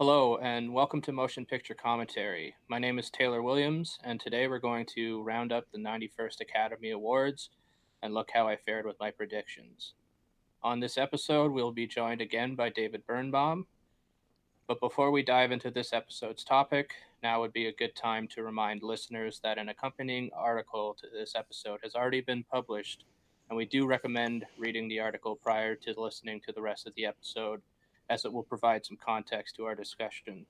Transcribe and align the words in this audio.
Hello, 0.00 0.38
and 0.38 0.72
welcome 0.72 1.02
to 1.02 1.12
Motion 1.12 1.44
Picture 1.44 1.74
Commentary. 1.74 2.54
My 2.68 2.78
name 2.78 2.98
is 2.98 3.10
Taylor 3.10 3.42
Williams, 3.42 3.98
and 4.02 4.18
today 4.18 4.48
we're 4.48 4.58
going 4.58 4.86
to 4.94 5.22
round 5.24 5.52
up 5.52 5.66
the 5.70 5.78
91st 5.78 6.40
Academy 6.40 6.92
Awards 6.92 7.50
and 8.00 8.14
look 8.14 8.30
how 8.32 8.48
I 8.48 8.56
fared 8.56 8.86
with 8.86 8.98
my 8.98 9.10
predictions. 9.10 9.92
On 10.62 10.80
this 10.80 10.96
episode, 10.96 11.52
we'll 11.52 11.70
be 11.70 11.86
joined 11.86 12.22
again 12.22 12.54
by 12.54 12.70
David 12.70 13.06
Birnbaum. 13.06 13.66
But 14.66 14.80
before 14.80 15.10
we 15.10 15.22
dive 15.22 15.52
into 15.52 15.70
this 15.70 15.92
episode's 15.92 16.44
topic, 16.44 16.94
now 17.22 17.42
would 17.42 17.52
be 17.52 17.66
a 17.66 17.74
good 17.74 17.94
time 17.94 18.26
to 18.28 18.42
remind 18.42 18.82
listeners 18.82 19.38
that 19.44 19.58
an 19.58 19.68
accompanying 19.68 20.30
article 20.34 20.96
to 20.98 21.08
this 21.12 21.34
episode 21.36 21.80
has 21.82 21.94
already 21.94 22.22
been 22.22 22.42
published, 22.42 23.04
and 23.50 23.56
we 23.58 23.66
do 23.66 23.86
recommend 23.86 24.46
reading 24.56 24.88
the 24.88 25.00
article 25.00 25.36
prior 25.36 25.74
to 25.74 26.00
listening 26.00 26.40
to 26.46 26.52
the 26.52 26.62
rest 26.62 26.86
of 26.86 26.94
the 26.94 27.04
episode 27.04 27.60
as 28.10 28.24
it 28.24 28.32
will 28.32 28.42
provide 28.42 28.84
some 28.84 28.98
context 29.02 29.54
to 29.56 29.64
our 29.64 29.74
discussion 29.74 30.44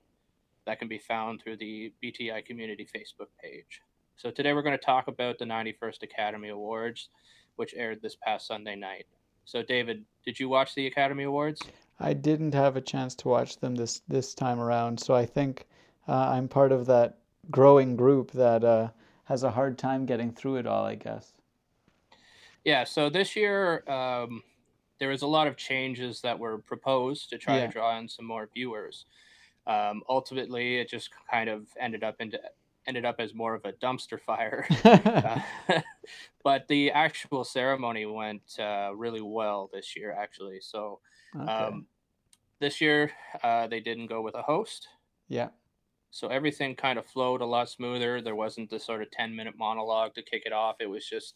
that 0.65 0.79
can 0.79 0.87
be 0.87 0.97
found 0.97 1.41
through 1.41 1.57
the 1.57 1.93
BTI 2.03 2.43
Community 2.43 2.85
Facebook 2.85 3.27
page. 3.41 3.81
So 4.17 4.31
today 4.31 4.53
we're 4.53 4.63
going 4.63 4.77
to 4.77 4.83
talk 4.83 5.07
about 5.07 5.37
the 5.39 5.45
91st 5.45 6.03
Academy 6.03 6.49
Awards, 6.49 7.09
which 7.55 7.73
aired 7.75 8.01
this 8.01 8.15
past 8.15 8.47
Sunday 8.47 8.75
night. 8.75 9.05
So 9.45 9.63
David, 9.63 10.03
did 10.25 10.39
you 10.39 10.49
watch 10.49 10.75
the 10.75 10.87
Academy 10.87 11.23
Awards? 11.23 11.61
I 11.99 12.13
didn't 12.13 12.53
have 12.53 12.75
a 12.75 12.81
chance 12.81 13.15
to 13.15 13.27
watch 13.27 13.57
them 13.57 13.75
this 13.75 14.01
this 14.07 14.33
time 14.33 14.59
around, 14.59 14.99
so 14.99 15.13
I 15.13 15.25
think 15.25 15.67
uh, 16.07 16.29
I'm 16.29 16.47
part 16.47 16.71
of 16.71 16.87
that 16.87 17.19
growing 17.51 17.95
group 17.95 18.31
that 18.31 18.63
uh, 18.63 18.89
has 19.25 19.43
a 19.43 19.51
hard 19.51 19.77
time 19.77 20.05
getting 20.05 20.31
through 20.31 20.57
it 20.57 20.67
all. 20.67 20.85
I 20.85 20.95
guess. 20.95 21.33
Yeah. 22.63 22.83
So 22.85 23.09
this 23.09 23.35
year, 23.35 23.83
um, 23.87 24.43
there 25.01 25.09
was 25.09 25.23
a 25.23 25.27
lot 25.27 25.47
of 25.47 25.57
changes 25.57 26.21
that 26.21 26.37
were 26.37 26.59
proposed 26.59 27.27
to 27.31 27.37
try 27.39 27.57
Yeah. 27.57 27.65
to 27.65 27.67
draw 27.73 27.97
in 27.97 28.07
some 28.07 28.23
more 28.23 28.47
viewers. 28.53 29.07
Um, 29.65 30.03
ultimately, 30.07 30.77
it 30.77 30.89
just 30.89 31.09
kind 31.29 31.49
of 31.49 31.67
ended 31.79 32.03
up 32.03 32.21
into 32.21 32.39
ended 32.85 33.03
up 33.03 33.15
as 33.19 33.33
more 33.33 33.55
of 33.55 33.65
a 33.65 33.73
dumpster 33.73 34.19
fire. 34.21 34.67
Uh, 34.85 35.41
but 36.43 36.67
the 36.67 36.91
actual 36.91 37.43
ceremony 37.43 38.05
went 38.05 38.59
uh, 38.59 38.91
really 38.95 39.21
well 39.21 39.71
this 39.73 39.95
year, 39.95 40.11
actually. 40.13 40.59
So 40.61 40.99
okay. 41.35 41.51
um, 41.51 41.87
this 42.59 42.79
year 42.79 43.11
uh, 43.43 43.65
they 43.65 43.79
didn't 43.79 44.05
go 44.05 44.21
with 44.21 44.35
a 44.35 44.43
host, 44.43 44.87
yeah. 45.27 45.49
so 46.11 46.27
everything 46.27 46.75
kind 46.75 46.99
of 46.99 47.07
flowed 47.07 47.41
a 47.41 47.45
lot 47.45 47.69
smoother. 47.69 48.21
There 48.21 48.35
wasn't 48.35 48.69
this 48.69 48.85
sort 48.85 49.01
of 49.01 49.09
ten 49.09 49.35
minute 49.35 49.57
monologue 49.57 50.13
to 50.13 50.21
kick 50.21 50.43
it 50.45 50.53
off. 50.53 50.75
It 50.79 50.89
was 50.91 51.07
just 51.09 51.35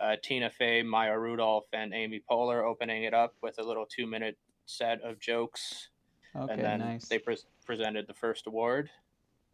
uh, 0.00 0.16
Tina 0.22 0.50
Fey, 0.50 0.82
Maya 0.82 1.18
Rudolph, 1.18 1.66
and 1.72 1.92
Amy 1.92 2.22
Poehler 2.30 2.62
opening 2.64 3.04
it 3.04 3.14
up 3.14 3.34
with 3.42 3.58
a 3.58 3.62
little 3.62 3.86
two 3.86 4.06
minute 4.06 4.36
set 4.66 5.00
of 5.02 5.18
jokes, 5.18 5.88
Okay. 6.36 6.52
and 6.52 6.62
then 6.62 6.78
nice. 6.80 7.06
they 7.08 7.18
pres 7.18 7.46
presented 7.66 8.06
the 8.06 8.14
first 8.14 8.46
award. 8.46 8.90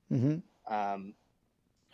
hmm 0.09 0.37
Um, 0.67 1.15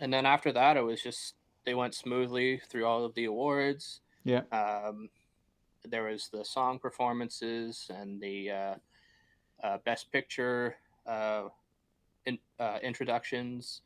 and 0.01 0.13
then 0.13 0.27
after 0.27 0.53
that, 0.53 0.77
it 0.77 0.83
was 0.83 1.03
just 1.03 1.35
they 1.65 1.75
went 1.75 1.95
smoothly 1.95 2.61
through 2.69 2.87
all 2.87 3.05
of 3.05 3.15
the 3.15 3.27
awards. 3.27 4.01
Yeah. 4.25 4.43
Um, 4.51 5.11
there 5.85 6.05
was 6.05 6.29
the 6.33 6.45
song 6.45 6.79
performances 6.79 7.91
and 7.91 8.21
the 8.21 8.51
uh, 8.51 8.75
uh, 9.63 9.79
best 9.85 10.11
picture 10.13 10.77
uh, 11.07 11.49
in, 12.27 12.39
uh, 12.59 12.79
introductions, 12.83 13.83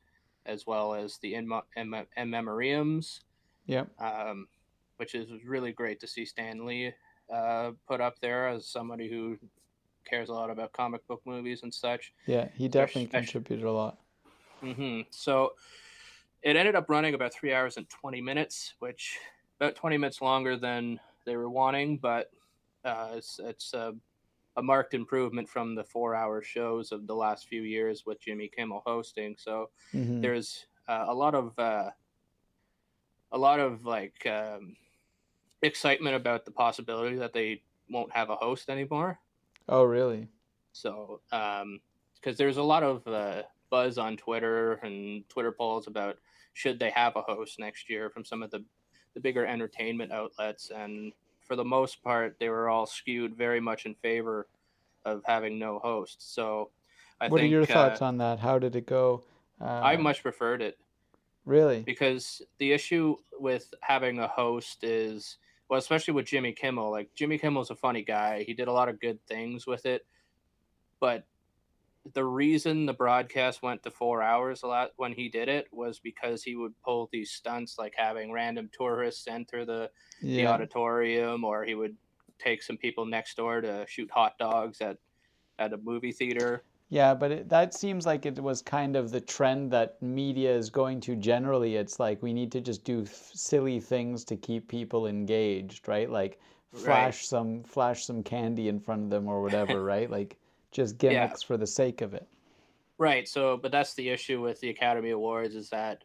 as 0.47 0.67
well 0.67 0.95
as 0.95 1.19
the 1.19 1.35
in, 1.35 1.51
in, 1.77 1.95
in 2.17 2.29
memoriams, 2.31 3.20
Yep. 3.67 3.89
um, 4.01 4.47
which 4.97 5.14
is 5.14 5.28
really 5.45 5.73
great 5.73 6.00
to 6.00 6.06
see 6.06 6.25
Stan 6.25 6.64
Lee 6.67 6.92
uh, 7.33 7.73
put 7.89 8.00
up 8.00 8.19
there 8.20 8.48
as 8.48 8.67
somebody 8.67 9.09
who 9.09 9.36
cares 10.05 10.28
a 10.28 10.33
lot 10.33 10.51
about 10.51 10.73
comic 10.73 11.06
book 11.06 11.23
movies 11.25 11.62
and 11.62 11.73
such. 11.73 12.12
Yeah. 12.27 12.48
He 12.55 12.69
definitely 12.69 13.05
Especially- 13.06 13.20
contributed 13.33 13.64
a 13.67 13.73
lot. 13.73 13.98
hmm 14.61 15.01
So 15.11 15.53
it 16.42 16.56
ended 16.56 16.75
up 16.77 16.89
running 16.89 17.14
about 17.14 17.33
three 17.33 17.53
hours 17.55 17.77
and 17.77 17.89
20 17.89 18.20
minutes, 18.20 18.75
which 18.78 19.19
about 19.61 19.74
20 19.77 19.96
minutes 19.96 20.20
longer 20.20 20.57
than 20.57 21.01
they 21.24 21.36
were 21.36 21.48
wanting, 21.51 21.96
but 21.98 22.30
uh, 22.85 23.13
it's, 23.14 23.40
it's 23.42 23.73
a, 23.73 23.95
a 24.57 24.63
marked 24.63 24.92
improvement 24.92 25.48
from 25.48 25.74
the 25.74 25.83
four 25.85 26.14
hour 26.14 26.42
shows 26.42 26.92
of 26.92 27.07
the 27.07 27.14
last 27.14 27.48
few 27.48 27.63
years 27.63 28.05
with 28.05 28.20
Jimmy 28.20 28.51
Kimmel 28.55 28.83
hosting. 28.85 29.35
So 29.39 29.70
hmm 29.92 30.20
there's 30.20 30.67
uh, 30.86 31.07
a 31.08 31.14
lot 31.14 31.35
of, 31.35 31.58
uh, 31.58 31.90
a 33.34 33.39
lot 33.39 33.61
of 33.61 33.84
like 33.84 34.27
um, 34.27 34.77
excitement 35.61 36.14
about 36.14 36.45
the 36.45 36.52
possibility 36.52 37.17
that 37.17 37.34
they 37.34 37.61
won't 37.90 38.12
have 38.12 38.30
a 38.30 38.36
host 38.36 38.70
anymore. 38.70 39.18
Oh, 39.68 39.83
really? 39.83 40.28
So, 40.72 41.20
because 41.30 42.39
there's 42.39 42.56
a 42.56 42.62
lot 42.62 42.83
of 42.83 43.06
uh, 43.06 43.42
buzz 43.70 43.98
on 43.98 44.17
Twitter 44.17 44.74
and 44.74 45.28
Twitter 45.28 45.52
polls 45.52 45.89
about 45.89 46.17
should 46.52 46.78
they 46.78 46.90
have 46.90 47.17
a 47.17 47.22
host 47.22 47.58
next 47.58 47.90
year 47.90 48.08
from 48.08 48.24
some 48.24 48.42
of 48.42 48.50
the, 48.50 48.64
the 49.14 49.20
bigger 49.20 49.45
entertainment 49.45 50.12
outlets. 50.12 50.70
And 50.70 51.12
for 51.40 51.56
the 51.56 51.64
most 51.64 52.02
part, 52.02 52.36
they 52.39 52.48
were 52.48 52.68
all 52.68 52.86
skewed 52.86 53.36
very 53.36 53.61
much 53.61 53.84
in 53.84 53.95
favor 53.96 54.46
of 55.05 55.22
having 55.24 55.58
no 55.58 55.80
host. 55.80 56.34
So, 56.34 56.70
I 57.20 57.28
what 57.28 57.40
think 57.40 57.51
are 57.51 57.56
your 57.56 57.66
thoughts 57.66 58.01
uh, 58.01 58.06
on 58.06 58.18
that? 58.18 58.39
How 58.39 58.58
did 58.61 58.77
it 58.77 58.86
go? 58.86 59.24
Uh, 59.61 59.64
I 59.64 59.96
much 59.96 60.22
preferred 60.22 60.62
it 60.62 60.78
really. 61.45 61.81
because 61.83 62.43
the 62.59 62.73
issue 62.73 63.17
with 63.39 63.73
having 63.81 64.19
a 64.19 64.29
host 64.29 64.85
is 64.85 65.39
well 65.69 65.79
especially 65.79 66.15
with 66.15 66.27
jimmy 66.27 66.53
kimmel 66.53 66.91
like 66.91 67.11
jimmy 67.15 67.39
kimmel's 67.39 67.71
a 67.71 67.77
funny 67.77 68.03
guy. 68.03 68.45
He 68.45 68.55
did 68.55 68.69
a 68.69 68.73
lot 68.73 68.89
of 68.89 69.01
good 69.01 69.19
things 69.27 69.67
with 69.67 69.87
it. 69.87 70.07
But 71.01 71.27
the 72.13 72.25
reason 72.25 72.85
the 72.87 72.93
broadcast 72.93 73.63
went 73.63 73.83
to 73.83 73.91
four 73.91 74.23
hours 74.23 74.63
a 74.63 74.67
lot 74.67 74.91
when 74.97 75.13
he 75.13 75.29
did 75.29 75.49
it 75.49 75.67
was 75.73 75.99
because 75.99 76.43
he 76.43 76.55
would 76.55 76.75
pull 76.83 77.09
these 77.13 77.31
stunts 77.31 77.79
like 77.79 77.95
having 77.97 78.31
random 78.31 78.69
tourists 78.77 79.27
enter 79.27 79.65
the, 79.65 79.91
the 80.21 80.47
auditorium 80.47 81.45
or 81.45 81.65
he 81.65 81.75
would 81.75 81.97
take 82.39 82.63
some 82.63 82.77
people 82.77 83.07
next 83.07 83.37
door 83.37 83.61
to 83.63 83.87
shoot 83.89 84.11
hot 84.11 84.37
dogs 84.39 84.81
at 84.81 84.99
at 85.59 85.73
a 85.73 85.79
movie 85.79 86.13
theater 86.13 86.63
Yeah, 86.95 87.13
but 87.13 87.33
it, 87.33 87.49
that 87.49 87.75
seems 87.75 88.07
like 88.07 88.25
it 88.25 88.39
was 88.39 88.63
kind 88.63 88.95
of 88.95 89.11
the 89.11 89.21
trend 89.21 89.73
that 89.73 90.01
media 90.01 90.55
is 90.55 90.71
going 90.71 91.01
to 91.01 91.17
generally. 91.17 91.75
It's 91.75 91.99
like 91.99 92.23
we 92.23 92.33
need 92.33 92.53
to 92.53 92.61
just 92.61 92.85
do 92.85 93.03
f- 93.03 93.33
silly 93.35 93.81
things 93.81 94.25
to 94.27 94.37
keep 94.37 94.69
people 94.69 95.09
engaged, 95.09 95.89
right? 95.89 96.09
Like 96.09 96.39
flash 96.73 97.27
some 97.27 97.65
flash 97.65 98.05
some 98.05 98.23
candy 98.23 98.69
in 98.69 98.79
front 98.79 99.03
of 99.03 99.11
them 99.11 99.27
or 99.27 99.43
whatever, 99.43 99.83
right? 99.95 100.09
Like 100.09 100.37
just 100.71 101.03
Yeah. 101.03 101.27
gimmicks 101.27 101.43
for 101.43 101.57
the 101.57 101.67
sake 101.67 102.01
of 102.01 102.15
it. 102.15 102.29
Right. 102.97 103.27
So, 103.27 103.57
but 103.57 103.73
that's 103.73 103.95
the 103.95 104.11
issue 104.11 104.41
with 104.41 104.61
the 104.61 104.71
Academy 104.71 105.11
Awards 105.11 105.57
is 105.57 105.71
that 105.71 106.05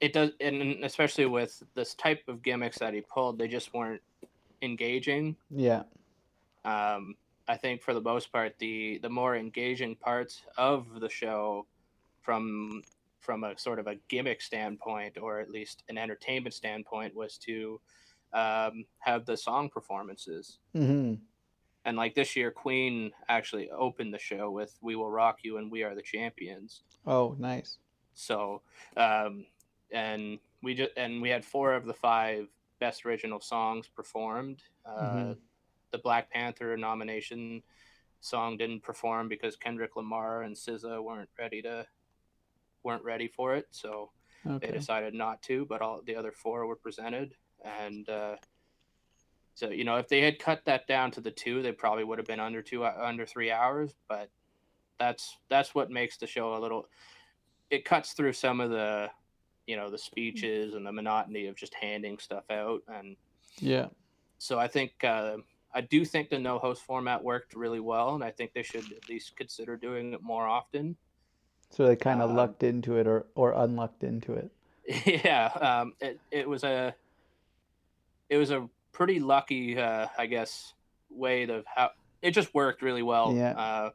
it 0.00 0.12
does, 0.12 0.30
and 0.40 0.84
especially 0.84 1.26
with 1.26 1.60
this 1.74 1.94
type 1.94 2.22
of 2.28 2.44
gimmicks 2.44 2.78
that 2.78 2.94
he 2.94 3.00
pulled, 3.00 3.40
they 3.40 3.48
just 3.48 3.74
weren't 3.74 4.02
engaging. 4.62 5.34
Yeah. 5.50 5.82
Um, 6.64 7.16
I 7.48 7.56
think 7.56 7.82
for 7.82 7.94
the 7.94 8.00
most 8.00 8.32
part, 8.32 8.58
the 8.58 8.98
the 8.98 9.10
more 9.10 9.36
engaging 9.36 9.96
parts 9.96 10.42
of 10.56 11.00
the 11.00 11.08
show, 11.08 11.66
from 12.20 12.82
from 13.20 13.44
a 13.44 13.56
sort 13.58 13.78
of 13.78 13.86
a 13.86 13.96
gimmick 14.08 14.40
standpoint, 14.42 15.16
or 15.18 15.40
at 15.40 15.50
least 15.50 15.84
an 15.88 15.96
entertainment 15.98 16.54
standpoint, 16.54 17.14
was 17.14 17.38
to 17.38 17.80
um, 18.32 18.84
have 18.98 19.26
the 19.26 19.36
song 19.36 19.68
performances. 19.68 20.58
hmm 20.72 21.14
And 21.84 21.96
like 21.96 22.14
this 22.14 22.36
year, 22.36 22.50
Queen 22.50 23.12
actually 23.28 23.70
opened 23.70 24.14
the 24.14 24.18
show 24.18 24.50
with 24.50 24.78
"We 24.80 24.94
Will 24.96 25.10
Rock 25.10 25.40
You" 25.42 25.58
and 25.58 25.70
"We 25.70 25.82
Are 25.82 25.94
the 25.94 26.02
Champions." 26.02 26.82
Oh, 27.06 27.34
nice. 27.38 27.78
So, 28.14 28.62
um, 28.96 29.46
and 29.90 30.38
we 30.62 30.74
just 30.74 30.92
and 30.96 31.20
we 31.20 31.28
had 31.28 31.44
four 31.44 31.74
of 31.74 31.86
the 31.86 31.94
five 31.94 32.48
best 32.78 33.04
original 33.04 33.40
songs 33.40 33.88
performed. 33.88 34.62
Uh, 34.84 35.00
Mhm. 35.00 35.38
The 35.92 35.98
Black 35.98 36.30
Panther 36.30 36.76
nomination 36.76 37.62
song 38.20 38.56
didn't 38.56 38.82
perform 38.82 39.28
because 39.28 39.56
Kendrick 39.56 39.94
Lamar 39.96 40.42
and 40.42 40.56
SZA 40.56 41.02
weren't 41.02 41.28
ready 41.38 41.60
to 41.62 41.86
weren't 42.82 43.04
ready 43.04 43.28
for 43.28 43.54
it, 43.54 43.66
so 43.70 44.10
they 44.60 44.68
decided 44.72 45.14
not 45.14 45.42
to. 45.42 45.64
But 45.66 45.82
all 45.82 46.00
the 46.04 46.16
other 46.16 46.32
four 46.32 46.66
were 46.66 46.76
presented, 46.76 47.34
and 47.64 48.08
uh, 48.08 48.36
so 49.54 49.70
you 49.70 49.84
know 49.84 49.96
if 49.96 50.08
they 50.08 50.20
had 50.20 50.38
cut 50.38 50.64
that 50.64 50.86
down 50.86 51.10
to 51.12 51.20
the 51.20 51.30
two, 51.30 51.62
they 51.62 51.72
probably 51.72 52.04
would 52.04 52.18
have 52.18 52.26
been 52.26 52.40
under 52.40 52.62
two 52.62 52.84
under 52.84 53.26
three 53.26 53.50
hours. 53.50 53.94
But 54.08 54.30
that's 54.98 55.36
that's 55.48 55.74
what 55.74 55.90
makes 55.90 56.16
the 56.16 56.26
show 56.26 56.56
a 56.56 56.58
little. 56.60 56.86
It 57.70 57.84
cuts 57.84 58.12
through 58.12 58.34
some 58.34 58.60
of 58.60 58.70
the, 58.70 59.08
you 59.66 59.76
know, 59.76 59.90
the 59.90 59.98
speeches 59.98 60.74
and 60.74 60.86
the 60.86 60.92
monotony 60.92 61.46
of 61.46 61.56
just 61.56 61.74
handing 61.74 62.18
stuff 62.18 62.44
out, 62.50 62.82
and 62.88 63.16
Yeah. 63.58 63.88
so 64.38 64.58
I 64.58 64.68
think 64.68 64.92
uh, 65.04 65.38
I 65.74 65.80
do 65.80 66.04
think 66.04 66.28
the 66.28 66.38
no 66.38 66.58
host 66.58 66.82
format 66.82 67.22
worked 67.22 67.54
really 67.54 67.80
well, 67.80 68.14
and 68.14 68.22
I 68.22 68.30
think 68.30 68.52
they 68.52 68.62
should 68.62 68.84
at 68.92 69.08
least 69.08 69.36
consider 69.36 69.76
doing 69.76 70.12
it 70.12 70.22
more 70.22 70.46
often. 70.46 70.96
So 71.70 71.86
they 71.86 71.96
kind 71.96 72.20
of 72.20 72.30
Um, 72.30 72.36
lucked 72.36 72.62
into 72.62 72.96
it 72.96 73.06
or 73.06 73.26
or 73.34 73.52
unlucked 73.52 74.04
into 74.04 74.34
it. 74.34 74.50
yeah, 75.24 75.46
um, 75.46 75.94
it 76.00 76.20
it 76.30 76.48
was 76.48 76.64
a 76.64 76.94
it 78.28 78.36
was 78.36 78.50
a 78.50 78.68
pretty 78.92 79.20
lucky, 79.20 79.78
uh, 79.78 80.08
I 80.18 80.26
guess, 80.26 80.74
way 81.10 81.44
of 81.44 81.64
how 81.66 81.90
it 82.20 82.32
just 82.32 82.54
worked 82.54 82.82
really 82.82 83.02
well. 83.02 83.34
Yeah. 83.34 83.52
Uh, 83.52 83.90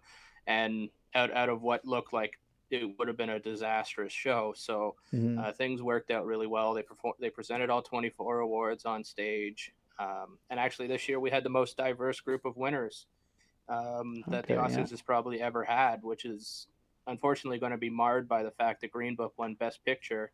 and 0.48 0.90
out 1.14 1.32
out 1.34 1.50
of 1.50 1.62
what 1.62 1.86
looked 1.86 2.14
like 2.14 2.40
it 2.70 2.98
would 2.98 3.08
have 3.08 3.18
been 3.18 3.30
a 3.30 3.40
disastrous 3.40 4.12
show. 4.12 4.54
So 4.56 4.96
mm-hmm. 5.14 5.40
uh, 5.40 5.52
things 5.54 5.82
worked 5.82 6.12
out 6.12 6.26
really 6.26 6.48
well. 6.48 6.74
They 6.74 6.82
perform- 6.82 7.16
they 7.20 7.30
presented 7.30 7.70
all 7.70 7.82
24 7.82 8.40
awards 8.40 8.86
on 8.86 9.04
stage, 9.04 9.74
um, 10.00 10.38
and 10.50 10.60
actually 10.60 10.88
this 10.88 11.08
year 11.08 11.20
we 11.20 11.30
had 11.30 11.44
the 11.44 11.50
most 11.50 11.78
diverse 11.78 12.20
group 12.20 12.46
of 12.46 12.58
winners 12.58 13.06
um, 13.70 14.24
that 14.28 14.46
okay, 14.46 14.56
the 14.56 14.62
Oscars 14.62 14.78
yeah. 14.78 14.88
has 14.88 15.02
probably 15.02 15.42
ever 15.42 15.64
had, 15.64 16.04
which 16.04 16.26
is 16.26 16.68
unfortunately 17.08 17.60
going 17.60 17.72
to 17.72 17.78
be 17.78 17.90
marred 17.90 18.28
by 18.28 18.44
the 18.44 18.52
fact 18.52 18.82
that 18.82 18.92
Green 18.92 19.16
Book 19.16 19.34
won 19.38 19.56
Best 19.56 19.84
Picture. 19.84 20.32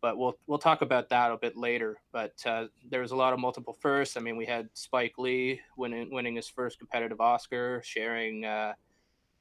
But 0.00 0.18
we'll 0.18 0.38
we'll 0.46 0.58
talk 0.58 0.82
about 0.82 1.08
that 1.08 1.32
a 1.32 1.36
bit 1.36 1.56
later. 1.56 1.96
But 2.12 2.34
uh, 2.44 2.66
there 2.88 3.00
was 3.00 3.12
a 3.12 3.16
lot 3.16 3.32
of 3.32 3.40
multiple 3.40 3.76
firsts. 3.80 4.16
I 4.16 4.20
mean, 4.20 4.36
we 4.36 4.46
had 4.46 4.68
Spike 4.74 5.14
Lee 5.18 5.60
winning 5.76 6.12
winning 6.12 6.36
his 6.36 6.48
first 6.48 6.78
competitive 6.78 7.20
Oscar, 7.20 7.80
sharing 7.84 8.44
uh, 8.44 8.74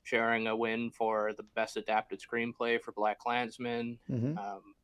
sharing 0.03 0.48
a 0.48 0.56
win 0.56 0.91
for 0.91 1.33
the 1.36 1.44
best 1.56 1.77
adapted 1.77 2.21
screenplay 2.21 2.81
for 2.81 2.94
Black 2.94 3.19
Klansman. 3.19 4.00
Mm-hmm. 4.09 4.38
Um, 4.38 4.75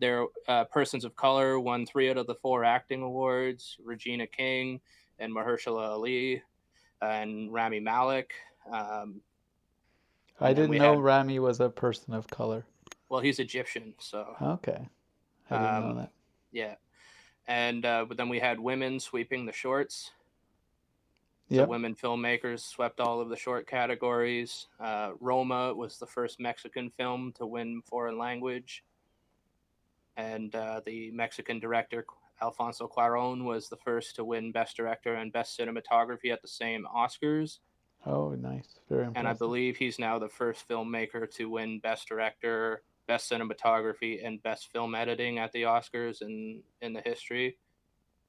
there, 0.00 0.26
uh, 0.48 0.64
persons 0.64 1.04
of 1.04 1.14
color 1.16 1.58
won 1.60 1.86
three 1.86 2.10
out 2.10 2.16
of 2.16 2.26
the 2.26 2.34
four 2.34 2.64
acting 2.64 3.02
awards. 3.02 3.76
Regina 3.82 4.26
King 4.26 4.80
and 5.18 5.34
Mahershala 5.34 5.88
Ali 5.88 6.42
and 7.00 7.52
Rami 7.52 7.80
Malek. 7.80 8.32
Um, 8.70 9.20
I 10.40 10.52
didn't 10.52 10.76
know 10.76 10.94
had, 10.94 11.02
Rami 11.02 11.38
was 11.38 11.60
a 11.60 11.68
person 11.68 12.14
of 12.14 12.26
color. 12.28 12.64
Well, 13.08 13.20
he's 13.20 13.38
Egyptian, 13.38 13.94
so. 13.98 14.36
Okay, 14.40 14.88
I 15.50 15.56
didn't 15.56 15.74
um, 15.74 15.88
know 15.88 15.94
that. 16.00 16.10
Yeah, 16.50 16.74
and 17.46 17.84
uh, 17.84 18.04
but 18.08 18.16
then 18.16 18.28
we 18.28 18.40
had 18.40 18.58
women 18.58 18.98
sweeping 18.98 19.46
the 19.46 19.52
shorts. 19.52 20.10
Yep. 21.50 21.68
women 21.68 21.94
filmmakers 21.94 22.60
swept 22.60 23.00
all 23.00 23.20
of 23.20 23.28
the 23.28 23.36
short 23.36 23.66
categories. 23.66 24.66
Uh, 24.80 25.10
Roma 25.20 25.74
was 25.74 25.98
the 25.98 26.06
first 26.06 26.40
Mexican 26.40 26.90
film 26.90 27.32
to 27.36 27.46
win 27.46 27.82
foreign 27.84 28.16
language. 28.16 28.82
And 30.16 30.54
uh, 30.54 30.80
the 30.84 31.10
Mexican 31.10 31.58
director, 31.58 32.04
Alfonso 32.40 32.88
Cuarón, 32.88 33.44
was 33.44 33.68
the 33.68 33.76
first 33.76 34.16
to 34.16 34.24
win 34.24 34.52
Best 34.52 34.76
Director 34.76 35.14
and 35.14 35.32
Best 35.32 35.58
Cinematography 35.58 36.32
at 36.32 36.42
the 36.42 36.48
same 36.48 36.86
Oscars. 36.94 37.58
Oh, 38.06 38.30
nice. 38.30 38.78
Very 38.88 39.06
impressive. 39.06 39.16
And 39.16 39.28
I 39.28 39.32
believe 39.32 39.76
he's 39.76 39.98
now 39.98 40.18
the 40.18 40.28
first 40.28 40.68
filmmaker 40.68 41.30
to 41.36 41.48
win 41.48 41.80
Best 41.80 42.06
Director, 42.06 42.82
Best 43.06 43.30
Cinematography, 43.30 44.24
and 44.24 44.42
Best 44.42 44.70
Film 44.70 44.94
Editing 44.94 45.38
at 45.38 45.52
the 45.52 45.62
Oscars 45.62 46.22
in, 46.22 46.62
in 46.80 46.92
the 46.92 47.00
history. 47.00 47.56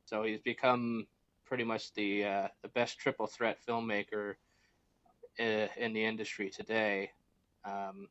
So 0.05 0.23
he's 0.23 0.39
become 0.39 1.07
pretty 1.45 1.63
much 1.63 1.93
the 1.93 2.25
uh, 2.25 2.47
the 2.61 2.67
best 2.69 2.99
triple 2.99 3.27
threat 3.27 3.57
filmmaker 3.67 4.35
in, 5.37 5.69
in 5.77 5.93
the 5.93 6.03
industry 6.03 6.49
today. 6.49 7.11
Um, 7.63 8.07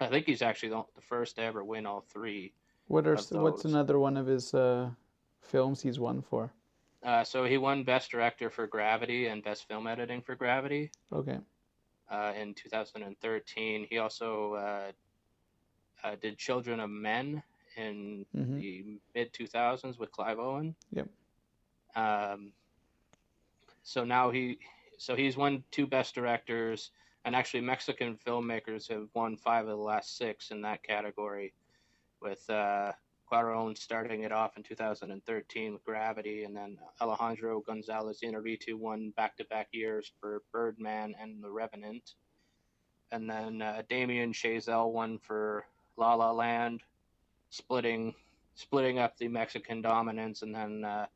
I 0.00 0.06
think 0.06 0.26
he's 0.26 0.42
actually 0.42 0.70
the, 0.70 0.82
the, 0.94 1.00
first 1.00 1.36
to 1.36 1.42
ever 1.42 1.64
win 1.64 1.86
all 1.86 2.00
three. 2.00 2.52
What 2.88 3.06
are 3.06 3.16
what's 3.32 3.64
another 3.64 3.98
one 3.98 4.16
of 4.16 4.26
his 4.26 4.54
uh, 4.54 4.90
films 5.42 5.82
he's 5.82 5.98
won 5.98 6.22
for? 6.22 6.52
Uh, 7.02 7.24
so 7.24 7.44
he 7.44 7.58
won 7.58 7.84
Best 7.84 8.10
Director 8.10 8.50
for 8.50 8.66
Gravity 8.66 9.26
and 9.26 9.42
Best 9.42 9.68
Film 9.68 9.86
Editing 9.86 10.22
for 10.22 10.34
Gravity. 10.34 10.90
Okay. 11.12 11.38
Uh, 12.10 12.32
in 12.40 12.54
2013, 12.54 13.86
he 13.88 13.98
also 13.98 14.54
uh, 14.54 14.92
uh, 16.04 16.16
did 16.20 16.38
Children 16.38 16.80
of 16.80 16.90
Men 16.90 17.42
in 17.76 18.24
mm-hmm. 18.34 18.58
the 18.58 18.84
mid 19.14 19.32
2000s 19.32 19.98
with 19.98 20.12
Clive 20.12 20.38
Owen. 20.38 20.74
Yep. 20.92 21.08
Um, 21.94 22.52
so 23.82 24.04
now 24.04 24.30
he, 24.30 24.58
so 24.98 25.14
he's 25.14 25.36
won 25.36 25.62
two 25.70 25.86
best 25.86 26.14
directors, 26.14 26.90
and 27.24 27.34
actually 27.34 27.60
Mexican 27.60 28.16
filmmakers 28.26 28.88
have 28.88 29.08
won 29.14 29.36
five 29.36 29.64
of 29.64 29.76
the 29.76 29.76
last 29.76 30.16
six 30.16 30.50
in 30.50 30.62
that 30.62 30.82
category, 30.82 31.52
with 32.20 32.48
uh, 32.50 32.92
Cuarón 33.30 33.76
starting 33.76 34.22
it 34.22 34.32
off 34.32 34.56
in 34.56 34.62
2013 34.62 35.72
with 35.72 35.84
Gravity, 35.84 36.44
and 36.44 36.56
then 36.56 36.78
Alejandro 37.00 37.60
Gonzalez 37.60 38.20
Iñárritu 38.22 38.74
won 38.74 39.10
back-to-back 39.16 39.68
years 39.72 40.12
for 40.20 40.42
Birdman 40.52 41.14
and 41.20 41.42
The 41.42 41.50
Revenant, 41.50 42.14
and 43.10 43.28
then 43.28 43.62
uh, 43.62 43.82
Damien 43.88 44.32
Chazelle 44.32 44.92
won 44.92 45.18
for 45.18 45.66
La 45.96 46.14
La 46.14 46.30
Land, 46.30 46.82
splitting 47.50 48.14
splitting 48.54 48.98
up 48.98 49.16
the 49.18 49.28
Mexican 49.28 49.82
dominance, 49.82 50.42
and 50.42 50.54
then 50.54 50.84
uh, 50.84 51.06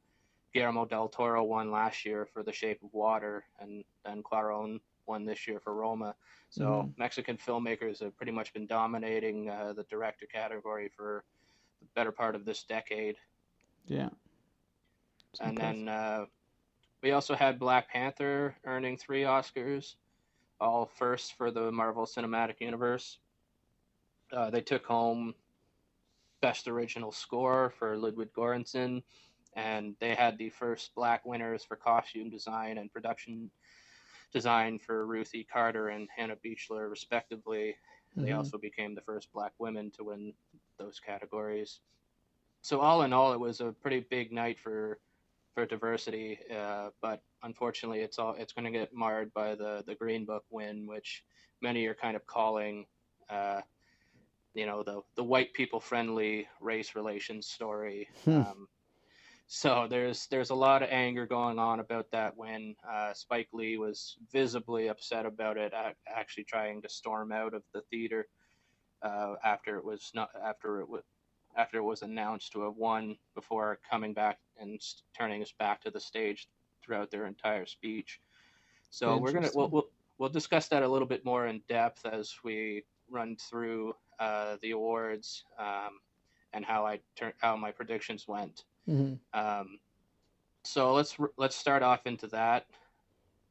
Guillermo 0.52 0.84
del 0.84 1.08
Toro 1.08 1.42
won 1.44 1.70
last 1.70 2.04
year 2.04 2.26
for 2.26 2.42
The 2.42 2.52
Shape 2.52 2.82
of 2.82 2.92
Water, 2.92 3.44
and 3.60 3.84
then 4.04 4.22
Cuarón 4.22 4.80
won 5.10 5.24
this 5.24 5.48
year 5.48 5.58
for 5.58 5.74
Roma. 5.74 6.14
So 6.50 6.62
mm. 6.62 6.92
Mexican 6.96 7.36
filmmakers 7.36 8.00
have 8.00 8.16
pretty 8.16 8.32
much 8.32 8.52
been 8.52 8.66
dominating 8.66 9.50
uh, 9.50 9.72
the 9.74 9.82
director 9.84 10.26
category 10.32 10.88
for 10.96 11.24
the 11.80 11.86
better 11.96 12.12
part 12.12 12.36
of 12.36 12.44
this 12.44 12.62
decade. 12.62 13.16
Yeah. 13.86 14.10
and 15.40 15.58
then 15.58 15.88
uh, 15.88 16.26
we 17.02 17.10
also 17.10 17.34
had 17.34 17.58
Black 17.58 17.88
Panther 17.88 18.54
earning 18.64 18.96
three 18.96 19.22
Oscars, 19.22 19.96
all 20.60 20.86
first 20.86 21.36
for 21.36 21.50
the 21.50 21.72
Marvel 21.72 22.06
Cinematic 22.06 22.60
Universe. 22.60 23.18
Uh, 24.32 24.50
they 24.50 24.60
took 24.60 24.86
home 24.86 25.34
Best 26.40 26.68
Original 26.68 27.10
Score 27.10 27.72
for 27.78 27.96
Ludwig 27.96 28.32
Göransson 28.32 29.02
and 29.54 29.96
they 30.00 30.14
had 30.14 30.38
the 30.38 30.50
first 30.50 30.94
black 30.94 31.24
winners 31.26 31.64
for 31.64 31.76
costume 31.76 32.30
design 32.30 32.78
and 32.78 32.92
production 32.92 33.50
design 34.32 34.78
for 34.78 35.06
Ruthie 35.06 35.46
Carter 35.50 35.88
and 35.88 36.08
Hannah 36.14 36.36
Beachler, 36.44 36.90
respectively. 36.90 37.76
Mm-hmm. 38.16 38.26
They 38.26 38.32
also 38.32 38.58
became 38.58 38.94
the 38.94 39.00
first 39.00 39.32
black 39.32 39.52
women 39.58 39.90
to 39.92 40.04
win 40.04 40.32
those 40.78 41.00
categories. 41.00 41.80
So 42.62 42.80
all 42.80 43.02
in 43.02 43.12
all, 43.12 43.32
it 43.32 43.40
was 43.40 43.60
a 43.60 43.72
pretty 43.72 44.00
big 44.00 44.32
night 44.32 44.58
for 44.58 44.98
for 45.54 45.66
diversity, 45.66 46.38
uh, 46.56 46.90
but 47.02 47.22
unfortunately, 47.42 48.00
it's 48.00 48.18
all 48.18 48.34
it's 48.38 48.52
going 48.52 48.70
to 48.70 48.78
get 48.78 48.94
marred 48.94 49.32
by 49.34 49.54
the 49.54 49.82
the 49.86 49.94
Green 49.94 50.24
Book 50.24 50.44
win, 50.50 50.86
which 50.86 51.24
many 51.60 51.86
are 51.86 51.94
kind 51.94 52.16
of 52.16 52.26
calling. 52.26 52.86
Uh, 53.28 53.60
you 54.54 54.66
know 54.66 54.82
the 54.82 55.00
the 55.14 55.24
white 55.24 55.52
people 55.54 55.80
friendly 55.80 56.48
race 56.60 56.94
relations 56.94 57.46
story. 57.46 58.08
Hmm. 58.24 58.40
Um, 58.40 58.68
so 59.52 59.88
there's 59.90 60.28
there's 60.28 60.50
a 60.50 60.54
lot 60.54 60.80
of 60.80 60.88
anger 60.92 61.26
going 61.26 61.58
on 61.58 61.80
about 61.80 62.08
that 62.12 62.36
when 62.36 62.76
uh, 62.88 63.12
Spike 63.12 63.48
Lee 63.52 63.78
was 63.78 64.16
visibly 64.32 64.86
upset 64.86 65.26
about 65.26 65.56
it, 65.56 65.74
actually 66.06 66.44
trying 66.44 66.80
to 66.82 66.88
storm 66.88 67.32
out 67.32 67.52
of 67.52 67.64
the 67.74 67.80
theater 67.90 68.28
uh, 69.02 69.34
after 69.42 69.76
it 69.76 69.84
was 69.84 70.12
not 70.14 70.30
after 70.40 70.80
it 70.80 70.88
was 70.88 71.02
after 71.56 71.78
it 71.78 71.82
was 71.82 72.02
announced 72.02 72.52
to 72.52 72.62
have 72.62 72.76
won 72.76 73.16
before 73.34 73.80
coming 73.90 74.14
back 74.14 74.38
and 74.60 74.80
turning 75.18 75.40
his 75.40 75.52
back 75.58 75.82
to 75.82 75.90
the 75.90 75.98
stage 75.98 76.48
throughout 76.80 77.10
their 77.10 77.26
entire 77.26 77.66
speech. 77.66 78.20
So 78.90 79.16
we're 79.16 79.32
gonna 79.32 79.50
we'll, 79.52 79.68
we'll, 79.68 79.88
we'll 80.18 80.28
discuss 80.28 80.68
that 80.68 80.84
a 80.84 80.88
little 80.88 81.08
bit 81.08 81.24
more 81.24 81.48
in 81.48 81.60
depth 81.68 82.06
as 82.06 82.32
we 82.44 82.84
run 83.10 83.36
through 83.50 83.94
uh, 84.20 84.58
the 84.62 84.70
awards 84.70 85.42
um, 85.58 85.98
and 86.52 86.64
how 86.64 86.86
I 86.86 87.00
turn 87.16 87.32
how 87.38 87.56
my 87.56 87.72
predictions 87.72 88.28
went. 88.28 88.62
Mm-hmm. 88.88 89.38
Um, 89.38 89.78
so 90.62 90.94
let's 90.94 91.16
let's 91.36 91.56
start 91.56 91.82
off 91.82 92.06
into 92.06 92.26
that. 92.28 92.66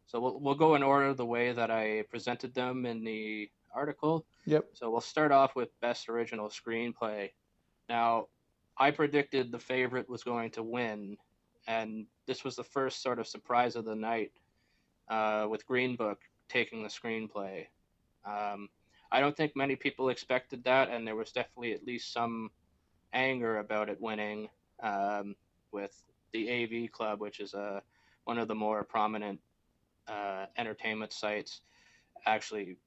So 0.08 0.20
we'll 0.20 0.40
we'll 0.40 0.56
go 0.56 0.76
in 0.76 0.84
order 0.84 1.14
the 1.14 1.26
way 1.26 1.52
that 1.52 1.72
I 1.72 2.04
presented 2.10 2.54
them 2.54 2.86
in 2.86 3.04
the 3.04 3.50
article. 3.74 4.26
Yep. 4.46 4.70
So 4.74 4.90
we'll 4.90 5.02
start 5.02 5.32
off 5.32 5.56
with 5.56 5.80
best 5.82 6.10
original 6.10 6.50
screenplay. 6.50 7.32
Now, 7.88 8.28
I 8.78 8.92
predicted 8.92 9.52
the 9.52 9.60
favorite 9.60 10.10
was 10.10 10.24
going 10.24 10.52
to 10.52 10.64
win, 10.64 11.18
and 11.68 12.06
this 12.26 12.44
was 12.44 12.56
the 12.56 12.64
first 12.64 13.02
sort 13.02 13.20
of 13.20 13.28
surprise 13.28 13.76
of 13.76 13.86
the 13.86 13.96
night, 13.96 14.32
uh, 15.10 15.48
with 15.50 15.66
Green 15.66 15.96
Book 15.96 16.20
taking 16.48 16.84
the 16.84 16.90
screenplay. 16.90 17.68
Um, 18.26 18.70
I 19.12 19.20
don't 19.20 19.36
think 19.36 19.56
many 19.56 19.76
people 19.76 20.10
expected 20.10 20.64
that, 20.64 20.90
and 20.90 21.06
there 21.06 21.16
was 21.16 21.32
definitely 21.32 21.74
at 21.74 21.86
least 21.86 22.14
some 22.14 22.52
anger 23.14 23.58
about 23.58 23.90
it 23.90 24.00
winning 24.00 24.50
um, 24.82 25.36
with 25.72 26.04
the 26.34 26.50
AV 26.50 26.88
Club, 26.88 27.20
which 27.20 27.40
is 27.40 27.54
a 27.54 27.60
uh, 27.60 27.80
one 28.26 28.38
of 28.38 28.48
the 28.48 28.56
more 28.56 28.84
prominent 28.84 29.40
uh, 30.08 30.46
entertainment 30.58 31.14
sites, 31.14 31.62
actually 32.26 32.78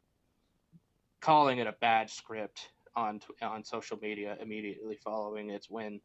calling 1.20 1.58
it 1.58 1.66
a 1.66 1.72
bad 1.72 2.10
script 2.10 2.70
on 2.94 3.20
on 3.42 3.64
social 3.64 3.98
media 4.00 4.36
immediately 4.40 4.96
following 4.96 5.50
its 5.50 5.70
win. 5.70 6.00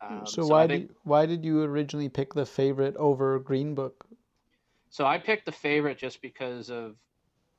Um, 0.00 0.24
so, 0.24 0.42
so, 0.42 0.46
why 0.46 0.66
think, 0.66 0.88
did 0.88 0.94
why 1.04 1.26
did 1.26 1.44
you 1.44 1.62
originally 1.62 2.08
pick 2.08 2.34
the 2.34 2.46
favorite 2.46 2.96
over 2.96 3.38
Green 3.38 3.74
Book? 3.74 4.06
So 4.90 5.06
I 5.06 5.18
picked 5.18 5.46
the 5.46 5.52
favorite 5.52 5.98
just 5.98 6.20
because 6.22 6.70
of 6.70 6.96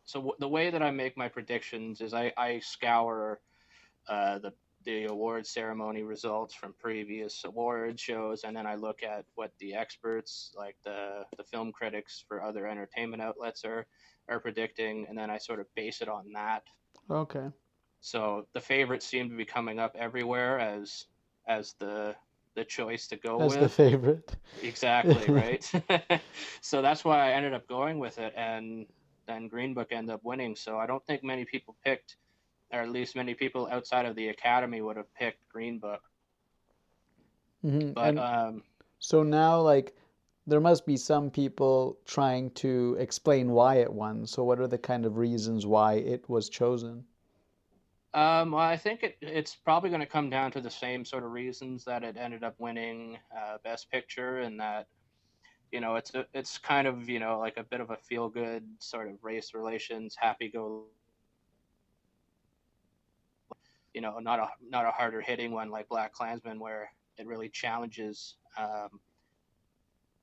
so 0.06 0.20
w- 0.20 0.36
the 0.40 0.48
way 0.50 0.70
that 0.70 0.82
I 0.82 0.92
make 0.92 1.18
my 1.18 1.28
predictions 1.30 2.02
is 2.02 2.14
I 2.14 2.34
I 2.38 2.60
scour 2.60 3.42
uh, 4.08 4.40
the 4.40 4.54
the 4.90 5.06
award 5.06 5.46
ceremony 5.46 6.02
results 6.02 6.56
from 6.56 6.74
previous 6.80 7.44
award 7.46 8.00
shows, 8.00 8.44
and 8.44 8.56
then 8.56 8.66
I 8.66 8.74
look 8.74 9.04
at 9.04 9.26
what 9.36 9.52
the 9.60 9.76
experts, 9.76 10.52
like 10.58 10.76
the 10.84 11.26
the 11.38 11.44
film 11.44 11.72
critics 11.72 12.24
for 12.28 12.42
other 12.42 12.66
entertainment 12.66 13.22
outlets, 13.22 13.64
are 13.66 13.86
are 14.28 14.40
predicting, 14.40 15.06
and 15.08 15.16
then 15.18 15.30
I 15.30 15.38
sort 15.38 15.60
of 15.60 15.68
base 15.76 16.02
it 16.02 16.10
on 16.10 16.32
that. 16.34 16.64
Okay. 17.10 17.48
So 18.02 18.48
the 18.54 18.62
favorites 18.62 19.06
seem 19.06 19.30
to 19.30 19.36
be 19.36 19.46
coming 19.46 19.78
up 19.78 19.96
everywhere 19.98 20.60
as 20.60 21.06
as 21.48 21.76
the 21.80 22.16
the 22.56 22.66
choice 22.66 23.08
to 23.10 23.16
go 23.16 23.40
As 23.42 23.52
with. 23.52 23.62
the 23.62 23.70
favorite. 23.70 24.36
Exactly, 24.64 25.32
right? 25.34 25.72
so 26.62 26.82
that's 26.82 27.06
why 27.06 27.30
I 27.30 27.34
ended 27.34 27.54
up 27.54 27.68
going 27.68 28.00
with 28.00 28.18
it 28.18 28.34
and 28.36 28.88
then 29.28 29.48
Green 29.48 29.76
Book 29.76 29.90
ended 29.92 30.16
up 30.16 30.22
winning. 30.24 30.56
So 30.56 30.78
I 30.78 30.88
don't 30.88 31.06
think 31.06 31.24
many 31.24 31.46
people 31.46 31.76
picked 31.86 32.16
or 32.72 32.80
at 32.82 32.90
least 32.90 33.16
many 33.16 33.34
people 33.36 33.68
outside 33.72 34.06
of 34.06 34.16
the 34.16 34.30
academy 34.30 34.82
would 34.82 34.98
have 34.98 35.14
picked 35.14 35.48
Green 35.50 35.80
Book. 35.80 36.02
hmm 37.62 37.92
But 37.94 38.18
And 38.18 38.18
um 38.18 38.64
so 39.00 39.24
now, 39.24 39.62
like, 39.62 39.96
there 40.48 40.62
must 40.62 40.86
be 40.86 40.98
some 40.98 41.32
people 41.32 42.00
trying 42.06 42.52
to 42.52 42.96
explain 43.00 43.52
why 43.52 43.76
it 43.78 43.94
won. 43.94 44.26
So 44.28 44.44
what 44.44 44.60
are 44.60 44.68
the 44.68 44.78
kind 44.80 45.06
of 45.06 45.18
reasons 45.18 45.66
why 45.68 45.96
it 45.96 46.30
was 46.30 46.50
chosen? 46.50 47.06
um 48.14 48.52
well, 48.52 48.64
I 48.64 48.78
think 48.78 49.04
it 49.04 49.18
it's 49.22 49.56
probably 49.56 49.90
going 49.90 50.02
to 50.02 50.08
come 50.08 50.30
down 50.30 50.52
to 50.52 50.62
the 50.62 50.70
same 50.72 51.06
sort 51.06 51.24
of 51.24 51.32
reasons 51.32 51.86
that 51.86 52.04
it 52.04 52.18
ended 52.18 52.44
up 52.44 52.56
winning 52.60 53.20
uh, 53.36 53.58
Best 53.64 53.92
Picture 53.92 54.40
and 54.40 54.60
that 54.60 54.88
you 55.72 55.82
know 55.82 55.96
it's 55.96 56.16
a, 56.16 56.26
it's 56.34 56.58
kind 56.58 56.88
of 56.88 57.10
you 57.10 57.20
know 57.20 57.40
like 57.40 57.58
a 57.58 57.64
bit 57.64 57.82
of 57.82 57.92
a 57.92 57.98
feel 57.98 58.30
good 58.30 58.66
sort 58.80 59.10
of 59.10 59.16
race 59.24 59.54
relations 59.54 60.16
happy 60.20 60.50
go 60.50 60.86
you 63.94 64.02
know 64.02 64.20
not 64.20 64.40
a 64.40 64.48
not 64.70 64.86
a 64.86 64.92
harder 64.92 65.22
hitting 65.22 65.52
one 65.52 65.70
like 65.70 65.88
Black 65.90 66.14
Klansman 66.14 66.60
where 66.60 66.92
it 67.18 67.28
really 67.28 67.50
challenges 67.50 68.36
um, 68.58 69.00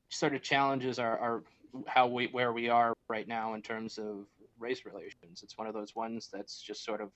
sort 0.08 0.34
of 0.34 0.42
challenges 0.42 0.98
our, 0.98 1.18
our 1.18 1.42
how 1.86 2.06
we 2.06 2.26
where 2.28 2.52
we 2.52 2.68
are 2.68 2.94
right 3.08 3.28
now 3.28 3.54
in 3.54 3.62
terms 3.62 3.98
of 3.98 4.26
race 4.58 4.84
relations. 4.84 5.42
It's 5.42 5.58
one 5.58 5.66
of 5.66 5.74
those 5.74 5.94
ones 5.94 6.28
that's 6.32 6.60
just 6.62 6.84
sort 6.84 7.00
of 7.00 7.10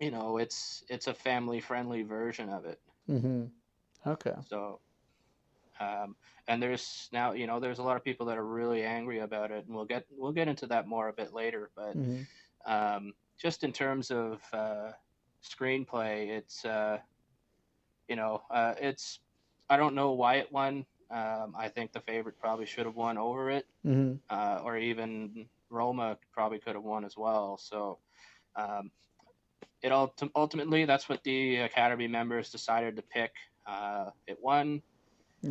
you 0.00 0.10
know 0.10 0.38
it's 0.38 0.84
it's 0.88 1.06
a 1.06 1.14
family 1.14 1.60
friendly 1.60 2.02
version 2.02 2.48
of 2.48 2.64
it. 2.66 2.80
Hmm 3.06 3.44
Okay. 4.06 4.34
so 4.48 4.80
um, 5.80 6.16
and 6.48 6.62
there's 6.62 7.08
now 7.12 7.32
you 7.32 7.46
know 7.46 7.60
there's 7.60 7.78
a 7.78 7.82
lot 7.82 7.96
of 7.96 8.04
people 8.04 8.26
that 8.26 8.38
are 8.38 8.46
really 8.46 8.82
angry 8.82 9.20
about 9.20 9.50
it 9.50 9.66
and 9.66 9.74
we'll 9.74 9.84
get 9.84 10.04
we'll 10.10 10.32
get 10.32 10.48
into 10.48 10.66
that 10.66 10.86
more 10.86 11.08
a 11.08 11.12
bit 11.12 11.32
later 11.32 11.70
but 11.76 11.94
hmm 11.94 12.22
um, 12.66 13.12
just 13.38 13.64
in 13.64 13.72
terms 13.72 14.10
of 14.10 14.40
uh, 14.52 14.90
screenplay 15.42 16.28
it's 16.28 16.64
uh, 16.64 16.98
you 18.08 18.16
know 18.16 18.42
uh, 18.50 18.74
it's 18.80 19.20
i 19.70 19.76
don't 19.76 19.94
know 19.94 20.12
why 20.12 20.36
it 20.36 20.52
won. 20.52 20.84
Um, 21.10 21.54
i 21.56 21.68
think 21.68 21.92
the 21.92 22.00
favorite 22.00 22.38
probably 22.38 22.66
should 22.66 22.86
have 22.86 22.96
won 22.96 23.16
over 23.18 23.50
it. 23.50 23.66
Hmm 23.82 24.14
uh, 24.30 24.60
or 24.64 24.76
even 24.76 25.46
roma 25.70 26.18
probably 26.32 26.58
could 26.58 26.74
have 26.74 26.84
won 26.84 27.04
as 27.04 27.16
well. 27.16 27.58
So 27.58 27.98
um, 28.56 28.90
it 29.82 29.92
ult- 29.92 30.22
ultimately 30.34 30.84
that's 30.84 31.08
what 31.08 31.22
the 31.24 31.56
academy 31.58 32.08
members 32.08 32.50
decided 32.50 32.96
to 32.96 33.02
pick 33.02 33.32
uh, 33.66 34.10
it 34.26 34.38
won. 34.42 34.82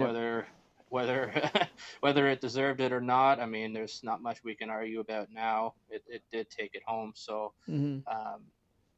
Whether 0.05 0.47
whether 0.89 1.31
whether 2.01 2.27
it 2.29 2.41
deserved 2.41 2.81
it 2.81 2.91
or 2.91 3.01
not. 3.01 3.39
I 3.39 3.45
mean 3.45 3.73
there's 3.73 4.01
not 4.03 4.21
much 4.21 4.43
we 4.43 4.55
can 4.55 4.69
argue 4.69 4.99
about 4.99 5.29
now. 5.31 5.73
It, 5.89 6.03
it 6.07 6.23
did 6.31 6.49
take 6.49 6.75
it 6.75 6.83
home. 6.85 7.13
So 7.15 7.53
hmm 7.65 7.99
um, 8.09 8.41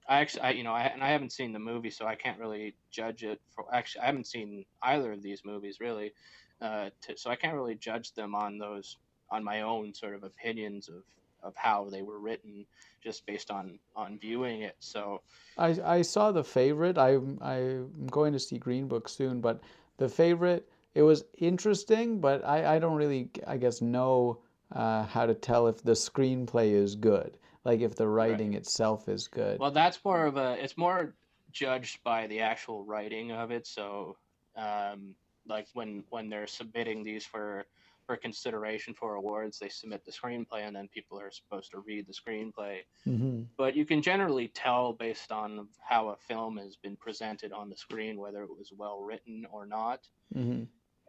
i 0.08 0.20
actually 0.20 0.42
I, 0.42 0.52
you 0.52 0.64
know 0.64 0.74
I, 0.74 0.84
and 0.84 1.04
i 1.04 1.10
haven't 1.10 1.32
seen 1.32 1.52
the 1.52 1.60
movie 1.60 1.90
so 1.90 2.06
i 2.06 2.16
can't 2.16 2.40
really 2.40 2.76
judge 2.92 3.24
it 3.24 3.42
for 3.56 3.66
actually 3.74 4.02
i 4.02 4.06
haven't 4.06 4.28
seen 4.28 4.66
either 4.82 5.12
of 5.12 5.22
these 5.22 5.42
movies 5.44 5.80
really 5.80 6.14
uh, 6.62 6.90
to, 7.02 7.18
so 7.18 7.30
i 7.30 7.36
can't 7.36 7.56
really 7.56 7.76
judge 7.76 8.14
them 8.14 8.36
on 8.36 8.58
those 8.58 8.98
on 9.32 9.44
my 9.44 9.62
own 9.62 9.94
sort 9.94 10.16
of 10.16 10.24
opinions 10.24 10.90
of 10.90 11.04
of 11.44 11.54
how 11.56 11.90
they 11.90 12.02
were 12.02 12.20
written 12.20 12.66
just 13.04 13.26
based 13.26 13.52
on 13.52 13.80
on 13.96 14.20
viewing 14.20 14.62
it. 14.62 14.76
So 14.80 15.22
I 15.58 15.78
I 15.84 16.02
saw 16.02 16.32
the 16.32 16.44
favorite. 16.44 16.98
I 16.98 17.16
I'm 17.42 18.08
going 18.08 18.34
to 18.34 18.40
see 18.40 18.58
Green 18.58 18.88
Book 18.88 19.08
soon, 19.08 19.42
but 19.42 19.62
the 19.98 20.10
favorite 20.10 20.70
it 20.96 21.04
was 21.04 21.24
interesting, 21.38 22.20
but 22.20 22.46
I 22.46 22.76
I 22.76 22.80
don't 22.80 22.96
really 22.96 23.30
I 23.48 23.58
guess 23.58 23.82
know 23.82 24.40
uh, 24.72 25.04
how 25.04 25.26
to 25.26 25.34
tell 25.34 25.68
if 25.68 25.84
the 25.84 25.94
screenplay 25.94 26.72
is 26.72 26.96
good, 26.96 27.38
like 27.64 27.82
if 27.82 27.96
the 27.96 28.08
writing 28.08 28.54
itself 28.54 29.08
is 29.08 29.28
good. 29.28 29.60
Well, 29.60 29.72
that's 29.72 30.04
more 30.04 30.26
of 30.26 30.38
a. 30.38 30.58
It's 30.64 30.78
more 30.78 31.14
judged 31.52 32.04
by 32.04 32.28
the 32.28 32.42
actual 32.42 32.84
writing 32.84 33.32
of 33.32 33.52
it. 33.52 33.66
So, 33.66 34.18
um, 34.56 35.16
like 35.48 35.68
when 35.74 36.04
when 36.10 36.30
they're 36.30 36.48
submitting 36.48 37.04
these 37.04 37.26
for 37.26 37.66
for 38.06 38.18
consideration 38.18 38.94
for 38.94 39.16
awards, 39.16 39.60
they 39.60 39.70
submit 39.70 40.04
the 40.04 40.12
screenplay, 40.12 40.68
and 40.68 40.76
then 40.76 40.88
people 40.88 41.20
are 41.20 41.32
supposed 41.32 41.72
to 41.72 41.80
read 41.80 42.08
the 42.08 42.14
screenplay. 42.14 42.80
hmm 43.04 43.44
But 43.58 43.76
you 43.76 43.86
can 43.86 44.02
generally 44.02 44.48
tell 44.48 44.94
based 44.94 45.32
on 45.32 45.68
how 45.80 46.10
a 46.10 46.16
film 46.16 46.58
has 46.58 46.76
been 46.76 46.96
presented 46.96 47.52
on 47.52 47.70
the 47.70 47.78
screen 47.78 48.20
whether 48.20 48.42
it 48.44 48.50
was 48.50 48.72
well 48.76 49.02
written 49.02 49.46
or 49.52 49.66
not. 49.66 50.08
hmm 50.34 50.64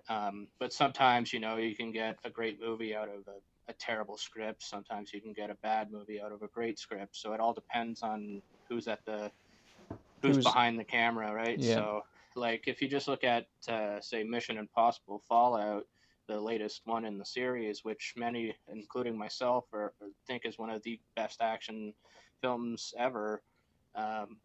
Um, 0.08 0.48
but 0.58 0.72
sometimes, 0.72 1.32
you 1.32 1.40
know, 1.40 1.56
you 1.56 1.76
can 1.76 1.92
get 1.92 2.18
a 2.24 2.30
great 2.30 2.60
movie 2.60 2.94
out 2.94 3.08
of 3.08 3.26
a, 3.28 3.70
a 3.70 3.74
terrible 3.74 4.16
script. 4.16 4.62
Sometimes 4.62 5.12
you 5.12 5.20
can 5.20 5.32
get 5.32 5.50
a 5.50 5.56
bad 5.56 5.90
movie 5.92 6.20
out 6.20 6.32
of 6.32 6.42
a 6.42 6.48
great 6.48 6.78
script. 6.78 7.16
So 7.16 7.32
it 7.32 7.40
all 7.40 7.52
depends 7.52 8.02
on 8.02 8.42
who's 8.68 8.88
at 8.88 9.04
the 9.04 9.30
who's, 10.22 10.36
Who's- 10.36 10.44
behind 10.44 10.78
the 10.78 10.84
camera, 10.84 11.32
right? 11.32 11.58
Yeah. 11.58 11.74
So, 11.74 12.04
like, 12.36 12.64
if 12.66 12.80
you 12.80 12.88
just 12.88 13.08
look 13.08 13.24
at, 13.24 13.46
uh, 13.68 14.00
say, 14.00 14.22
Mission 14.22 14.58
Impossible 14.58 15.22
Fallout, 15.28 15.86
the 16.28 16.40
latest 16.40 16.82
one 16.84 17.04
in 17.04 17.18
the 17.18 17.24
series, 17.24 17.84
which 17.84 18.14
many, 18.16 18.54
including 18.68 19.18
myself, 19.18 19.64
are, 19.72 19.92
think 20.26 20.44
is 20.44 20.58
one 20.58 20.70
of 20.70 20.82
the 20.82 21.00
best 21.16 21.40
action 21.40 21.92
films 22.40 22.94
ever. 22.96 23.42
Um, 23.96 24.36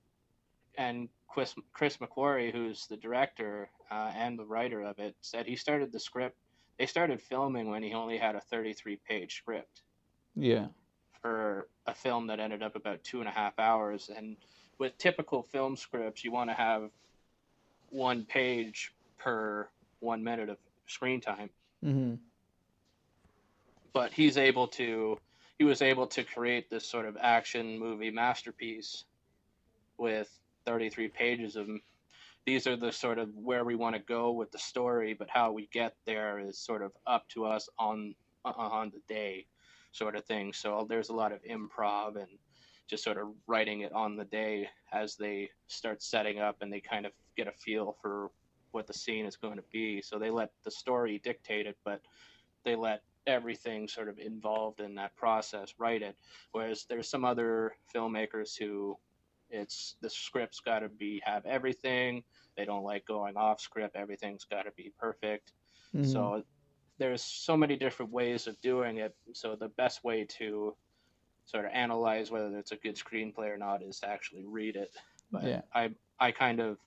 and 0.78 1.10
Chris, 1.28 1.54
Chris 1.74 1.98
McQuarrie, 1.98 2.52
who's 2.52 2.88
the 2.88 2.98
director 2.98 3.70
uh, 3.92 4.12
and 4.16 4.38
the 4.38 4.46
writer 4.46 4.82
of 4.82 5.00
it, 5.00 5.16
said 5.22 5.46
he 5.46 5.56
started 5.56 5.92
the 5.92 6.00
script. 6.00 6.38
They 6.80 6.86
started 6.86 7.22
filming 7.22 7.70
when 7.70 7.84
he 7.84 7.94
only 7.94 8.18
had 8.18 8.36
a 8.36 8.42
33 8.42 9.00
page 9.08 9.38
script 9.38 9.82
Yeah. 10.36 10.68
for 11.22 11.68
a 11.86 11.94
film 11.94 12.28
that 12.28 12.40
ended 12.40 12.62
up 12.64 12.76
about 12.76 13.04
two 13.04 13.20
and 13.20 13.30
a 13.30 13.32
half 13.32 13.58
hours. 13.60 14.10
And 14.16 14.38
with 14.78 14.98
typical 14.98 15.44
film 15.44 15.76
scripts, 15.76 16.24
you 16.24 16.32
want 16.32 16.50
to 16.50 16.54
have 16.54 16.90
one 17.90 18.26
page 18.26 18.94
per 19.18 19.70
one 20.00 20.24
minute 20.24 20.50
of 20.50 20.58
screen 20.88 21.22
time. 21.22 21.50
hmm 21.82 22.16
But 23.94 24.12
he's 24.12 24.38
able 24.38 24.68
to, 24.70 25.18
he 25.58 25.64
was 25.64 25.82
able 25.82 26.08
to 26.08 26.24
create 26.24 26.70
this 26.70 26.86
sort 26.86 27.06
of 27.06 27.16
action 27.20 27.80
movie 27.80 28.12
masterpiece 28.12 29.06
with 29.98 30.30
33 30.66 31.08
pages 31.08 31.56
of 31.56 31.68
these 32.46 32.68
are 32.68 32.76
the 32.76 32.92
sort 32.92 33.18
of 33.18 33.30
where 33.36 33.64
we 33.64 33.76
want 33.76 33.96
to 33.96 34.02
go 34.02 34.32
with 34.32 34.52
the 34.52 34.60
story 34.60 35.14
but 35.14 35.30
how 35.30 35.52
we 35.52 35.68
get 35.72 35.96
there 36.06 36.40
is 36.40 36.58
sort 36.58 36.82
of 36.82 36.92
up 37.08 37.28
to 37.30 37.46
us 37.46 37.68
on 37.80 38.14
uh, 38.46 38.54
on 38.56 38.92
the 38.92 39.02
day 39.14 39.46
sort 39.96 40.16
of 40.16 40.26
thing. 40.26 40.54
So 40.54 40.86
there's 40.88 41.10
a 41.10 41.14
lot 41.14 41.32
of 41.32 41.40
improv 41.44 42.18
and 42.18 42.38
just 42.88 43.04
sort 43.04 43.18
of 43.18 43.30
writing 43.48 43.82
it 43.82 43.92
on 43.94 44.16
the 44.16 44.26
day 44.26 44.70
as 44.92 45.16
they 45.16 45.50
start 45.68 46.04
setting 46.04 46.40
up 46.40 46.58
and 46.62 46.72
they 46.72 46.82
kind 46.82 47.06
of 47.06 47.14
get 47.36 47.48
a 47.48 47.52
feel 47.52 47.96
for 48.02 48.30
what 48.72 48.88
the 48.88 48.94
scene 48.94 49.26
is 49.26 49.38
going 49.38 49.56
to 49.56 49.64
be. 49.72 50.02
So 50.02 50.20
they 50.20 50.30
let 50.30 50.52
the 50.64 50.72
story 50.72 51.20
dictate 51.24 51.66
it 51.66 51.78
but 51.84 52.02
they 52.64 52.76
let 52.76 53.02
everything 53.26 53.88
sort 53.88 54.08
of 54.08 54.20
involved 54.20 54.82
in 54.82 54.94
that 54.96 55.16
process 55.16 55.74
write 55.80 56.04
it. 56.04 56.16
Whereas 56.52 56.86
there's 56.88 57.10
some 57.10 57.26
other 57.26 57.76
filmmakers 57.94 58.56
who 58.58 58.98
it's 59.56 59.96
the 60.02 60.10
script's 60.10 60.60
got 60.60 60.80
to 60.80 60.90
be 60.90 61.22
have 61.26 61.46
everything. 61.46 62.24
They 62.58 62.66
don't 62.66 62.84
like 62.84 63.06
going 63.06 63.38
off 63.38 63.60
script. 63.62 63.96
Everything's 63.96 64.46
got 64.46 64.64
to 64.64 64.72
be 64.78 64.92
perfect. 65.00 65.54
Hmm 65.94 66.04
so 66.04 66.44
there's 66.98 67.24
so 67.24 67.58
many 67.58 67.76
different 67.76 68.12
ways 68.12 68.48
of 68.48 68.60
doing 68.62 68.98
it. 68.98 69.14
So 69.34 69.56
the 69.56 69.68
best 69.70 70.04
way 70.04 70.26
to 70.40 70.76
sort 71.46 71.66
of 71.66 71.72
analyze 71.74 72.32
whether 72.32 72.58
it's 72.58 72.72
a 72.72 72.78
good 72.78 72.96
screenplay 72.96 73.50
or 73.50 73.58
not 73.58 73.84
is 73.84 74.00
to 74.00 74.10
actually 74.10 74.46
read 74.46 74.76
it. 74.76 74.96
But 75.32 75.44
Yeah. 75.44 75.62
i 75.74 75.92
i 76.20 76.32
kind 76.32 76.60
of 76.60 76.78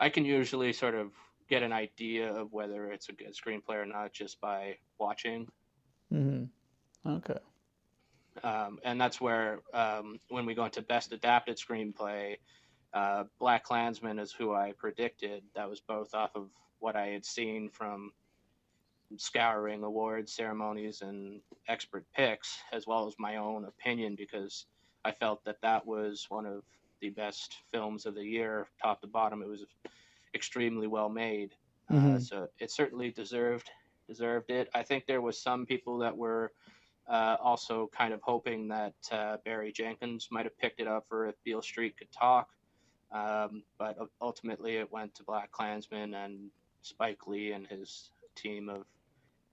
i 0.00 0.08
can 0.08 0.24
usually 0.24 0.72
sort 0.72 0.94
of 0.94 1.12
get 1.48 1.62
an 1.62 1.72
idea 1.72 2.32
of 2.32 2.52
whether 2.52 2.90
it's 2.90 3.08
a 3.08 3.12
good 3.12 3.34
screenplay 3.34 3.76
or 3.76 3.86
not 3.86 4.12
just 4.12 4.40
by 4.40 4.78
watching. 4.98 5.48
Hmm 6.10 6.44
Okay. 7.06 7.38
Um, 8.42 8.78
and 8.84 9.00
that's 9.00 9.20
where 9.20 9.60
um, 9.72 10.18
when 10.28 10.46
we 10.46 10.54
go 10.54 10.64
into 10.64 10.82
best 10.82 11.12
adapted 11.12 11.56
screenplay, 11.56 12.36
uh, 12.92 13.24
Black 13.38 13.64
Klansman 13.64 14.18
is 14.18 14.32
who 14.32 14.54
I 14.54 14.72
predicted. 14.72 15.44
That 15.54 15.68
was 15.68 15.80
both 15.80 16.14
off 16.14 16.34
of 16.34 16.50
what 16.78 16.96
I 16.96 17.08
had 17.08 17.24
seen 17.24 17.70
from 17.70 18.12
scouring 19.16 19.84
awards 19.84 20.32
ceremonies 20.32 21.02
and 21.02 21.40
expert 21.68 22.06
picks, 22.14 22.58
as 22.72 22.86
well 22.86 23.06
as 23.06 23.14
my 23.18 23.36
own 23.36 23.64
opinion, 23.64 24.16
because 24.16 24.66
I 25.04 25.12
felt 25.12 25.44
that 25.44 25.60
that 25.62 25.86
was 25.86 26.26
one 26.28 26.46
of 26.46 26.64
the 27.00 27.10
best 27.10 27.62
films 27.70 28.06
of 28.06 28.14
the 28.14 28.24
year, 28.24 28.66
top 28.82 29.00
to 29.02 29.06
bottom. 29.06 29.42
It 29.42 29.48
was 29.48 29.64
extremely 30.34 30.86
well 30.86 31.08
made, 31.08 31.54
Mhm. 31.90 32.16
uh, 32.16 32.18
so 32.18 32.48
it 32.58 32.70
certainly 32.70 33.10
deserved 33.10 33.70
deserved 34.08 34.50
it. 34.50 34.68
I 34.74 34.82
think 34.82 35.06
there 35.06 35.22
was 35.22 35.40
some 35.40 35.64
people 35.64 35.98
that 35.98 36.16
were 36.16 36.52
uh, 37.08 37.36
also 37.42 37.88
kind 37.96 38.12
of 38.12 38.20
hoping 38.22 38.68
that 38.68 38.94
uh, 39.12 39.36
Barry 39.44 39.72
Jenkins 39.72 40.28
might 40.30 40.44
have 40.44 40.56
picked 40.58 40.80
it 40.80 40.86
up 40.86 41.04
for 41.08 41.26
if 41.26 41.34
Beale 41.44 41.62
Street 41.62 41.96
could 41.96 42.10
talk, 42.12 42.48
um, 43.12 43.62
but 43.78 43.96
ultimately 44.20 44.76
it 44.76 44.90
went 44.92 45.14
to 45.16 45.24
Black 45.24 45.50
Klansman 45.52 46.14
and 46.14 46.50
Spike 46.82 47.26
Lee 47.26 47.52
and 47.52 47.66
his 47.66 48.10
team 48.34 48.68
of 48.68 48.84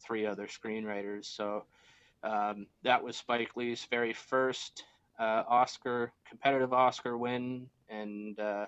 three 0.04 0.26
other 0.26 0.48
screenwriters. 0.48 1.26
So 1.26 1.66
um, 2.24 2.68
that 2.84 3.04
was 3.04 3.18
Spike 3.18 3.56
Lee's 3.56 3.86
very 3.90 4.14
first 4.14 4.84
uh, 5.20 5.44
Oscar 5.48 6.12
competitive 6.28 6.74
Oscar 6.74 7.18
win, 7.18 7.68
and 7.90 8.40
uh, 8.40 8.66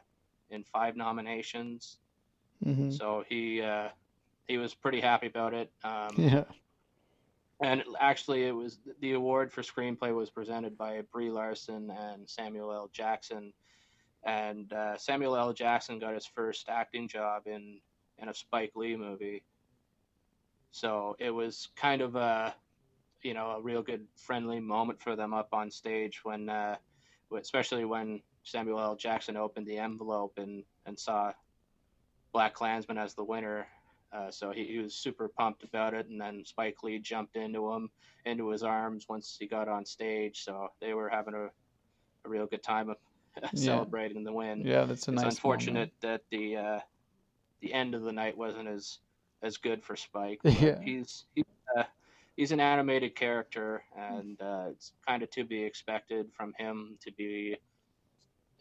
in 0.49 0.63
five 0.63 0.95
nominations. 0.95 1.99
Mhm. 2.65 2.91
So 2.91 3.23
he 3.27 3.61
uh, 3.61 3.89
he 4.47 4.57
was 4.57 4.73
pretty 4.73 5.01
happy 5.01 5.27
about 5.27 5.53
it. 5.53 5.71
Um, 5.83 6.15
Yeah. 6.17 6.43
And 7.61 7.83
actually, 7.99 8.45
it 8.45 8.51
was 8.51 8.79
the 8.99 9.13
award 9.13 9.51
for 9.51 9.61
screenplay 9.61 10.13
was 10.13 10.29
presented 10.29 10.77
by 10.77 11.01
Brie 11.11 11.29
Larson 11.29 11.91
and 11.91 12.29
Samuel 12.29 12.71
L. 12.73 12.89
Jackson, 12.91 13.53
and 14.23 14.71
uh, 14.73 14.97
Samuel 14.97 15.35
L. 15.35 15.53
Jackson 15.53 15.99
got 15.99 16.13
his 16.13 16.25
first 16.25 16.67
acting 16.69 17.07
job 17.07 17.43
in 17.45 17.79
in 18.17 18.29
a 18.29 18.33
Spike 18.33 18.71
Lee 18.75 18.95
movie. 18.95 19.43
So 20.71 21.15
it 21.19 21.29
was 21.29 21.69
kind 21.75 22.01
of 22.01 22.15
a 22.15 22.55
you 23.21 23.33
know 23.33 23.51
a 23.51 23.61
real 23.61 23.81
good 23.81 24.05
friendly 24.17 24.59
moment 24.59 25.01
for 25.01 25.15
them 25.15 25.33
up 25.33 25.49
on 25.53 25.69
stage 25.69 26.21
when, 26.23 26.49
uh, 26.49 26.75
especially 27.37 27.85
when 27.85 28.21
Samuel 28.43 28.79
L. 28.79 28.95
Jackson 28.95 29.37
opened 29.37 29.67
the 29.67 29.77
envelope 29.77 30.33
and 30.37 30.63
and 30.85 30.99
saw 30.99 31.31
Black 32.33 32.53
Klansman 32.53 32.97
as 32.97 33.13
the 33.13 33.23
winner. 33.23 33.67
Uh, 34.13 34.29
so 34.29 34.51
he, 34.51 34.65
he 34.65 34.77
was 34.77 34.93
super 34.93 35.27
pumped 35.27 35.63
about 35.63 35.93
it, 35.93 36.07
and 36.07 36.21
then 36.21 36.43
Spike 36.45 36.83
Lee 36.83 36.99
jumped 36.99 37.35
into 37.35 37.71
him, 37.71 37.89
into 38.25 38.49
his 38.49 38.61
arms 38.63 39.07
once 39.09 39.35
he 39.39 39.47
got 39.47 39.67
on 39.67 39.85
stage. 39.85 40.43
So 40.43 40.67
they 40.79 40.93
were 40.93 41.09
having 41.09 41.33
a, 41.33 41.45
a 41.45 42.29
real 42.29 42.45
good 42.45 42.63
time 42.63 42.89
of 42.89 42.97
celebrating 43.55 44.23
the 44.23 44.31
win. 44.31 44.63
Yeah, 44.65 44.85
that's 44.85 45.07
a 45.07 45.11
it's 45.11 45.23
nice 45.23 45.33
unfortunate 45.35 45.73
moment. 45.73 46.01
that 46.01 46.21
the 46.29 46.57
uh, 46.57 46.79
the 47.61 47.73
end 47.73 47.95
of 47.95 48.03
the 48.03 48.11
night 48.11 48.37
wasn't 48.37 48.67
as 48.67 48.99
as 49.41 49.57
good 49.57 49.83
for 49.83 49.95
Spike. 49.95 50.39
Yeah. 50.43 50.79
he's 50.81 51.25
he's, 51.33 51.45
uh, 51.75 51.83
he's 52.35 52.51
an 52.51 52.59
animated 52.59 53.15
character, 53.15 53.83
and 53.97 54.39
uh, 54.41 54.65
it's 54.69 54.93
kind 55.07 55.23
of 55.23 55.29
to 55.31 55.43
be 55.43 55.63
expected 55.63 56.27
from 56.35 56.53
him 56.57 56.97
to 57.01 57.11
be, 57.11 57.57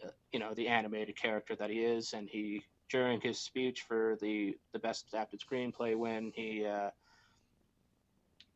uh, 0.04 0.10
you 0.32 0.40
know, 0.40 0.54
the 0.54 0.68
animated 0.68 1.16
character 1.16 1.54
that 1.56 1.68
he 1.68 1.80
is. 1.80 2.14
And 2.14 2.28
he 2.28 2.62
during 2.92 3.20
his 3.22 3.40
speech 3.40 3.82
for 3.82 4.18
the 4.20 4.58
the 4.72 4.80
best 4.80 5.08
adapted 5.08 5.40
screenplay 5.40 5.96
win, 5.96 6.32
he 6.36 6.66
uh, 6.66 6.90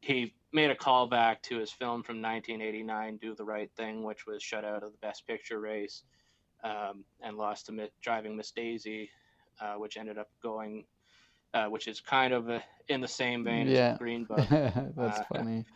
he 0.01 0.35
made 0.53 0.71
a 0.71 0.77
callback 0.77 1.43
to 1.43 1.59
his 1.59 1.73
film 1.73 2.03
from 2.05 2.23
1989, 2.23 3.19
"Do 3.19 3.35
the 3.35 3.45
Right 3.45 3.71
Thing," 3.77 4.05
which 4.05 4.27
was 4.27 4.43
shut 4.43 4.65
out 4.65 4.85
of 4.85 4.93
the 4.93 4.99
Best 4.99 5.27
Picture 5.27 5.61
race 5.61 6.05
um, 6.65 7.05
and 7.23 7.37
lost 7.39 7.67
to 7.67 7.73
Mi- 7.73 7.91
Driving 8.03 8.37
Miss 8.37 8.53
Daisy, 8.53 9.11
uh, 9.61 9.75
which 9.75 9.97
ended 9.97 10.19
up 10.19 10.31
going, 10.43 10.87
uh, 11.55 11.67
which 11.67 11.89
is 11.89 12.01
kind 12.01 12.33
of 12.35 12.51
uh 12.51 12.61
in 12.89 13.01
the 13.01 13.09
same 13.09 13.45
vein 13.45 13.69
Yeah. 13.69 13.89
as 13.89 13.91
Green 13.99 14.25
Book. 14.27 14.51
That's 14.97 15.21
Uh, 15.21 15.25
funny. 15.29 15.67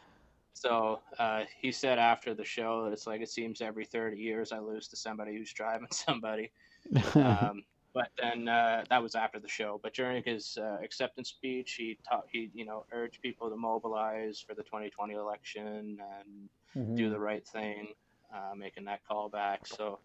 So 0.55 1.01
uh, 1.19 1.45
he 1.61 1.73
said 1.73 1.99
after 1.99 2.35
the 2.35 2.45
show 2.45 2.85
that 2.85 2.93
it's 2.93 3.07
like 3.07 3.21
it 3.23 3.31
seems 3.31 3.61
every 3.63 3.85
30 3.85 4.19
years 4.19 4.53
I 4.53 4.59
lose 4.61 4.89
to 4.89 4.97
somebody 4.97 5.37
who's 5.37 5.53
driving 5.53 5.89
somebody. 5.93 6.53
Um, 7.21 7.65
but 7.93 8.09
then 8.21 8.49
uh, 8.49 8.85
that 8.89 9.03
was 9.03 9.15
after 9.15 9.39
the 9.41 9.49
show. 9.49 9.81
But 9.83 9.95
during 9.95 10.23
his 10.25 10.57
uh, 10.61 10.79
acceptance 10.83 11.29
speech, 11.31 11.75
he 11.75 11.99
taught 12.09 12.25
he 12.31 12.51
you 12.55 12.65
know 12.65 12.85
urged 12.93 13.21
people 13.23 13.51
to 13.51 13.57
mobilize 13.57 14.41
for 14.47 14.55
the 14.55 14.63
2020 14.63 15.15
election 15.15 15.99
and 15.99 16.49
do 16.97 17.09
Mhm. 17.09 17.11
the 17.13 17.19
right 17.21 17.47
thing, 17.49 17.89
uh, 18.35 18.55
making 18.57 18.85
that 18.85 19.01
callback. 19.11 19.67
So, 19.67 20.01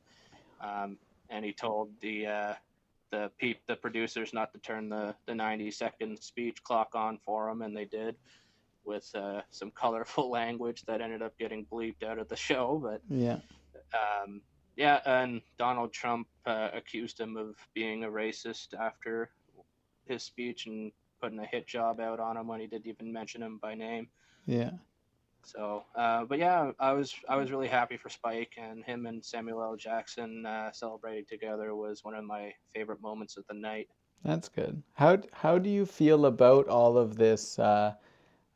um, 0.60 0.98
and 1.30 1.46
he 1.46 1.54
told 1.54 1.90
the 2.02 2.26
uh, 2.28 2.54
the 3.12 3.32
peep 3.38 3.60
the 3.68 3.76
producers 3.76 4.34
not 4.34 4.52
to 4.54 4.60
turn 4.60 4.90
the 4.90 5.16
the 5.28 5.36
90 5.36 5.70
second 5.72 6.18
speech 6.22 6.64
clock 6.64 6.96
on 6.96 7.20
for 7.26 7.50
him, 7.50 7.62
and 7.62 7.76
they 7.76 7.86
did 7.86 8.16
with 8.84 9.10
uh, 9.16 9.42
some 9.52 9.72
colorful 9.72 10.30
language 10.42 10.84
that 10.86 11.02
ended 11.02 11.22
up 11.22 11.38
getting 11.38 11.66
bleeped 11.66 12.04
out 12.04 12.20
of 12.20 12.28
the 12.30 12.36
show. 12.36 12.80
But 12.84 13.02
Yeah. 13.10 13.40
um, 13.94 14.42
yeah, 14.76 15.00
and 15.06 15.42
Donald 15.58 15.94
Trump 15.94 16.28
uh, 16.46 16.70
accused 16.74 17.20
him 17.20 17.38
of 17.38 17.56
being 17.74 18.04
a 18.04 18.10
racist 18.10 18.74
after 18.80 19.30
his 20.06 20.24
speech 20.24 20.66
and 20.68 20.92
putting 21.22 21.40
a 21.40 21.46
hit 21.46 21.68
job 21.68 22.00
out 22.00 22.20
on 22.20 22.38
him 22.38 22.48
when 22.48 22.60
he 22.60 22.68
didn't 22.68 22.88
even 22.88 23.12
mention 23.12 23.42
him 23.42 23.58
by 23.62 23.74
name. 23.74 24.08
Yeah. 24.46 24.72
So, 25.44 25.84
uh, 25.96 26.26
but 26.26 26.40
yeah, 26.40 26.72
I 26.80 26.94
was 26.94 27.14
I 27.30 27.36
was 27.36 27.52
really 27.52 27.68
happy 27.68 27.98
for 27.98 28.10
Spike 28.10 28.54
and 28.58 28.84
him 28.84 29.06
and 29.06 29.24
Samuel 29.24 29.62
L. 29.62 29.76
Jackson 29.76 30.46
uh, 30.46 30.72
celebrating 30.72 31.26
together 31.30 31.76
was 31.76 32.04
one 32.04 32.16
of 32.16 32.26
my 32.26 32.52
favorite 32.74 33.02
moments 33.02 33.38
of 33.38 33.46
the 33.48 33.54
night. 33.54 33.88
That's 34.24 34.50
good. 34.50 34.82
How 34.94 35.20
how 35.34 35.60
do 35.60 35.70
you 35.70 35.86
feel 35.86 36.26
about 36.26 36.68
all 36.68 36.98
of 36.98 37.16
this 37.16 37.60
uh, 37.60 37.94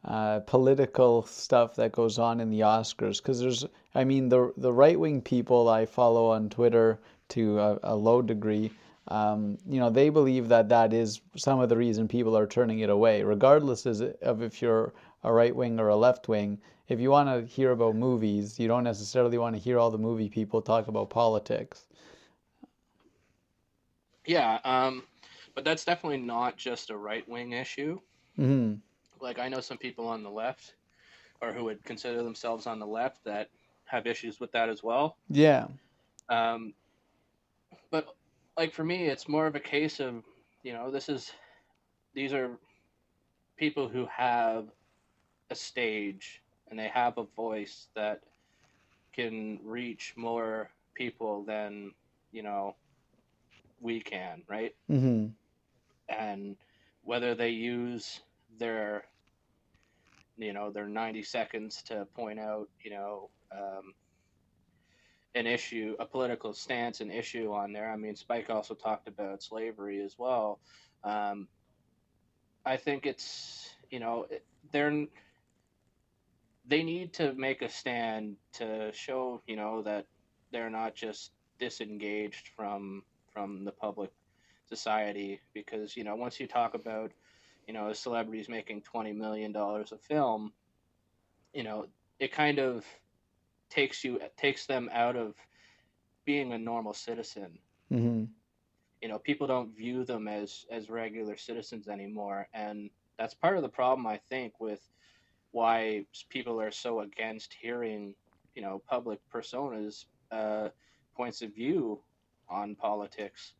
uh, 0.05 0.39
political 0.41 1.23
stuff 1.23 1.75
that 1.75 1.91
goes 1.91 2.17
on 2.19 2.39
in 2.39 2.49
the 2.49 2.61
Oscars? 2.61 3.17
Because 3.17 3.39
there's, 3.39 3.65
I 3.95 4.03
mean, 4.03 4.29
the 4.29 4.53
the 4.57 4.73
right 4.73 4.99
wing 4.99 5.21
people 5.21 5.67
I 5.69 5.85
follow 5.85 6.27
on 6.31 6.49
Twitter 6.49 6.99
to 7.29 7.59
a, 7.59 7.79
a 7.83 7.95
low 7.95 8.21
degree, 8.21 8.71
um, 9.07 9.57
you 9.67 9.79
know, 9.79 9.89
they 9.89 10.09
believe 10.09 10.47
that 10.49 10.69
that 10.69 10.93
is 10.93 11.21
some 11.35 11.59
of 11.59 11.69
the 11.69 11.77
reason 11.77 12.07
people 12.07 12.37
are 12.37 12.47
turning 12.47 12.79
it 12.79 12.89
away, 12.89 13.23
regardless 13.23 13.85
of 13.85 14.41
if 14.41 14.61
you're 14.61 14.93
a 15.23 15.31
right 15.33 15.55
wing 15.55 15.79
or 15.79 15.89
a 15.89 15.95
left 15.95 16.27
wing. 16.27 16.59
If 16.87 16.99
you 16.99 17.11
want 17.11 17.29
to 17.29 17.45
hear 17.45 17.71
about 17.71 17.95
movies, 17.95 18.59
you 18.59 18.67
don't 18.67 18.83
necessarily 18.83 19.37
want 19.37 19.55
to 19.55 19.61
hear 19.61 19.77
all 19.79 19.91
the 19.91 19.97
movie 19.97 20.29
people 20.29 20.61
talk 20.61 20.87
about 20.87 21.09
politics. 21.09 21.87
Yeah, 24.25 24.59
um, 24.63 25.03
but 25.55 25.63
that's 25.63 25.85
definitely 25.85 26.17
not 26.19 26.57
just 26.57 26.89
a 26.89 26.97
right 26.97 27.27
wing 27.27 27.51
issue. 27.53 27.99
hmm 28.35 28.75
Like 29.21 29.39
I 29.39 29.49
know 29.49 29.59
some 29.59 29.77
people 29.77 30.07
on 30.07 30.23
the 30.23 30.29
left, 30.29 30.75
or 31.41 31.53
who 31.53 31.65
would 31.65 31.83
consider 31.83 32.23
themselves 32.23 32.67
on 32.67 32.79
the 32.79 32.87
left, 32.87 33.23
that 33.25 33.49
have 33.85 34.07
issues 34.07 34.39
with 34.39 34.51
that 34.51 34.69
as 34.69 34.83
well. 34.83 35.17
Yeah. 35.29 35.67
Um, 36.29 36.73
but 37.91 38.15
like 38.57 38.73
for 38.73 38.83
me, 38.83 39.05
it's 39.07 39.27
more 39.27 39.47
of 39.47 39.55
a 39.55 39.59
case 39.59 39.99
of, 39.99 40.23
you 40.63 40.73
know, 40.73 40.91
this 40.91 41.09
is, 41.09 41.31
these 42.13 42.33
are 42.33 42.57
people 43.57 43.87
who 43.87 44.05
have 44.05 44.65
a 45.49 45.55
stage 45.55 46.41
and 46.69 46.77
they 46.77 46.87
have 46.87 47.17
a 47.17 47.23
voice 47.35 47.87
that 47.95 48.21
can 49.13 49.59
reach 49.63 50.13
more 50.15 50.69
people 50.93 51.43
than, 51.43 51.91
you 52.31 52.43
know, 52.43 52.75
we 53.81 53.99
can, 54.01 54.43
right? 54.47 54.75
hmm 54.87 55.27
And 56.07 56.57
whether 57.03 57.33
they 57.33 57.49
use 57.49 58.21
their, 58.59 59.05
you 60.37 60.53
know, 60.53 60.71
their 60.71 60.87
90 60.87 61.23
seconds 61.23 61.81
to 61.83 62.05
point 62.15 62.39
out, 62.39 62.69
you 62.83 62.91
know, 62.91 63.29
um, 63.51 63.93
an 65.35 65.47
issue, 65.47 65.95
a 65.99 66.05
political 66.05 66.53
stance, 66.53 67.01
an 67.01 67.11
issue 67.11 67.53
on 67.53 67.71
there. 67.73 67.91
I 67.91 67.95
mean, 67.97 68.15
Spike 68.15 68.49
also 68.49 68.73
talked 68.73 69.07
about 69.07 69.43
slavery 69.43 70.01
as 70.03 70.15
well. 70.17 70.59
Um, 71.03 71.47
I 72.65 72.77
think 72.77 73.05
it's 73.05 73.69
you 73.89 73.99
know 73.99 74.27
they're 74.71 75.05
they 76.67 76.83
need 76.83 77.13
to 77.13 77.33
make 77.33 77.61
a 77.61 77.69
stand 77.69 78.35
to 78.53 78.91
show 78.93 79.41
you 79.47 79.55
know 79.55 79.81
that 79.83 80.05
they're 80.51 80.69
not 80.69 80.95
just 80.95 81.31
disengaged 81.59 82.49
from 82.55 83.03
from 83.33 83.63
the 83.65 83.71
public 83.71 84.11
society 84.67 85.39
because 85.53 85.95
you 85.97 86.03
know 86.03 86.15
once 86.15 86.39
you 86.39 86.47
talk 86.47 86.73
about 86.73 87.11
you 87.69 87.73
know 87.73 87.89
a 87.89 87.95
celebrities 87.95 88.49
making 88.49 88.81
20 88.81 89.13
million 89.13 89.53
dollars 89.53 89.93
a 89.93 89.97
film 89.97 90.51
you 91.53 91.63
know 91.63 91.85
it 92.19 92.31
kind 92.33 92.59
of 92.59 92.83
takes 93.69 94.03
you 94.03 94.19
takes 94.37 94.65
them 94.65 94.89
out 94.91 95.15
of 95.15 95.35
being 96.25 96.51
a 96.53 96.57
normal 96.57 96.93
citizen. 96.93 97.59
Hmm 97.89 98.25
you 99.01 99.07
know 99.07 99.19
people 99.19 99.47
don't 99.47 99.75
view 99.75 100.03
them 100.03 100.27
as 100.27 100.65
as 100.71 100.89
regular 100.89 101.37
citizens 101.37 101.87
anymore 101.87 102.47
and 102.53 102.89
that's 103.17 103.33
part 103.33 103.55
of 103.55 103.63
the 103.63 103.69
problem 103.69 104.05
i 104.05 104.17
think 104.29 104.59
with 104.59 104.81
why 105.51 106.05
people 106.29 106.59
are 106.61 106.71
so 106.71 107.01
against 107.01 107.53
hearing 107.53 108.13
you 108.55 108.61
know 108.61 108.81
public 108.89 109.19
personas 109.33 110.05
uh, 110.31 110.69
points 111.15 111.41
of 111.41 111.53
view 111.55 111.99
on 112.49 112.75
politics 112.75 113.53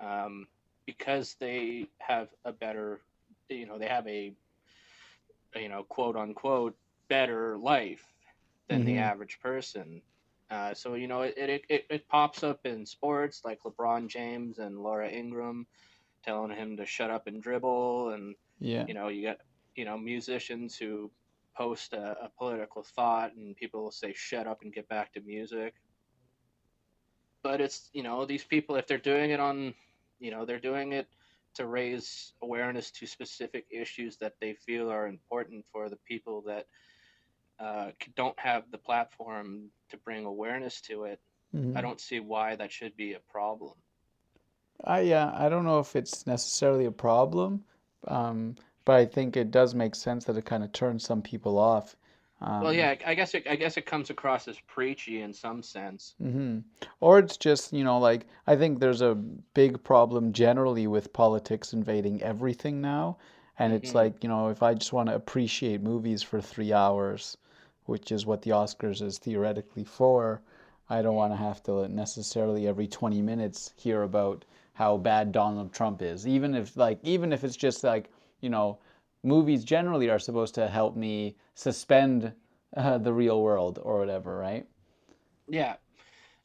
um, 0.00 0.46
because 0.84 1.36
they 1.40 1.86
have 1.98 2.28
a 2.44 2.52
better 2.52 3.00
you 3.48 3.66
know 3.66 3.78
they 3.78 3.86
have 3.86 4.06
a 4.06 4.32
you 5.54 5.68
know 5.68 5.84
quote 5.84 6.16
unquote 6.16 6.74
better 7.08 7.56
life 7.58 8.04
than 8.68 8.84
the 8.84 8.98
Mhm. 8.98 8.98
average 8.98 9.38
person 9.40 10.02
Uh, 10.50 10.74
so 10.74 10.94
you 10.94 11.08
know, 11.08 11.22
it, 11.22 11.34
it 11.36 11.62
it 11.68 11.84
it 11.90 12.08
pops 12.08 12.42
up 12.42 12.60
in 12.64 12.86
sports 12.86 13.42
like 13.44 13.60
LeBron 13.64 14.08
James 14.08 14.58
and 14.58 14.78
Laura 14.78 15.08
Ingraham 15.10 15.66
telling 16.22 16.50
him 16.56 16.76
to 16.76 16.86
shut 16.86 17.10
up 17.10 17.26
and 17.26 17.42
dribble, 17.42 18.10
and 18.10 18.34
Yeah. 18.58 18.88
you 18.88 18.94
know, 18.94 19.08
you 19.08 19.22
got 19.28 19.38
you 19.76 19.84
know 19.84 19.96
musicians 19.98 20.76
who 20.76 21.10
post 21.56 21.92
a, 21.94 22.16
a 22.26 22.28
political 22.38 22.82
thought, 22.82 23.34
and 23.36 23.56
people 23.56 23.82
will 23.82 23.90
say 23.92 24.12
shut 24.14 24.46
up 24.46 24.58
and 24.62 24.72
get 24.74 24.88
back 24.88 25.12
to 25.12 25.20
music. 25.20 25.74
But 27.42 27.60
it's 27.60 27.90
you 27.92 28.02
know 28.02 28.24
these 28.26 28.44
people 28.44 28.76
if 28.76 28.86
they're 28.86 28.98
doing 28.98 29.30
it 29.30 29.40
on, 29.40 29.74
you 30.18 30.30
know, 30.30 30.44
they're 30.44 30.58
doing 30.60 30.92
it 30.92 31.08
to 31.56 31.66
raise 31.66 32.34
awareness 32.42 32.90
to 32.92 33.06
specific 33.06 33.66
issues 33.70 34.16
that 34.18 34.34
they 34.40 34.54
feel 34.54 34.90
are 34.90 35.06
important 35.08 35.64
for 35.72 35.88
the 35.90 35.98
people 36.08 36.42
that 36.42 36.66
uh, 37.58 37.90
don't 38.16 38.38
have 38.38 38.70
the 38.70 38.78
platform 38.78 39.70
to 39.90 39.96
bring 39.98 40.24
awareness 40.26 40.80
to 40.82 41.04
it, 41.04 41.20
I 41.74 41.80
Mhm. 41.80 41.82
don't 41.82 42.00
see 42.00 42.20
why 42.20 42.56
that 42.56 42.72
should 42.72 42.96
be 42.96 43.14
a 43.14 43.20
problem. 43.20 43.74
I 44.84 45.00
yeah, 45.00 45.32
I 45.34 45.48
don't 45.48 45.64
know 45.64 45.78
if 45.80 45.96
it's 45.96 46.26
necessarily 46.26 46.84
a 46.86 46.92
problem, 46.92 47.64
um, 48.06 48.56
but 48.84 48.96
I 48.96 49.06
think 49.06 49.36
it 49.36 49.50
does 49.50 49.74
make 49.74 49.94
sense 49.94 50.24
that 50.24 50.36
it 50.36 50.44
kind 50.44 50.64
of 50.64 50.72
turns 50.72 51.04
some 51.04 51.22
people 51.22 51.58
off. 51.58 51.96
Well, 52.58 52.72
Um, 52.72 52.74
yeah, 52.74 52.94
I 53.06 53.14
guess 53.14 53.34
it, 53.34 53.46
I 53.46 53.56
guess 53.56 53.76
it 53.78 53.86
comes 53.86 54.10
across 54.10 54.46
as 54.48 54.60
preachy 54.60 55.20
in 55.22 55.32
some 55.32 55.62
sense. 55.62 56.16
hmm 56.20 56.58
Or 57.00 57.18
it's 57.18 57.36
just, 57.36 57.72
you 57.72 57.84
know, 57.84 57.98
like 57.98 58.26
I 58.46 58.56
think 58.56 58.80
there's 58.80 59.00
a 59.02 59.14
big 59.14 59.82
problem 59.82 60.32
generally 60.32 60.86
with 60.86 61.12
politics 61.12 61.72
invading 61.72 62.22
everything 62.22 62.80
now. 62.80 63.16
And 63.58 63.72
it's 63.72 63.94
hmm 63.94 63.94
like, 63.94 64.22
you 64.22 64.28
know, 64.28 64.48
if 64.48 64.62
I 64.62 64.74
just 64.74 64.92
want 64.92 65.08
to 65.08 65.14
appreciate 65.14 65.82
movies 65.82 66.22
for 66.22 66.40
three 66.40 66.72
hours, 66.72 67.36
which 67.86 68.12
is 68.12 68.26
what 68.26 68.42
the 68.42 68.50
Oscars 68.50 69.00
is 69.02 69.18
theoretically 69.18 69.84
for, 69.84 70.42
I 70.90 71.00
don't 71.02 71.14
want 71.16 71.32
to 71.32 71.36
have 71.36 71.62
to 71.64 71.88
necessarily 71.88 72.66
every 72.66 72.86
20 72.86 73.22
minutes 73.22 73.72
hear 73.76 74.02
about 74.02 74.44
how 74.74 74.96
bad 74.98 75.32
Donald 75.32 75.72
Trump 75.72 76.02
is. 76.02 76.26
Even 76.26 76.54
if 76.54 76.76
like 76.76 76.98
even 77.02 77.32
if 77.32 77.44
it's 77.44 77.56
just 77.56 77.82
like, 77.84 78.10
you 78.40 78.50
know, 78.50 78.78
movies 79.26 79.64
generally 79.64 80.08
are 80.10 80.18
supposed 80.18 80.54
to 80.56 80.68
help 80.68 80.96
me 80.96 81.36
suspend 81.54 82.32
uh, 82.76 82.98
the 82.98 83.12
real 83.12 83.42
world 83.42 83.78
or 83.82 83.98
whatever, 83.98 84.36
right? 84.38 84.66
Yeah. 85.48 85.76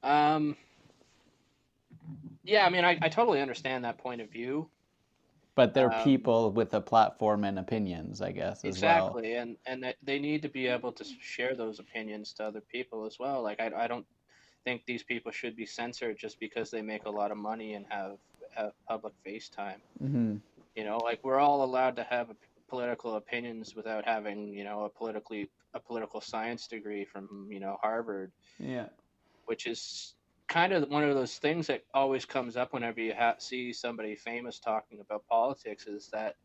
Um, 0.04 0.58
yeah, 2.44 2.66
I 2.66 2.70
mean, 2.70 2.84
I, 2.86 2.98
I 3.02 3.10
totally 3.10 3.42
understand 3.42 3.86
that 3.86 3.98
point 3.98 4.22
of 4.22 4.32
view. 4.32 4.70
But 5.56 5.74
they're 5.74 5.90
Um, 5.90 5.92
people 5.92 6.52
with 6.52 6.74
a 6.74 6.82
platform 6.82 7.46
and 7.46 7.58
opinions, 7.58 8.22
I 8.22 8.34
guess, 8.34 8.66
as 8.66 8.80
well. 8.80 9.22
exactly, 9.22 9.36
and 9.36 9.58
and 9.66 9.94
they 10.04 10.20
need 10.20 10.42
to 10.44 10.50
be 10.50 10.68
able 10.68 10.92
to 10.94 11.04
share 11.20 11.56
those 11.56 11.80
opinions 11.80 12.34
to 12.34 12.46
other 12.46 12.62
people 12.62 13.06
as 13.06 13.18
well. 13.20 13.42
Like 13.44 13.60
I, 13.60 13.72
I 13.76 13.88
don't 13.88 14.06
think 14.66 14.84
these 14.86 15.04
people 15.04 15.32
should 15.32 15.56
be 15.56 15.66
censored 15.66 16.18
just 16.20 16.40
because 16.40 16.72
they 16.72 16.82
make 16.82 17.06
a 17.06 17.12
lot 17.12 17.32
of 17.32 17.38
money 17.38 17.74
and 17.74 17.86
have 17.90 18.18
have 18.56 18.72
public 18.88 19.14
face 19.24 19.50
time. 19.50 19.82
hmm 20.00 20.42
You 20.76 20.86
know, 20.86 20.98
like 21.00 21.22
we're 21.24 21.40
all 21.40 21.64
allowed 21.64 21.98
to 21.98 22.04
have 22.04 22.30
political 22.72 23.16
opinions 23.18 23.76
without 23.76 24.06
having, 24.06 24.40
you 24.60 24.66
know, 24.68 24.86
a 24.86 24.90
politically 24.90 25.44
a 25.76 25.80
political 25.80 26.22
science 26.22 26.68
degree 26.68 27.06
from, 27.06 27.26
you 27.56 27.60
know, 27.60 27.78
Harvard, 27.84 28.32
Yeah. 28.60 28.88
which 29.46 29.68
is 29.68 30.16
kind 30.48 30.74
of 30.74 30.90
one 30.90 31.04
of 31.04 31.16
those 31.16 31.38
things 31.38 31.68
that 31.68 31.84
always 31.94 32.26
comes 32.26 32.58
up 32.58 32.74
whenever 32.74 33.00
you 33.02 33.14
ha- 33.24 33.36
see 33.40 33.74
somebody 33.74 34.16
famous 34.16 34.60
talking 34.60 35.00
about 35.02 35.26
politics 35.28 35.88
is 35.88 36.10
that 36.12 36.36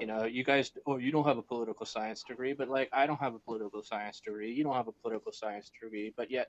you 0.00 0.06
know 0.06 0.24
you 0.24 0.44
guys 0.44 0.72
oh 0.86 0.98
you 0.98 1.10
don't 1.12 1.26
have 1.26 1.38
a 1.38 1.42
political 1.54 1.86
science 1.86 2.22
degree 2.24 2.52
but 2.52 2.68
like 2.68 2.88
i 2.92 3.06
don't 3.06 3.20
have 3.26 3.34
a 3.34 3.38
political 3.50 3.82
science 3.82 4.20
degree 4.20 4.52
you 4.52 4.64
don't 4.64 4.74
have 4.80 4.88
a 4.88 4.98
political 5.02 5.32
science 5.32 5.70
degree 5.80 6.12
but 6.16 6.30
yet 6.30 6.48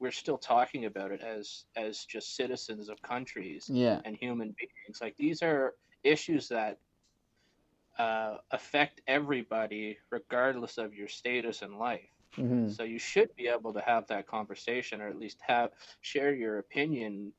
we're 0.00 0.10
still 0.22 0.38
talking 0.38 0.84
about 0.86 1.12
it 1.12 1.20
as 1.22 1.66
as 1.76 2.04
just 2.14 2.34
citizens 2.36 2.88
of 2.88 3.00
countries 3.02 3.70
Yeah. 3.72 4.00
and 4.04 4.16
human 4.16 4.48
beings 4.58 4.98
like 5.00 5.16
these 5.16 5.42
are 5.42 5.74
issues 6.02 6.48
that 6.48 6.78
uh, 8.00 8.38
affect 8.50 9.02
everybody 9.06 9.98
regardless 10.10 10.78
of 10.78 10.94
your 10.94 11.08
status 11.08 11.62
in 11.62 11.78
life 11.78 12.10
hmm 12.36 12.68
so 12.68 12.84
you 12.84 12.98
should 12.98 13.34
be 13.36 13.48
able 13.48 13.72
to 13.74 13.80
have 13.80 14.06
that 14.08 14.26
conversation 14.26 15.00
or 15.02 15.08
at 15.08 15.18
least 15.18 15.38
have 15.46 15.70
share 16.00 16.34
your 16.34 16.58
opinion 16.58 17.32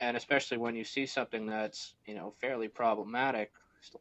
and 0.00 0.16
especially 0.16 0.58
when 0.58 0.74
you 0.76 0.84
see 0.84 1.06
something 1.06 1.46
that's, 1.46 1.94
you 2.06 2.14
know, 2.14 2.34
fairly 2.40 2.68
problematic 2.68 3.52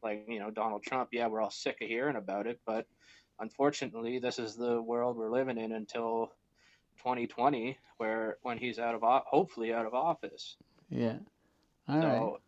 like, 0.03 0.25
you 0.27 0.39
know, 0.39 0.51
Donald 0.51 0.83
Trump, 0.83 1.09
yeah, 1.13 1.27
we're 1.27 1.41
all 1.41 1.51
sick 1.51 1.81
of 1.81 1.87
hearing 1.87 2.15
about 2.15 2.47
it, 2.47 2.59
but 2.65 2.87
unfortunately, 3.39 4.19
this 4.19 4.39
is 4.39 4.55
the 4.55 4.81
world 4.81 5.17
we're 5.17 5.31
living 5.31 5.57
in 5.57 5.71
until 5.71 6.31
2020 6.99 7.77
where 7.97 8.37
when 8.41 8.57
he's 8.57 8.79
out 8.79 8.95
of 8.95 9.01
hopefully 9.27 9.73
out 9.73 9.85
of 9.85 9.93
office. 9.93 10.57
Yeah. 10.89 11.17
All 11.87 11.95
right. 12.07 12.31
So 12.31 12.39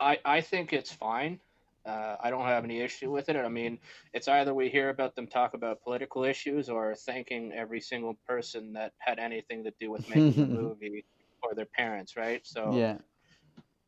I 0.00 0.18
I 0.24 0.40
think 0.40 0.72
it's 0.72 0.92
fine. 0.92 1.40
Uh, 1.84 2.16
I 2.20 2.30
don't 2.30 2.46
have 2.46 2.64
any 2.64 2.80
issue 2.80 3.10
with 3.10 3.28
it. 3.28 3.36
I 3.36 3.48
mean, 3.48 3.78
it's 4.12 4.28
either 4.28 4.54
we 4.54 4.68
hear 4.70 4.88
about 4.90 5.14
them 5.16 5.26
talk 5.26 5.54
about 5.54 5.82
political 5.82 6.24
issues 6.24 6.68
or 6.68 6.94
thanking 6.94 7.52
every 7.52 7.80
single 7.80 8.16
person 8.26 8.72
that 8.74 8.92
had 8.98 9.18
anything 9.18 9.64
to 9.64 9.72
do 9.80 9.90
with 9.90 10.02
making 10.08 10.38
the 10.38 10.46
movie 10.46 11.04
or 11.42 11.54
their 11.54 11.66
parents, 11.66 12.16
right? 12.16 12.40
So 12.46 12.84
Yeah. 12.84 12.98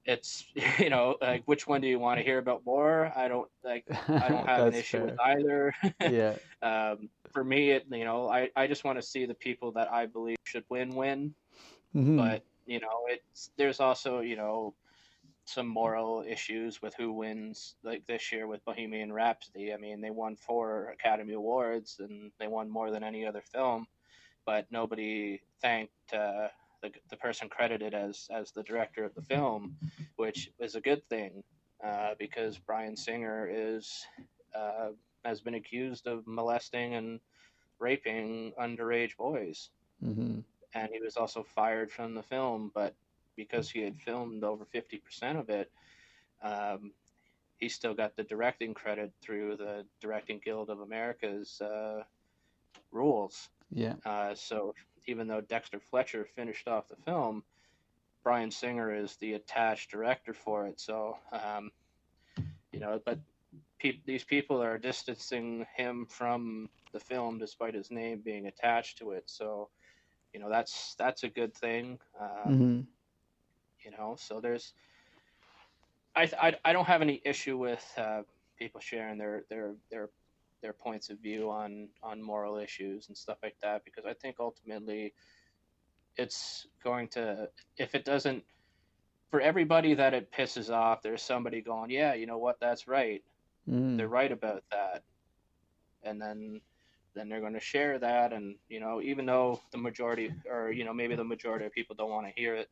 it's 0.05 0.45
you 0.79 0.91
know 0.91 1.17
like 1.21 1.43
which 1.47 1.67
one 1.67 1.81
do 1.81 1.89
you 1.89 1.99
want 1.99 2.19
to 2.19 2.25
hear 2.25 2.39
about 2.39 2.65
more? 2.65 3.13
I 3.17 3.29
don't 3.29 3.51
like 3.65 3.87
I 4.21 4.29
don't 4.29 4.47
have 4.47 4.67
an 4.67 4.75
issue 4.75 5.03
with 5.03 5.15
either. 5.19 5.75
Yeah. 6.05 6.37
um, 6.63 7.11
for 7.33 7.45
me, 7.45 7.71
it 7.71 7.85
you 7.91 8.05
know 8.05 8.29
I 8.29 8.51
I 8.57 8.67
just 8.67 8.85
want 8.85 8.99
to 8.99 9.03
see 9.03 9.27
the 9.27 9.35
people 9.35 9.73
that 9.73 9.91
I 9.93 10.07
believe 10.07 10.37
should 10.45 10.65
win 10.69 10.95
win 10.95 11.35
hmm 11.93 12.17
but 12.17 12.43
you 12.67 12.81
know 12.81 13.07
it's 13.09 13.51
there's 13.59 13.81
also 13.81 14.21
you 14.21 14.37
know 14.37 14.75
some 15.47 15.67
moral 15.67 16.25
issues 16.27 16.81
with 16.83 16.95
who 16.95 17.13
wins 17.13 17.77
like 17.83 18.07
this 18.07 18.33
year 18.33 18.47
with 18.47 18.65
bohemian 18.65 19.13
rhapsody 19.13 19.73
i 19.73 19.77
mean 19.77 20.01
they 20.01 20.11
won 20.11 20.37
four 20.37 20.89
academy 20.93 21.35
awards 21.35 21.97
and 22.01 22.31
they 22.39 22.47
won 22.49 22.69
more 22.71 22.91
than 22.91 23.03
any 23.05 23.27
other 23.27 23.43
film 23.43 23.87
but 24.47 24.67
nobody 24.71 25.41
thanked 25.61 25.93
uh, 26.13 26.49
the, 26.83 26.91
the 27.11 27.17
person 27.17 27.49
credited 27.49 27.95
as 27.95 28.29
as 28.31 28.53
the 28.53 28.63
director 28.63 29.05
of 29.05 29.15
the 29.15 29.23
film 29.23 29.77
which 30.17 30.51
is 30.59 30.75
a 30.75 30.81
good 30.81 31.07
thing 31.09 31.43
uh, 31.85 32.15
because 32.19 32.59
bryan 32.59 32.97
singer 32.97 33.49
is 33.53 34.07
uh, 34.55 34.91
has 35.25 35.41
been 35.41 35.55
accused 35.55 36.07
of 36.07 36.27
molesting 36.27 36.95
and 36.95 37.21
raping 37.79 38.53
underage 38.61 39.17
boys 39.17 39.71
hmm 40.03 40.41
and 40.75 40.91
he 40.93 41.01
was 41.01 41.17
also 41.17 41.43
fired 41.43 41.91
from 41.91 42.15
the 42.15 42.23
film. 42.23 42.71
But 42.75 42.95
because 43.37 43.70
he 43.70 43.81
had 43.81 43.97
filmed 43.99 44.44
over 44.44 44.64
fifty 44.64 44.99
percent 44.99 45.38
of 45.38 45.49
it, 45.51 45.70
um, 46.42 46.92
he 47.59 47.68
still 47.68 47.94
got 47.94 48.16
the 48.16 48.25
directing 48.25 48.75
credit 48.75 49.12
through 49.20 49.57
the 49.57 49.85
Directing 50.01 50.40
Guild 50.44 50.70
of 50.70 50.81
America's 50.81 51.61
uh, 51.61 52.03
rules. 52.92 53.49
Yeah. 53.70 53.97
Uh, 54.05 54.35
so 54.35 54.75
even 55.07 55.27
though 55.29 55.40
Dexter 55.40 55.81
Fletcher 55.81 56.25
finished 56.25 56.68
off 56.68 56.88
the 56.88 56.97
film, 56.97 57.42
Bryan 58.23 58.51
Singer 58.51 58.94
is 58.94 59.16
the 59.16 59.35
attached 59.35 59.90
director 59.90 60.33
for 60.33 60.66
it. 60.66 60.81
So 60.81 61.16
um, 61.33 61.70
you 62.73 62.81
know, 62.81 63.01
but 63.05 63.18
pe- 63.79 64.01
these 64.07 64.25
people 64.25 64.62
are 64.62 64.79
distancing 64.79 65.66
him 65.77 66.07
from 66.09 66.68
the 66.92 67.01
film 67.01 67.38
despite 67.38 67.75
his 67.75 67.90
name 67.90 68.20
being 68.25 68.47
attached 68.47 68.99
to 68.99 69.11
it. 69.12 69.25
So 69.27 69.68
you 70.33 70.40
know 70.40 70.49
that's 70.51 70.94
that's 70.99 71.23
a 71.25 71.29
good 71.29 71.55
thing 71.55 71.99
um, 72.20 72.62
hmm 72.62 72.81
you 73.85 73.90
know? 73.90 74.16
So 74.18 74.40
there's 74.40 74.73
I, 76.16 76.31
I 76.40 76.55
i 76.64 76.73
don't 76.73 76.87
have 76.87 77.03
any 77.03 77.20
issue 77.25 77.59
with 77.59 77.85
uh, 77.97 78.23
people 78.59 78.81
sharing 78.81 79.18
their 79.18 79.44
their 79.51 79.75
their 79.90 80.11
their 80.62 80.73
points 80.73 81.11
of 81.11 81.18
view 81.18 81.51
on 81.51 81.88
on 82.03 82.23
moral 82.23 82.57
issues 82.57 83.09
and 83.09 83.16
stuff 83.16 83.38
like 83.42 83.57
that 83.62 83.85
because 83.85 84.05
i 84.07 84.14
think 84.14 84.37
ultimately 84.40 85.12
it's 86.16 86.66
going 86.83 87.09
to 87.09 87.49
if 87.77 87.94
it 87.94 88.05
doesn't 88.05 88.44
for 89.31 89.40
everybody 89.40 89.94
that 89.94 90.14
it 90.14 90.31
pisses 90.33 90.70
off 90.70 91.03
there's 91.03 91.23
somebody 91.23 91.61
going 91.61 91.90
yeah 91.90 92.14
you 92.14 92.27
know 92.27 92.38
what? 92.38 92.61
That's 92.61 92.87
right. 92.87 93.23
Hmm 93.68 93.97
they're 93.97 94.09
right 94.09 94.31
about 94.31 94.62
that. 94.70 95.03
And 96.05 96.20
then 96.20 96.61
then 97.14 97.29
they're 97.29 97.40
going 97.40 97.55
to 97.55 97.61
share 97.61 97.99
that 97.99 98.33
and 98.33 98.57
you 98.68 98.81
know 98.81 99.01
even 99.03 99.27
though 99.27 99.61
the 99.73 99.79
majority 99.79 100.33
or 100.51 100.70
you 100.70 100.85
know 100.85 100.92
maybe 100.92 101.14
the 101.16 101.25
majority 101.25 101.64
of 101.64 101.73
people 101.73 101.97
don't 101.97 102.11
want 102.11 102.27
to 102.27 102.33
hear 102.40 102.55
it 102.55 102.68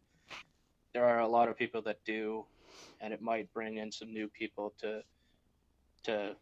there 0.94 1.04
are 1.04 1.20
a 1.20 1.28
lot 1.28 1.48
of 1.48 1.56
people 1.56 1.82
that 1.82 1.98
do 2.04 2.44
and 3.00 3.12
it 3.12 3.20
might 3.22 3.52
bring 3.52 3.78
in 3.78 3.90
some 3.92 4.12
new 4.12 4.28
people 4.28 4.74
to 4.78 5.02
to 6.04 6.36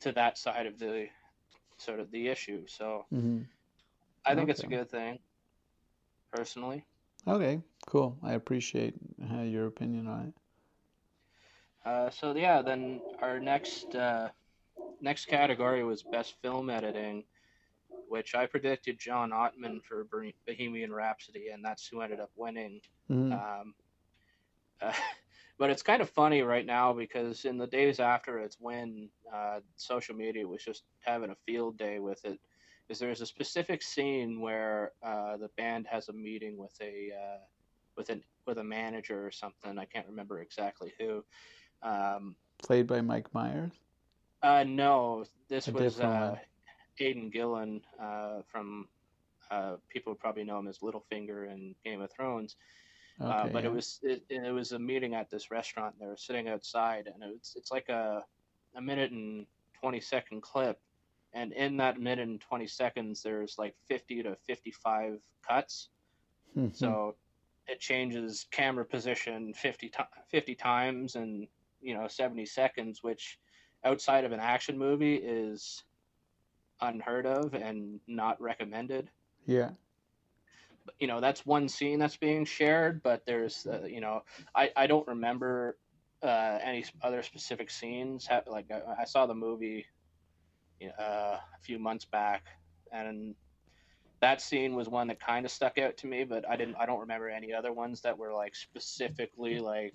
to 0.00 0.12
that 0.12 0.38
side 0.38 0.66
of 0.66 0.78
the 0.78 1.06
sort 1.78 2.00
of 2.00 2.10
the 2.10 2.28
issue 2.28 2.66
so 2.66 3.06
hmm 3.10 3.40
i 4.24 4.34
think 4.34 4.48
it's 4.50 4.62
a 4.62 4.66
good 4.68 4.90
thing 4.90 5.18
personally 6.32 6.84
Okay. 7.26 7.60
Cool. 7.86 8.18
I 8.22 8.32
appreciate 8.32 8.94
uh, 9.32 9.42
your 9.42 9.66
opinion 9.66 10.06
on 10.06 10.28
it. 10.28 10.34
uh, 11.84 12.10
so 12.10 12.34
yeah 12.34 12.62
then 12.62 13.00
our 13.20 13.40
next 13.40 13.94
uh, 13.94 14.28
next 15.00 15.26
category 15.26 15.84
was 15.84 16.02
best 16.02 16.34
film 16.42 16.70
editing 16.70 17.24
which 18.08 18.34
I 18.34 18.46
predicted 18.46 18.98
John 18.98 19.30
Ottman 19.30 19.82
for 19.84 20.06
Bohemian 20.46 20.92
Rhapsody, 20.92 21.48
and 21.48 21.64
that's 21.64 21.86
who 21.86 22.00
ended 22.00 22.20
up 22.20 22.30
winning. 22.36 22.80
Mhm. 23.10 23.32
Um, 23.32 23.74
uh, 24.82 24.92
but 25.58 25.70
it's 25.70 25.82
kind 25.82 26.00
of 26.00 26.10
funny 26.10 26.42
right 26.42 26.64
now 26.64 26.92
because 26.92 27.44
in 27.44 27.58
the 27.58 27.66
days 27.66 28.00
after 28.00 28.38
its 28.38 28.58
win, 28.60 29.08
uh, 29.32 29.60
social 29.76 30.14
media 30.14 30.46
was 30.46 30.64
just 30.64 30.84
having 31.00 31.30
a 31.30 31.36
field 31.46 31.76
day 31.76 31.98
with 31.98 32.24
it. 32.24 32.38
Is 32.88 32.98
there's 33.00 33.20
a 33.20 33.26
specific 33.26 33.82
scene 33.82 34.40
where 34.40 34.92
uh, 35.02 35.36
the 35.36 35.50
band 35.58 35.86
has 35.90 36.08
a 36.08 36.12
meeting 36.12 36.56
with 36.56 36.74
a 36.80 37.10
uh, 37.12 37.38
with 37.96 38.08
an 38.08 38.22
with 38.46 38.58
a 38.58 38.64
manager 38.64 39.26
or 39.26 39.30
something. 39.30 39.78
I 39.78 39.84
can't 39.84 40.06
remember 40.06 40.40
exactly 40.40 40.94
who. 40.98 41.22
Um, 41.82 42.34
Played 42.62 42.86
by 42.86 43.02
Mike 43.02 43.32
Myers. 43.34 43.72
uh, 44.42 44.64
no, 44.66 45.24
this 45.48 45.68
A 45.68 45.72
was 45.72 46.00
uh, 46.00 46.36
one. 46.98 47.08
Aidan 47.08 47.30
Gillen 47.30 47.80
uh, 48.00 48.42
from. 48.50 48.88
Uh, 49.50 49.76
people 49.88 50.14
probably 50.14 50.44
know 50.44 50.58
him 50.58 50.68
as 50.68 50.80
Littlefinger 50.80 51.50
in 51.50 51.74
Game 51.82 52.02
of 52.02 52.10
Thrones. 52.12 52.56
uh, 53.18 53.48
but 53.48 53.62
yeah. 53.64 53.70
it 53.70 53.72
was 53.72 53.98
it, 54.02 54.22
it 54.28 54.52
was 54.52 54.72
a 54.72 54.78
meeting 54.78 55.14
at 55.14 55.30
this 55.30 55.50
restaurant. 55.50 55.94
And 55.94 56.02
they 56.02 56.10
were 56.10 56.18
sitting 56.18 56.48
outside, 56.48 57.06
and 57.12 57.22
it 57.22 57.30
was, 57.30 57.54
it's 57.56 57.72
like 57.72 57.88
a 57.88 58.24
a 58.76 58.80
minute 58.80 59.10
and 59.10 59.46
twenty 59.80 60.00
second 60.00 60.42
clip, 60.42 60.78
and 61.32 61.52
in 61.52 61.78
that 61.78 61.98
minute 61.98 62.28
and 62.28 62.40
twenty 62.40 62.66
seconds, 62.66 63.22
there's 63.22 63.56
like 63.58 63.74
fifty 63.86 64.22
to 64.22 64.36
fifty 64.46 64.70
five 64.70 65.18
cuts. 65.46 65.88
Mhm. 66.56 66.74
So 66.76 67.14
it 67.68 67.80
changes 67.80 68.46
camera 68.50 68.84
position 68.84 69.52
50, 69.52 69.88
ti 69.90 70.02
50 70.28 70.54
times 70.54 71.16
in 71.16 71.46
you 71.80 71.94
know 71.94 72.08
70 72.08 72.46
seconds, 72.46 73.02
which 73.02 73.38
outside 73.84 74.24
of 74.24 74.32
an 74.32 74.40
action 74.40 74.76
movie 74.76 75.16
is 75.16 75.84
unheard 76.80 77.26
of 77.26 77.54
and 77.54 78.00
not 78.06 78.40
recommended. 78.40 79.10
Yeah. 79.46 79.70
you 80.98 81.06
know 81.06 81.20
that's 81.20 81.44
one 81.46 81.68
scene 81.68 81.98
that's 81.98 82.16
being 82.16 82.44
shared 82.44 83.02
but 83.02 83.24
there's 83.26 83.66
uh, 83.66 83.84
you 83.86 84.00
know 84.00 84.22
i 84.54 84.70
i 84.76 84.86
don't 84.86 85.06
remember 85.06 85.76
uh 86.22 86.58
any 86.62 86.84
other 87.02 87.22
specific 87.22 87.70
scenes. 87.70 88.26
Like 88.46 88.66
i, 88.70 89.02
I 89.02 89.04
saw 89.04 89.26
the 89.26 89.34
movie 89.34 89.86
uh, 90.82 91.36
a 91.36 91.60
few 91.60 91.78
months 91.78 92.04
back 92.04 92.46
and 92.92 93.34
that 94.20 94.40
scene 94.40 94.74
was 94.74 94.88
one 94.88 95.08
that 95.08 95.20
kind 95.20 95.44
of 95.44 95.52
stuck 95.52 95.78
out 95.78 95.96
to 95.98 96.06
me 96.06 96.24
but 96.24 96.48
i 96.48 96.56
didn't 96.56 96.76
i 96.76 96.86
don't 96.86 97.00
remember 97.00 97.28
any 97.28 97.52
other 97.52 97.72
ones 97.72 98.00
that 98.02 98.16
were 98.16 98.32
like 98.32 98.54
specifically 98.54 99.58
like 99.60 99.94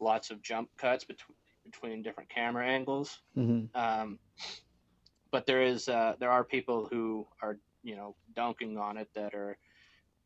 lots 0.00 0.30
of 0.30 0.42
jump 0.42 0.68
cuts 0.76 1.04
between 1.04 1.36
between 1.64 2.02
different 2.02 2.28
camera 2.30 2.66
angles. 2.66 3.20
Hmm 3.34 3.66
um, 3.74 4.18
but 5.30 5.46
there 5.46 5.62
is 5.62 5.88
uh, 5.88 6.14
there 6.18 6.30
are 6.30 6.44
people 6.44 6.88
who 6.90 7.26
are 7.42 7.58
you 7.82 7.96
know 7.96 8.14
dunking 8.34 8.78
on 8.78 8.96
it 8.96 9.08
that 9.14 9.34
are 9.34 9.56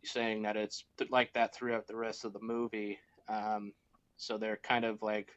saying 0.02 0.42
that 0.42 0.56
it's 0.56 0.84
th- 0.98 1.10
like 1.10 1.32
that 1.32 1.54
throughout 1.54 1.86
the 1.86 1.96
rest 1.96 2.24
of 2.24 2.32
the 2.32 2.40
movie. 2.40 2.98
Um, 3.28 3.72
so 4.16 4.38
they're 4.38 4.60
kind 4.62 4.84
of 4.84 5.02
like 5.02 5.30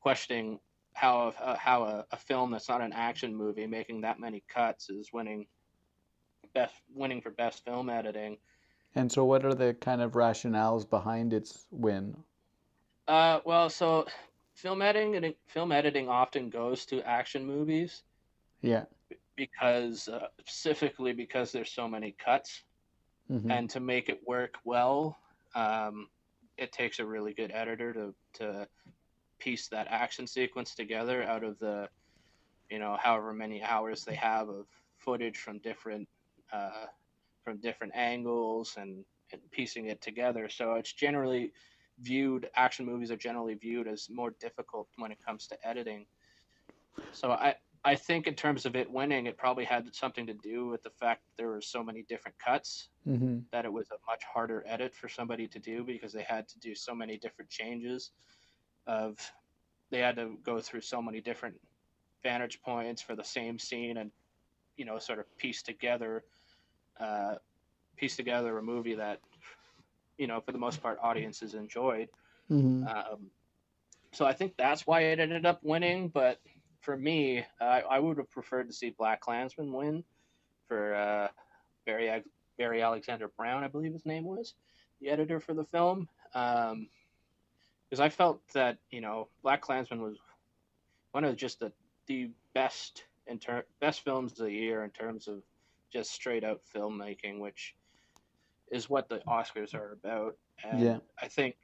questioning 0.00 0.58
how 0.92 1.32
uh, 1.40 1.56
how 1.56 1.84
a, 1.84 2.06
a 2.10 2.16
film 2.16 2.50
that's 2.50 2.68
not 2.68 2.80
an 2.80 2.92
action 2.92 3.34
movie 3.34 3.66
making 3.66 4.02
that 4.02 4.20
many 4.20 4.42
cuts 4.48 4.90
is 4.90 5.12
winning 5.12 5.46
best 6.54 6.74
winning 6.94 7.20
for 7.20 7.30
best 7.30 7.64
film 7.64 7.88
editing. 7.88 8.38
And 8.94 9.10
so, 9.10 9.24
what 9.24 9.44
are 9.44 9.54
the 9.54 9.74
kind 9.74 10.00
of 10.00 10.12
rationales 10.12 10.88
behind 10.88 11.32
its 11.32 11.66
win? 11.70 12.16
Uh, 13.06 13.40
well, 13.44 13.70
so 13.70 14.06
film 14.54 14.82
editing 14.82 15.34
film 15.46 15.72
editing 15.72 16.08
often 16.08 16.50
goes 16.50 16.84
to 16.86 17.02
action 17.02 17.44
movies. 17.46 18.02
Yeah. 18.62 18.84
Because 19.40 20.08
uh, 20.08 20.26
specifically 20.46 21.12
because 21.14 21.52
there's 21.52 21.72
so 21.72 21.88
many 21.88 22.14
cuts 22.24 22.64
hmm 23.28 23.56
and 23.56 23.70
to 23.70 23.80
make 23.80 24.08
it 24.08 24.20
work 24.26 24.54
well 24.64 25.16
um, 25.54 26.08
it 26.58 26.72
takes 26.72 26.98
a 26.98 27.06
really 27.06 27.32
good 27.34 27.50
editor 27.52 27.92
to, 27.94 28.14
to 28.34 28.68
piece 29.40 29.68
that 29.68 29.86
action 29.90 30.26
sequence 30.26 30.74
together 30.74 31.24
out 31.24 31.44
of 31.44 31.58
the 31.58 31.88
you 32.70 32.78
know 32.78 32.96
however 33.00 33.32
many 33.32 33.62
hours 33.62 34.04
they 34.04 34.14
have 34.14 34.48
of 34.48 34.66
footage 34.98 35.38
from 35.38 35.58
different 35.60 36.08
uh, 36.52 36.86
from 37.44 37.58
different 37.58 37.94
angles 37.96 38.74
and, 38.78 39.04
and 39.32 39.40
piecing 39.52 39.86
it 39.86 40.00
together. 40.00 40.48
So 40.48 40.74
it's 40.74 40.92
generally 40.92 41.52
viewed 42.00 42.48
action 42.56 42.86
movies 42.86 43.10
are 43.10 43.16
generally 43.16 43.54
viewed 43.54 43.88
as 43.88 44.08
more 44.10 44.34
difficult 44.40 44.88
when 44.96 45.12
it 45.12 45.18
comes 45.26 45.46
to 45.48 45.56
editing. 45.66 46.06
So 47.12 47.32
i 47.32 47.54
I 47.84 47.94
think 47.94 48.26
in 48.26 48.34
terms 48.34 48.66
of 48.66 48.76
it 48.76 48.90
winning, 48.90 49.26
it 49.26 49.38
probably 49.38 49.64
had 49.64 49.94
something 49.94 50.26
to 50.26 50.34
do 50.34 50.68
with 50.68 50.82
the 50.82 50.90
fact 50.90 51.24
that 51.26 51.36
there 51.36 51.48
were 51.48 51.62
so 51.62 51.82
many 51.82 52.02
different 52.02 52.38
cuts 52.38 52.90
hmm 53.04 53.40
that 53.52 53.64
it 53.64 53.72
was 53.72 53.90
a 53.90 53.96
much 54.06 54.22
harder 54.24 54.64
edit 54.66 54.94
for 54.94 55.08
somebody 55.08 55.48
to 55.48 55.58
do 55.58 55.84
because 55.84 56.12
they 56.12 56.22
had 56.22 56.48
to 56.48 56.58
do 56.60 56.74
so 56.74 56.94
many 56.94 57.18
different 57.18 57.50
changes 57.50 58.12
of 58.86 59.18
they 59.90 60.00
had 60.00 60.16
to 60.16 60.36
go 60.42 60.60
through 60.60 60.80
so 60.80 61.02
many 61.02 61.20
different 61.20 61.56
vantage 62.22 62.60
points 62.62 63.02
for 63.02 63.16
the 63.16 63.24
same 63.24 63.58
scene 63.58 63.98
and 63.98 64.12
you 64.76 64.84
know 64.84 64.98
sort 64.98 65.18
of 65.18 65.36
piece 65.38 65.62
together 65.62 66.24
uh, 67.00 67.36
piece 67.96 68.16
together 68.16 68.58
a 68.58 68.62
movie 68.62 68.94
that 68.94 69.20
you 70.18 70.26
know 70.26 70.40
for 70.40 70.52
the 70.52 70.58
most 70.58 70.82
part 70.82 70.98
audiences 71.02 71.54
enjoyed 71.54 72.08
hmm 72.48 72.84
um, 72.86 73.30
so 74.12 74.26
I 74.26 74.32
think 74.32 74.56
that's 74.56 74.86
why 74.86 75.02
it 75.02 75.20
ended 75.20 75.46
up 75.46 75.60
winning. 75.62 76.08
But 76.08 76.40
for 76.80 76.96
me, 76.96 77.44
I 77.60 77.82
I 77.82 77.98
would 77.98 78.18
have 78.18 78.30
preferred 78.30 78.68
to 78.68 78.74
see 78.74 78.90
Black 78.90 79.20
Klansman 79.20 79.72
win 79.72 80.04
for 80.68 80.94
uh, 80.94 81.28
Barry 81.86 82.22
Barry 82.58 82.82
Alexander 82.82 83.28
Brown, 83.28 83.64
I 83.64 83.68
believe 83.68 83.92
his 83.92 84.06
name 84.06 84.24
was, 84.24 84.54
the 85.00 85.08
editor 85.10 85.40
for 85.40 85.54
the 85.54 85.64
film. 85.64 86.08
Um, 86.34 86.88
because 87.88 88.00
I 88.00 88.08
felt 88.08 88.40
that 88.54 88.78
you 88.90 89.00
know 89.00 89.28
Black 89.42 89.60
Klansman 89.60 90.02
was 90.02 90.18
one 91.12 91.24
of 91.24 91.36
just 91.36 91.60
the 91.60 91.72
the 92.06 92.30
best 92.54 93.04
in 93.26 93.38
ter- 93.38 93.66
best 93.80 94.02
films 94.02 94.32
of 94.32 94.46
the 94.46 94.52
year 94.52 94.84
in 94.84 94.90
terms 94.90 95.28
of 95.28 95.42
just 95.92 96.10
straight 96.12 96.44
out 96.44 96.60
filmmaking, 96.74 97.38
which 97.40 97.74
is 98.70 98.88
what 98.88 99.08
the 99.08 99.20
Oscars 99.28 99.74
are 99.74 99.92
about. 99.92 100.36
And 100.64 100.80
Yeah. 100.80 100.98
I 101.20 101.28
think 101.28 101.56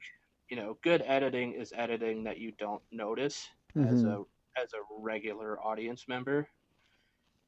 you 0.49 0.57
know 0.57 0.77
good 0.83 1.01
editing 1.05 1.53
is 1.53 1.73
editing 1.75 2.23
that 2.23 2.37
you 2.39 2.51
don't 2.57 2.81
notice 2.91 3.49
as 3.85 4.03
hmm 4.03 4.05
a 4.05 4.23
as 4.67 4.73
a 4.73 4.83
regular 5.01 5.59
audience 5.59 6.05
member. 6.07 6.47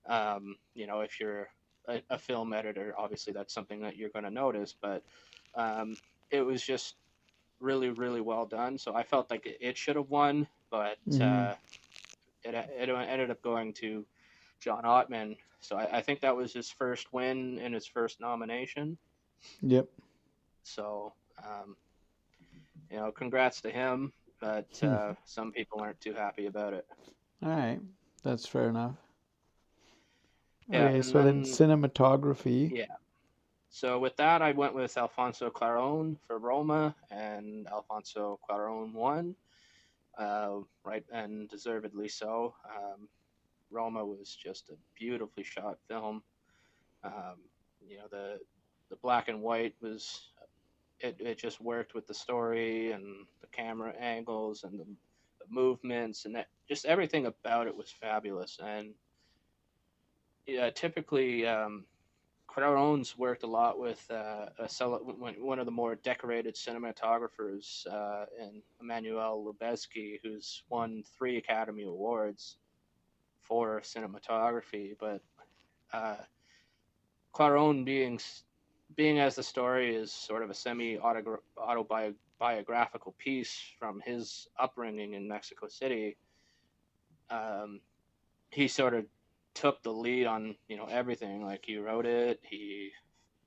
Um, 0.07 0.55
you 0.73 0.87
know, 0.87 1.01
if 1.01 1.19
you're 1.19 1.49
a, 1.87 2.01
a 2.09 2.17
film 2.17 2.53
editor, 2.53 2.93
obviously 2.97 3.33
that's 3.33 3.53
something 3.53 3.81
that 3.81 3.97
you're 3.97 4.09
going 4.09 4.25
to 4.25 4.31
notice. 4.31 4.73
But 4.81 5.03
um, 5.55 5.97
it 6.31 6.41
was 6.41 6.61
just 6.61 6.95
really, 7.59 7.89
really 7.89 8.21
well 8.21 8.45
done. 8.45 8.77
So 8.77 8.95
I 8.95 9.03
felt 9.03 9.29
like 9.29 9.45
it, 9.45 9.57
it 9.59 9.77
should 9.77 9.97
have 9.97 10.09
won, 10.09 10.47
but 10.71 10.97
Mhm. 11.07 11.21
uh, 11.21 11.55
it 12.43 12.55
it 12.55 12.89
ended 12.89 13.31
up 13.31 13.41
going 13.41 13.73
to 13.73 14.05
John 14.61 14.83
Ottman. 14.83 15.37
So 15.59 15.75
I, 15.75 15.97
I 15.97 16.01
think 16.01 16.21
that 16.21 16.35
was 16.35 16.53
his 16.53 16.71
first 16.71 17.11
win 17.11 17.59
and 17.61 17.73
his 17.73 17.85
first 17.85 18.21
nomination. 18.21 18.97
Yep. 19.61 19.87
So, 20.63 21.13
um, 21.43 21.75
you 22.89 22.97
know, 22.97 23.11
congrats 23.11 23.61
to 23.61 23.69
him. 23.69 24.13
But 24.39 24.67
Hmm. 24.79 24.87
uh, 24.93 25.13
some 25.25 25.51
people 25.51 25.81
aren't 25.81 25.99
too 25.99 26.13
happy 26.13 26.45
about 26.45 26.73
it. 26.73 26.87
All 27.43 27.49
right. 27.49 27.79
That's 28.23 28.45
fair 28.45 28.69
enough. 28.69 28.95
Yeah, 30.67 30.85
Okay, 30.85 31.01
so 31.01 31.23
then 31.23 31.41
then- 31.41 31.51
cinematography. 31.51 32.71
Yeah. 32.71 32.95
So 33.69 33.99
with 33.99 34.15
that, 34.17 34.41
I 34.41 34.51
went 34.51 34.73
with 34.73 34.97
Alfonso 34.97 35.49
Cuarón 35.51 36.17
for 36.25 36.39
Roma, 36.39 36.95
and 37.11 37.67
Alfonso 37.67 38.39
Cuarón 38.47 38.93
won, 38.93 39.35
uh, 40.17 40.59
right, 40.83 41.05
and 41.11 41.47
deservedly 41.49 42.07
so. 42.07 42.55
Um, 42.75 43.07
Roma 43.69 44.03
was 44.03 44.35
just 44.35 44.69
a 44.69 44.77
beautifully 44.95 45.43
shot 45.43 45.77
film. 45.87 46.23
Um, 47.03 47.37
you 47.87 47.97
know, 47.97 48.07
the 48.09 48.39
the 48.89 48.95
black 48.97 49.27
and 49.27 49.39
white 49.43 49.75
was 49.81 50.31
it, 50.99 51.17
it 51.19 51.37
just 51.37 51.61
worked 51.61 51.93
with 51.93 52.07
the 52.07 52.13
story 52.13 52.91
and 52.91 53.25
the 53.41 53.47
camera 53.47 53.93
angles 53.99 54.63
and 54.63 54.79
the, 54.79 54.85
the 54.85 55.45
movements 55.49 56.25
and 56.25 56.35
that, 56.35 56.47
just 56.67 56.85
everything 56.85 57.25
about 57.25 57.67
it 57.67 57.75
was 57.75 57.89
fabulous. 57.89 58.59
And 58.63 58.93
yeah, 60.45 60.69
typically. 60.69 61.45
Um, 61.45 61.85
Cuarón's 62.49 63.17
worked 63.17 63.43
a 63.43 63.47
lot 63.47 63.79
with 63.79 64.03
uh, 64.09 64.47
a 64.57 64.67
cele- 64.67 64.97
one 64.97 65.59
of 65.59 65.65
the 65.65 65.71
more 65.71 65.95
decorated 65.95 66.55
cinematographers 66.55 67.85
uh, 67.87 68.25
in 68.39 68.61
Emmanuel 68.81 69.45
Lubezki, 69.45 70.19
who's 70.23 70.63
won 70.69 71.03
three 71.17 71.37
Academy 71.37 71.83
Awards 71.83 72.57
for 73.41 73.81
cinematography. 73.81 74.95
But 74.99 75.21
uh, 75.93 76.15
Cuarón 77.33 77.85
being 77.85 78.19
being 78.99 79.17
as 79.17 79.33
the 79.33 79.41
story 79.41 79.95
is 79.95 80.11
sort 80.11 80.43
of 80.43 80.49
a 80.49 80.53
semi 80.53 80.99
autobiographical 80.99 83.15
piece 83.17 83.57
from 83.79 84.01
his 84.05 84.49
upbringing 84.59 85.13
in 85.13 85.25
Mexico 85.25 85.69
City, 85.69 86.17
um, 87.29 87.79
he 88.51 88.67
sort 88.67 88.93
of 88.93 89.05
took 89.53 89.81
the 89.83 89.89
lead 89.89 90.27
on 90.27 90.53
you 90.67 90.75
know 90.75 90.85
everything. 90.91 91.45
Like 91.45 91.63
he 91.65 91.77
wrote 91.77 92.05
it, 92.05 92.41
he 92.43 92.91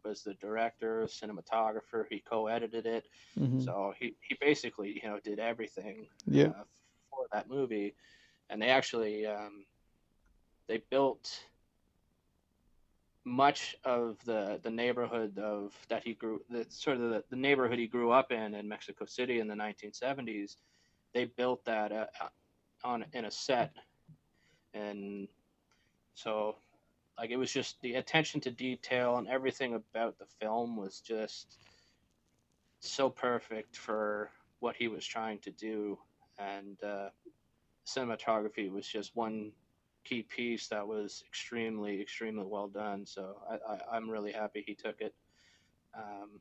was 0.06 0.22
the 0.22 0.32
director, 0.40 1.06
cinematographer, 1.06 2.06
he 2.08 2.20
co-edited 2.20 2.86
it. 2.86 3.04
Mm-hmm. 3.38 3.60
So 3.60 3.92
he 4.00 4.16
he 4.26 4.38
basically 4.40 4.98
you 5.02 5.06
know 5.06 5.18
did 5.22 5.38
everything. 5.38 6.06
Yeah. 6.26 6.46
Uh, 6.46 6.64
for 7.10 7.26
that 7.30 7.50
movie, 7.50 7.94
and 8.48 8.62
they 8.62 8.68
actually 8.68 9.26
um, 9.26 9.66
they 10.66 10.80
built 10.88 11.44
much 13.24 13.76
of 13.85 14.16
the 14.24 14.58
the 14.62 14.70
neighborhood 14.70 15.38
of 15.38 15.72
that 15.88 16.02
he 16.02 16.12
grew 16.12 16.40
the 16.50 16.66
sort 16.68 16.96
of 16.96 17.11
the, 17.11 17.24
the 17.30 17.37
neighborhood 17.37 17.78
he 17.78 17.87
grew 17.87 18.11
up 18.11 18.32
in 18.32 18.54
in 18.54 18.68
Mexico 18.68 19.04
City 19.04 19.38
in 19.38 19.46
the 19.46 19.54
1970s 19.54 20.56
they 21.12 21.24
built 21.24 21.64
that 21.64 21.92
uh, 21.92 22.06
on 22.85 23.04
in 23.12 23.24
a 23.24 23.30
set. 23.30 23.72
And 24.74 25.28
so 26.14 26.56
like 27.18 27.30
it 27.30 27.37
was 27.37 27.52
just 27.52 27.80
the 27.82 27.94
attention 27.94 28.40
to 28.40 28.50
detail 28.50 29.18
and 29.18 29.28
everything 29.28 29.74
about 29.74 30.18
the 30.18 30.26
film 30.40 30.76
was 30.76 31.00
just 31.00 31.58
so 32.80 33.11
perfect 33.11 33.76
for 33.76 34.30
what 34.61 34.76
he 34.76 34.88
was 34.88 35.06
trying 35.06 35.38
to 35.40 35.50
do. 35.50 35.98
And 36.38 36.82
uh, 36.82 37.11
cinematography 37.87 38.70
was 38.70 38.87
just 38.87 39.14
one 39.14 39.52
key 40.04 40.22
piece 40.22 40.68
that 40.68 40.86
was 40.86 41.24
extremely, 41.26 42.00
extremely 42.00 42.44
well 42.44 42.68
done. 42.68 43.06
So 43.06 43.36
I, 43.90 43.96
am 43.96 44.10
really 44.10 44.32
happy 44.32 44.64
he 44.66 44.74
took 44.74 45.00
it. 45.00 45.14
Um, 45.96 46.40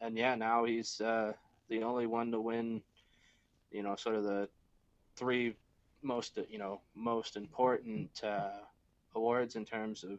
and 0.00 0.16
yeah, 0.16 0.34
now 0.34 0.64
he's 0.64 1.00
uh, 1.00 1.32
the 1.68 1.82
only 1.82 2.06
one 2.06 2.30
to 2.32 2.40
win, 2.40 2.82
you 3.70 3.82
know, 3.82 3.96
sort 3.96 4.16
of 4.16 4.24
the 4.24 4.48
three 5.16 5.54
most, 6.02 6.38
you 6.48 6.58
know, 6.58 6.80
most 6.94 7.36
important 7.36 8.22
uh, 8.24 8.62
awards 9.14 9.56
in 9.56 9.64
terms 9.64 10.04
of 10.04 10.18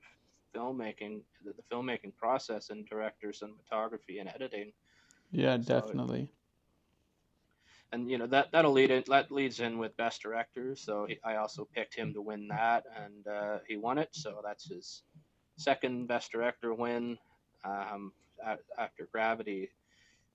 filmmaking, 0.55 1.21
the, 1.43 1.53
the, 1.53 1.63
filmmaking 1.71 2.15
process 2.15 2.69
and 2.69 2.87
director, 2.87 3.29
cinematography, 3.29 4.19
and 4.19 4.29
editing. 4.33 4.71
Yeah, 5.31 5.57
definitely. 5.57 6.29
So 6.31 6.42
and 7.93 8.09
you 8.09 8.17
know 8.17 8.27
that 8.27 8.51
that'll 8.51 8.71
lead 8.71 8.91
it 8.91 9.05
that 9.05 9.31
leads 9.31 9.59
in 9.59 9.77
with 9.77 9.95
best 9.95 10.21
director 10.21 10.75
so 10.75 11.05
he, 11.07 11.17
i 11.23 11.35
also 11.35 11.67
picked 11.73 11.95
him 11.95 12.13
to 12.13 12.21
win 12.21 12.47
that 12.47 12.83
and 13.05 13.27
uh, 13.27 13.59
he 13.67 13.77
won 13.77 13.97
it 13.97 14.09
so 14.11 14.41
that's 14.43 14.67
his 14.67 15.03
second 15.57 16.07
best 16.07 16.31
director 16.31 16.73
win 16.73 17.17
um, 17.63 18.11
after 18.77 19.07
gravity. 19.11 19.69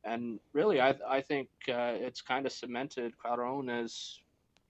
And 0.05 0.39
really 0.53 0.81
i, 0.81 0.95
I 1.07 1.21
think 1.21 1.49
uh, 1.69 1.95
it's 1.97 2.23
kind 2.23 2.47
of 2.47 2.53
cemented 2.53 3.15
Cuarón 3.23 3.69
as 3.71 4.19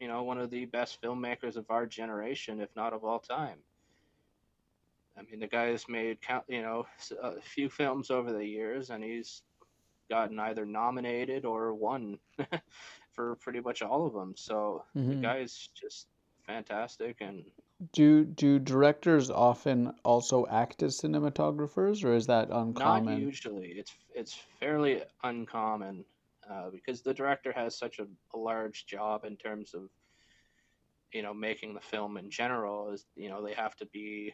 you 0.01 0.09
know 0.09 0.23
one 0.23 0.39
of 0.39 0.51
the 0.51 0.65
best 0.65 1.01
filmmakers 1.03 1.57
of 1.57 1.67
our 1.71 1.87
generation 1.87 2.61
if 2.61 2.75
not 2.75 2.93
of 2.93 3.05
all 3.05 3.19
time. 3.19 3.59
I 5.17 5.23
mean 5.31 5.41
the 5.41 5.47
guy 5.47 5.67
has 5.67 5.89
made 5.89 6.23
count 6.23 6.45
you 6.49 6.63
know 6.63 6.87
a 7.23 7.41
few 7.41 7.69
films 7.69 8.11
over 8.11 8.33
the 8.33 8.47
years 8.47 8.91
and 8.91 9.05
he's 9.05 9.43
gotten 10.09 10.39
either 10.39 10.65
nominated 10.65 11.45
or 11.45 11.75
won 11.75 12.19
for 13.13 13.37
pretty 13.37 13.61
much 13.61 13.83
all 13.83 14.07
of 14.07 14.13
them. 14.13 14.35
So 14.37 14.85
mm-hmm. 14.97 15.09
the 15.09 15.15
guy's 15.17 15.69
just 15.75 16.07
fantastic 16.47 17.17
and 17.21 17.45
do 17.93 18.25
do 18.25 18.59
directors 18.59 19.31
often 19.31 19.93
also 20.05 20.47
act 20.51 20.83
as 20.83 21.01
cinematographers 21.01 22.05
or 22.05 22.15
is 22.15 22.27
that 22.27 22.49
uncommon 22.51 23.15
not 23.15 23.21
usually 23.21 23.69
it's 23.69 23.95
it's 24.15 24.35
fairly 24.59 25.03
uncommon 25.23 26.05
uh, 26.51 26.71
because 26.71 27.03
the 27.03 27.15
director 27.15 27.53
has 27.53 27.79
such 27.79 27.99
a, 27.99 28.07
a, 28.35 28.39
large 28.39 28.87
job 28.87 29.25
in 29.25 29.37
terms 29.37 29.75
of 29.75 29.91
you 31.13 31.23
know 31.23 31.33
making 31.35 31.75
the 31.75 31.81
film 31.81 32.17
in 32.17 32.31
general 32.31 32.91
is 32.91 33.05
you 33.15 33.29
know 33.29 33.45
they 33.45 33.53
have 33.53 33.77
to 33.77 33.87
be 33.87 34.33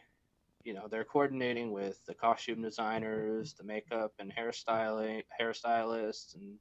you 0.65 0.73
know 0.73 0.87
they're 0.89 1.05
coordinating 1.05 1.71
with 1.71 2.03
the 2.05 2.13
costume 2.13 2.61
designers, 2.61 3.53
the 3.53 3.63
makeup 3.63 4.13
and 4.19 4.33
hairstyling 4.35 5.23
hairstylists, 5.39 6.35
and 6.35 6.57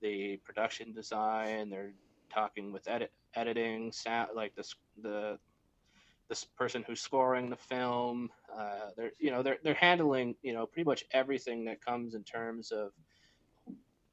the 0.00 0.38
production 0.44 0.92
design. 0.92 1.68
They're 1.68 1.92
talking 2.32 2.72
with 2.72 2.88
edit 2.88 3.12
editing, 3.34 3.92
sound 3.92 4.30
like 4.34 4.54
this 4.54 4.74
the 5.02 5.38
this 6.28 6.44
person 6.44 6.84
who's 6.86 7.00
scoring 7.00 7.50
the 7.50 7.56
film. 7.56 8.30
Uh, 8.56 8.90
they're 8.96 9.12
you 9.18 9.32
know 9.32 9.42
they're 9.42 9.58
they're 9.64 9.74
handling 9.74 10.36
you 10.42 10.54
know 10.54 10.64
pretty 10.64 10.88
much 10.88 11.04
everything 11.10 11.64
that 11.64 11.84
comes 11.84 12.14
in 12.14 12.22
terms 12.22 12.70
of 12.70 12.92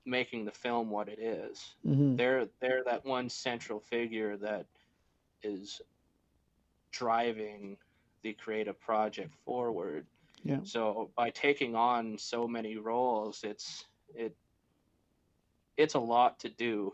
making 0.05 0.43
the 0.43 0.51
film 0.51 0.89
what 0.89 1.07
it 1.07 1.19
is. 1.19 1.75
Mm-hmm. 1.87 2.15
They're 2.15 2.47
they're 2.59 2.83
that 2.85 3.05
one 3.05 3.29
central 3.29 3.79
figure 3.79 4.37
that 4.37 4.65
is 5.43 5.81
driving 6.91 7.77
the 8.23 8.33
creative 8.33 8.79
project 8.79 9.33
forward. 9.45 10.05
Yeah. 10.43 10.59
So 10.63 11.11
by 11.15 11.29
taking 11.31 11.75
on 11.75 12.17
so 12.17 12.47
many 12.47 12.77
roles, 12.77 13.43
it's 13.43 13.85
it 14.15 14.35
it's 15.77 15.95
a 15.95 15.99
lot 15.99 16.39
to 16.39 16.49
do, 16.49 16.93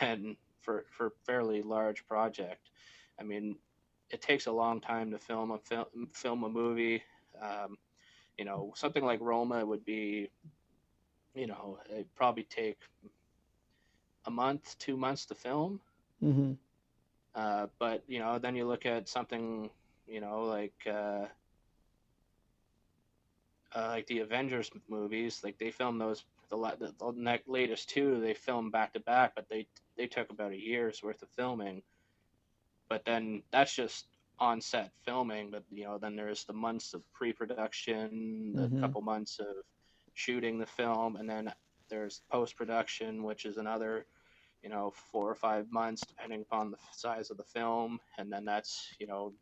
and 0.00 0.36
for 0.60 0.84
for 0.90 1.12
fairly 1.26 1.62
large 1.62 2.06
project. 2.06 2.70
I 3.18 3.24
mean, 3.24 3.56
it 4.10 4.20
takes 4.20 4.46
a 4.46 4.52
long 4.52 4.80
time 4.80 5.10
to 5.10 5.18
film 5.18 5.50
a 5.50 5.58
film 5.58 6.08
film 6.12 6.44
a 6.44 6.48
movie. 6.48 7.02
Um, 7.40 7.76
you 8.38 8.44
know, 8.44 8.72
something 8.76 9.04
like 9.04 9.20
Roma 9.20 9.64
would 9.64 9.84
be, 9.84 10.30
you 11.34 11.46
know, 11.46 11.78
it 11.90 12.06
probably 12.14 12.44
take 12.44 12.78
a 14.26 14.30
month, 14.30 14.76
two 14.78 14.96
months 14.96 15.26
to 15.26 15.34
film. 15.34 15.80
Mm-hmm. 16.22 16.52
Uh, 17.34 17.66
but 17.78 18.02
you 18.06 18.18
know, 18.18 18.38
then 18.38 18.54
you 18.54 18.66
look 18.66 18.86
at 18.86 19.08
something 19.08 19.70
you 20.06 20.20
know, 20.20 20.44
like 20.44 20.74
uh, 20.86 21.26
uh, 23.74 23.88
like 23.88 24.06
the 24.06 24.20
Avengers 24.20 24.70
movies, 24.88 25.40
like 25.42 25.58
they 25.58 25.70
filmed 25.70 26.00
those 26.00 26.24
the, 26.50 26.56
the, 26.78 26.94
the 26.98 27.40
latest 27.46 27.88
two 27.88 28.20
they 28.20 28.34
filmed 28.34 28.72
back 28.72 28.92
to 28.92 29.00
back, 29.00 29.32
but 29.34 29.48
they 29.48 29.66
they 29.96 30.06
took 30.06 30.30
about 30.30 30.52
a 30.52 30.60
year's 30.60 31.02
worth 31.02 31.22
of 31.22 31.28
filming. 31.30 31.82
But 32.88 33.04
then 33.04 33.42
that's 33.50 33.74
just 33.74 34.06
on 34.38 34.60
set 34.60 34.90
filming, 35.04 35.50
but 35.50 35.64
you 35.70 35.84
know 35.84 35.98
then 35.98 36.16
there's 36.16 36.44
the 36.44 36.52
months 36.52 36.94
of 36.94 37.02
pre-production, 37.12 38.52
the 38.54 38.62
mm-hmm. 38.62 38.80
couple 38.80 39.00
months 39.00 39.38
of 39.38 39.46
shooting 40.14 40.58
the 40.58 40.66
film, 40.66 41.16
and 41.16 41.28
then 41.28 41.52
there's 41.88 42.22
post 42.30 42.56
production, 42.56 43.22
which 43.22 43.44
is 43.44 43.56
another 43.56 44.04
you 44.62 44.68
know 44.68 44.92
four 45.10 45.30
or 45.30 45.34
five 45.34 45.70
months 45.72 46.02
depending 46.06 46.42
upon 46.42 46.70
the 46.70 46.76
size 46.92 47.30
of 47.30 47.36
the 47.36 47.44
film, 47.44 47.98
and 48.18 48.30
then 48.30 48.44
that's 48.44 48.94
you 48.98 49.06
know 49.06 49.32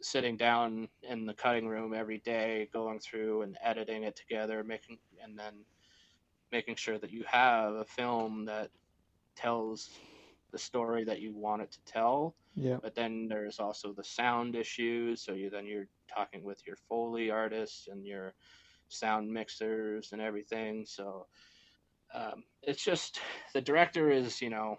sitting 0.00 0.36
down 0.36 0.88
in 1.02 1.26
the 1.26 1.34
cutting 1.34 1.66
room 1.66 1.92
every 1.94 2.18
day, 2.18 2.68
going 2.72 3.00
through 3.00 3.42
and 3.42 3.56
editing 3.62 4.04
it 4.04 4.16
together, 4.16 4.62
making 4.62 4.98
and 5.22 5.38
then 5.38 5.64
making 6.52 6.76
sure 6.76 6.98
that 6.98 7.12
you 7.12 7.24
have 7.26 7.74
a 7.74 7.84
film 7.84 8.44
that 8.44 8.70
tells 9.36 9.90
the 10.50 10.58
story 10.58 11.04
that 11.04 11.20
you 11.20 11.34
want 11.34 11.62
it 11.62 11.70
to 11.72 11.80
tell. 11.84 12.34
Yeah. 12.54 12.78
But 12.82 12.94
then 12.94 13.28
there's 13.28 13.60
also 13.60 13.92
the 13.92 14.04
sound 14.04 14.56
issues. 14.56 15.22
So 15.22 15.32
you 15.32 15.50
then 15.50 15.66
you're 15.66 15.88
talking 16.12 16.42
with 16.42 16.66
your 16.66 16.76
foley 16.88 17.30
artists 17.30 17.88
and 17.88 18.06
your 18.06 18.34
sound 18.88 19.30
mixers 19.30 20.12
and 20.12 20.20
everything. 20.20 20.84
So 20.86 21.26
um, 22.14 22.44
it's 22.62 22.82
just 22.82 23.20
the 23.52 23.60
director 23.60 24.10
is 24.10 24.40
you 24.40 24.50
know 24.50 24.78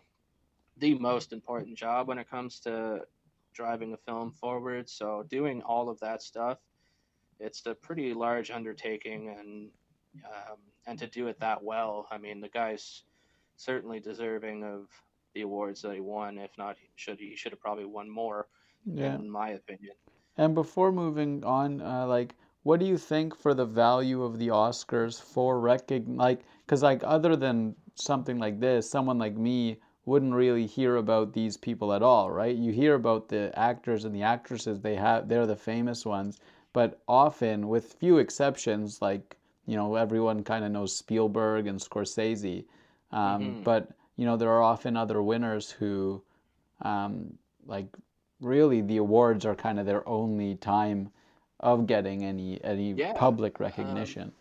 the 0.78 0.98
most 0.98 1.34
important 1.34 1.78
job 1.78 2.08
when 2.08 2.18
it 2.18 2.30
comes 2.30 2.60
to 2.62 3.02
driving 3.54 3.94
a 3.94 3.98
film 3.98 4.32
forward. 4.32 4.90
So 4.90 5.26
doing 5.30 5.62
all 5.62 5.90
of 5.90 6.00
that 6.00 6.22
stuff, 6.22 6.60
it's 7.40 7.66
a 7.66 7.74
pretty 7.74 8.14
large 8.14 8.52
undertaking, 8.52 9.36
and 9.38 9.70
um, 10.26 10.58
and 10.88 11.00
to 11.00 11.08
do 11.08 11.28
it 11.28 11.40
that 11.40 11.64
well, 11.64 12.08
I 12.12 12.18
mean, 12.18 12.42
the 12.42 12.50
guy's 12.50 13.04
certainly 13.56 14.00
deserving 14.00 14.64
of 14.64 14.88
the 15.34 15.42
awards 15.42 15.82
that 15.82 15.94
he 15.94 16.02
won. 16.02 16.38
If 16.38 16.52
not, 16.58 16.76
should 16.96 17.20
he 17.20 17.36
should 17.36 17.52
have 17.52 17.62
probably 17.62 17.86
won 17.86 18.10
more, 18.10 18.48
yeah. 18.86 19.16
in 19.16 19.30
my 19.30 19.50
opinion. 19.50 19.94
And 20.38 20.56
before 20.56 20.92
moving 20.92 21.44
on, 21.44 21.82
uh, 21.82 22.08
like, 22.08 22.36
what 22.64 22.80
do 22.80 22.86
you 22.86 22.98
think 22.98 23.36
for 23.36 23.54
the 23.54 23.66
value 23.66 24.24
of 24.24 24.40
the 24.40 24.48
Oscars 24.48 25.22
for 25.22 25.60
recognize, 25.60 26.18
like, 26.18 26.42
because 26.66 26.84
like 26.84 27.02
other 27.04 27.36
than 27.36 27.76
something 27.96 28.38
like 28.38 28.60
this, 28.60 28.90
someone 28.90 29.18
like 29.18 29.36
me 29.36 29.80
wouldn't 30.10 30.34
really 30.34 30.66
hear 30.66 30.96
about 30.96 31.34
these 31.34 31.56
people 31.56 31.94
at 31.94 32.02
all, 32.02 32.32
right? 32.32 32.56
You 32.56 32.72
hear 32.72 32.96
about 32.96 33.30
the 33.30 33.52
actors 33.58 34.06
and 34.06 34.16
the 34.16 34.24
actresses, 34.24 34.82
they 34.82 34.96
have 34.96 35.30
they're 35.30 35.46
the 35.46 35.56
famous 35.56 36.04
ones, 36.04 36.40
but 36.74 37.00
often 37.08 37.68
with 37.68 37.94
few 37.94 38.18
exceptions 38.18 39.04
like, 39.04 39.38
you 39.68 39.76
know, 39.76 39.96
everyone 39.96 40.44
kind 40.44 40.66
of 40.66 40.72
knows 40.72 40.98
Spielberg 40.98 41.68
and 41.68 41.80
Scorsese. 41.80 42.66
Um, 43.12 43.20
mm-hmm. 43.22 43.64
but 43.64 43.92
you 44.16 44.26
know, 44.26 44.36
there 44.36 44.50
are 44.50 44.64
often 44.64 44.98
other 44.98 45.22
winners 45.22 45.70
who 45.70 46.24
um, 46.82 47.38
like 47.68 47.88
really 48.42 48.82
the 48.82 48.98
awards 48.98 49.46
are 49.46 49.56
kind 49.56 49.80
of 49.80 49.86
their 49.86 50.08
only 50.10 50.56
time 50.56 51.12
of 51.60 51.86
getting 51.86 52.26
any 52.26 52.60
any 52.64 52.94
yeah. 52.94 53.14
public 53.14 53.60
um, 53.60 53.66
recognition. 53.66 54.24
Um, 54.24 54.34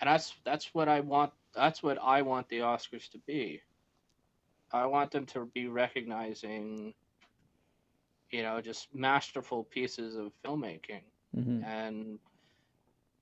and 0.00 0.10
that's 0.10 0.34
that's 0.44 0.74
what 0.74 0.88
I 0.88 1.00
want 1.00 1.32
that's 1.54 1.84
what 1.84 1.98
I 2.02 2.22
want 2.22 2.48
the 2.48 2.58
Oscars 2.58 3.08
to 3.10 3.18
be. 3.26 3.60
I 4.72 4.86
want 4.86 5.10
them 5.10 5.26
to 5.26 5.46
be 5.54 5.68
recognizing 5.68 6.94
you 8.30 8.42
know, 8.42 8.60
just 8.60 8.94
masterful 8.94 9.64
pieces 9.64 10.16
of 10.16 10.32
filmmaking. 10.44 11.02
Mm-hmm. 11.36 11.64
And 11.64 12.18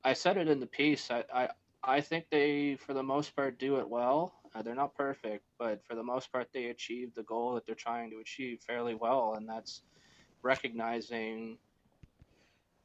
I 0.02 0.12
said 0.12 0.36
it 0.36 0.48
in 0.48 0.60
the 0.60 0.66
piece. 0.66 1.10
I, 1.10 1.24
I, 1.32 1.48
I 1.82 2.00
think 2.00 2.26
they, 2.30 2.76
for 2.76 2.94
the 2.94 3.02
most 3.02 3.36
part, 3.36 3.58
do 3.58 3.76
it 3.76 3.88
well. 3.88 4.34
Uh, 4.54 4.62
they're 4.62 4.74
not 4.74 4.94
perfect, 4.94 5.44
but 5.58 5.84
for 5.84 5.94
the 5.94 6.02
most 6.02 6.32
part, 6.32 6.48
they 6.52 6.66
achieve 6.66 7.14
the 7.14 7.24
goal 7.24 7.54
that 7.54 7.66
they're 7.66 7.74
trying 7.74 8.10
to 8.10 8.18
achieve 8.18 8.60
fairly 8.66 8.94
well, 8.94 9.34
and 9.36 9.48
that's 9.48 9.82
recognizing 10.42 11.58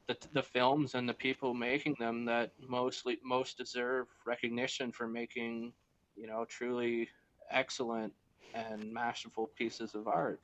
the, 0.07 0.17
the 0.33 0.41
films 0.41 0.95
and 0.95 1.07
the 1.07 1.13
people 1.13 1.53
making 1.53 1.95
them 1.99 2.25
that 2.25 2.51
mostly 2.67 3.19
most 3.23 3.57
deserve 3.57 4.07
recognition 4.25 4.91
for 4.91 5.07
making, 5.07 5.71
you 6.15 6.25
know, 6.25 6.43
truly 6.45 7.07
excellent 7.51 8.13
and 8.53 8.91
masterful 8.91 9.49
pieces 9.57 9.95
of 9.95 10.07
art. 10.07 10.39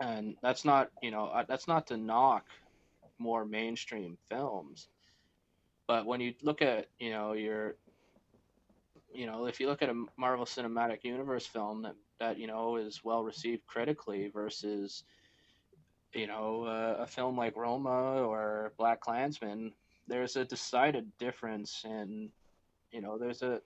And 0.00 0.36
that's 0.42 0.64
not, 0.64 0.90
you 1.02 1.10
know, 1.10 1.26
uh, 1.26 1.44
that's 1.46 1.68
not 1.68 1.86
to 1.88 1.96
knock 1.96 2.46
more 3.18 3.44
mainstream 3.44 4.16
films. 4.28 4.88
But 5.86 6.06
when 6.06 6.20
you 6.20 6.34
look 6.42 6.62
at, 6.62 6.86
you 6.98 7.10
know, 7.10 7.32
your 7.32 7.74
you 9.14 9.26
know, 9.26 9.46
if 9.46 9.60
you 9.60 9.66
look 9.66 9.82
at 9.82 9.90
a 9.90 10.04
Marvel 10.16 10.44
Cinematic 10.44 11.04
Universe 11.04 11.46
film 11.46 11.82
that 11.82 11.94
that 12.18 12.38
you 12.38 12.46
know 12.46 12.76
is 12.76 13.02
well 13.04 13.24
received 13.24 13.66
critically 13.66 14.30
versus 14.32 15.04
you 16.14 16.26
know 16.26 16.64
uh, 16.64 17.02
a 17.02 17.06
film 17.06 17.36
like 17.36 17.56
Roma 17.56 18.22
or 18.22 18.72
BlacKkKlansman, 18.78 19.72
there's 20.08 20.36
a 20.36 20.44
decided 20.44 21.10
difference 21.18 21.82
in 21.84 22.30
you 22.90 23.00
know 23.00 23.18
there's 23.18 23.42
a 23.42 23.60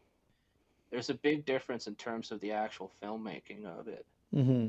there's 0.90 1.10
a 1.10 1.14
big 1.14 1.44
difference 1.46 1.86
in 1.86 1.94
terms 1.96 2.30
of 2.30 2.40
the 2.40 2.52
actual 2.52 2.92
filmmaking 3.02 3.64
of 3.66 3.88
it 3.88 4.06
Mm-hmm. 4.34 4.68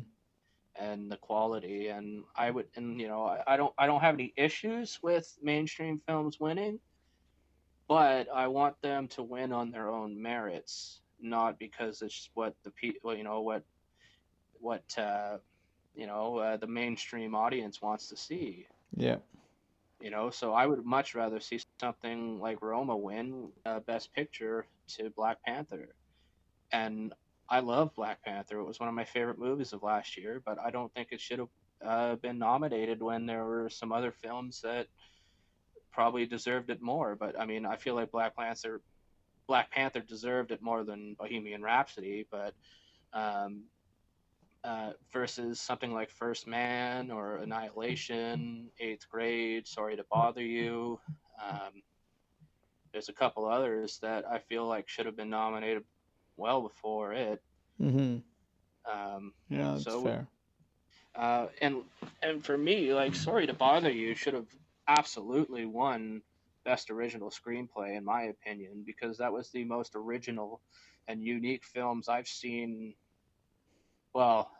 and 0.80 1.12
the 1.12 1.18
quality 1.18 1.88
and 1.88 2.24
I 2.36 2.50
would 2.52 2.68
and 2.76 3.00
you 3.00 3.08
know 3.08 3.24
I, 3.26 3.42
I 3.48 3.58
don't 3.58 3.74
I 3.78 3.88
don't 3.88 4.02
have 4.02 4.16
any 4.16 4.34
issues 4.38 5.00
with 5.02 5.38
mainstream 5.42 6.00
films 6.08 6.40
winning 6.40 6.80
but 7.88 8.28
I 8.34 8.48
want 8.48 8.82
them 8.82 9.08
to 9.10 9.24
win 9.24 9.52
on 9.52 9.72
their 9.72 9.90
own 9.90 10.22
merits, 10.22 11.02
not 11.20 11.60
because 11.60 12.02
it's 12.02 12.30
what 12.34 12.56
the 12.64 12.72
people, 12.72 13.16
you 13.16 13.24
know, 13.24 13.42
what 13.42 13.64
what 14.60 14.98
uh, 14.98 15.38
you 15.96 16.08
know 16.08 16.38
uh, 16.38 16.58
the 16.58 16.68
mainstream 16.68 17.36
audience 17.36 17.82
wants 17.82 18.10
to 18.10 18.18
see. 18.18 18.68
Yeah. 18.96 19.18
You 20.02 20.12
know, 20.12 20.30
so 20.32 20.54
I 20.54 20.68
would 20.68 20.86
much 20.86 21.16
rather 21.16 21.40
see 21.40 21.60
something 21.60 22.22
like 22.40 22.44
Roma 22.62 22.80
win 22.80 23.36
uh, 23.48 23.66
Best 23.66 23.98
Picture 24.00 24.68
to 24.90 25.10
Black 25.10 25.38
Panther, 25.44 25.97
and 26.72 27.14
I 27.50 27.60
love 27.60 27.96
Black 27.96 28.24
Panther. 28.24 28.60
It 28.60 28.66
was 28.66 28.80
one 28.80 28.90
of 28.90 28.96
my 28.96 29.06
favorite 29.06 29.40
movies 29.40 29.74
of 29.74 29.84
last 29.84 30.18
year, 30.18 30.42
but 30.46 30.60
I 30.60 30.70
don't 30.70 30.94
think 30.94 31.10
it 31.12 31.22
should 31.22 31.40
have 31.40 31.50
uh, 31.86 32.16
been 32.16 32.38
nominated 32.38 33.02
when 33.02 33.26
there 33.26 33.46
were 33.46 33.70
some 33.70 33.92
other 33.92 34.12
films 34.12 34.62
that 34.62 34.88
probably 35.92 36.26
deserved 36.26 36.70
it 36.70 36.82
more. 36.82 37.16
But 37.16 37.40
I 37.40 37.46
mean, 37.46 37.66
I 37.66 37.78
feel 37.78 37.96
like 37.96 38.12
Black 38.12 38.36
Panther, 38.36 38.82
Black 39.48 39.72
Panther 39.72 40.02
deserved 40.02 40.52
it 40.52 40.62
more 40.62 40.84
than 40.84 41.16
Bohemian 41.18 41.62
Rhapsody. 41.62 42.28
But 42.30 42.54
um, 43.14 43.64
uh, 44.64 44.92
versus 45.14 45.62
something 45.62 45.94
like 45.94 46.10
First 46.10 46.48
Man 46.48 47.12
or 47.12 47.38
Annihilation, 47.38 48.70
Eighth 48.80 49.08
Grade, 49.10 49.66
Sorry 49.66 49.96
to 49.96 50.04
Bother 50.12 50.44
You. 50.44 51.00
Um, 51.42 51.82
there's 52.92 53.08
a 53.10 53.14
couple 53.14 53.46
others 53.46 54.00
that 54.02 54.26
I 54.30 54.40
feel 54.40 54.68
like 54.68 54.90
should 54.90 55.06
have 55.06 55.16
been 55.16 55.30
nominated 55.30 55.84
well 56.38 56.62
before 56.62 57.14
it. 57.14 57.42
Mm-hmm. 57.82 58.18
Um, 58.90 59.34
Yeah, 59.50 59.72
that's 59.74 59.84
So- 59.84 60.04
fair. 60.04 60.28
uh, 61.16 61.48
and 61.62 61.84
and 62.22 62.46
for 62.46 62.58
me, 62.58 62.94
like 62.94 63.16
Sorry 63.16 63.48
to 63.48 63.54
Bother 63.54 63.92
You 63.92 64.16
should 64.16 64.34
have 64.34 64.48
absolutely 64.88 65.66
won 65.66 66.22
Best 66.64 66.90
Original 66.90 67.30
Screenplay 67.30 67.98
in 67.98 68.06
my 68.06 68.24
opinion 68.24 68.84
because 68.86 69.18
that 69.18 69.34
was 69.34 69.52
the 69.52 69.64
most 69.66 69.96
original 69.96 70.62
and 71.08 71.24
unique 71.24 71.66
films 71.66 72.08
I've 72.10 72.28
seen. 72.28 72.94
Well, 74.14 74.52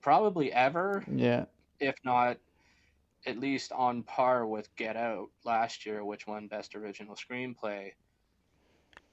probably 0.00 0.52
ever, 0.52 1.04
Yeah. 1.10 1.44
if 1.80 1.94
not 2.04 2.38
at 3.24 3.38
least 3.38 3.70
on 3.72 4.02
par 4.02 4.44
with 4.46 4.74
Get 4.76 4.96
Out 4.96 5.30
last 5.44 5.86
year, 5.86 6.04
which 6.04 6.26
won 6.26 6.48
Best 6.48 6.74
Original 6.74 7.14
Screenplay. 7.14 7.92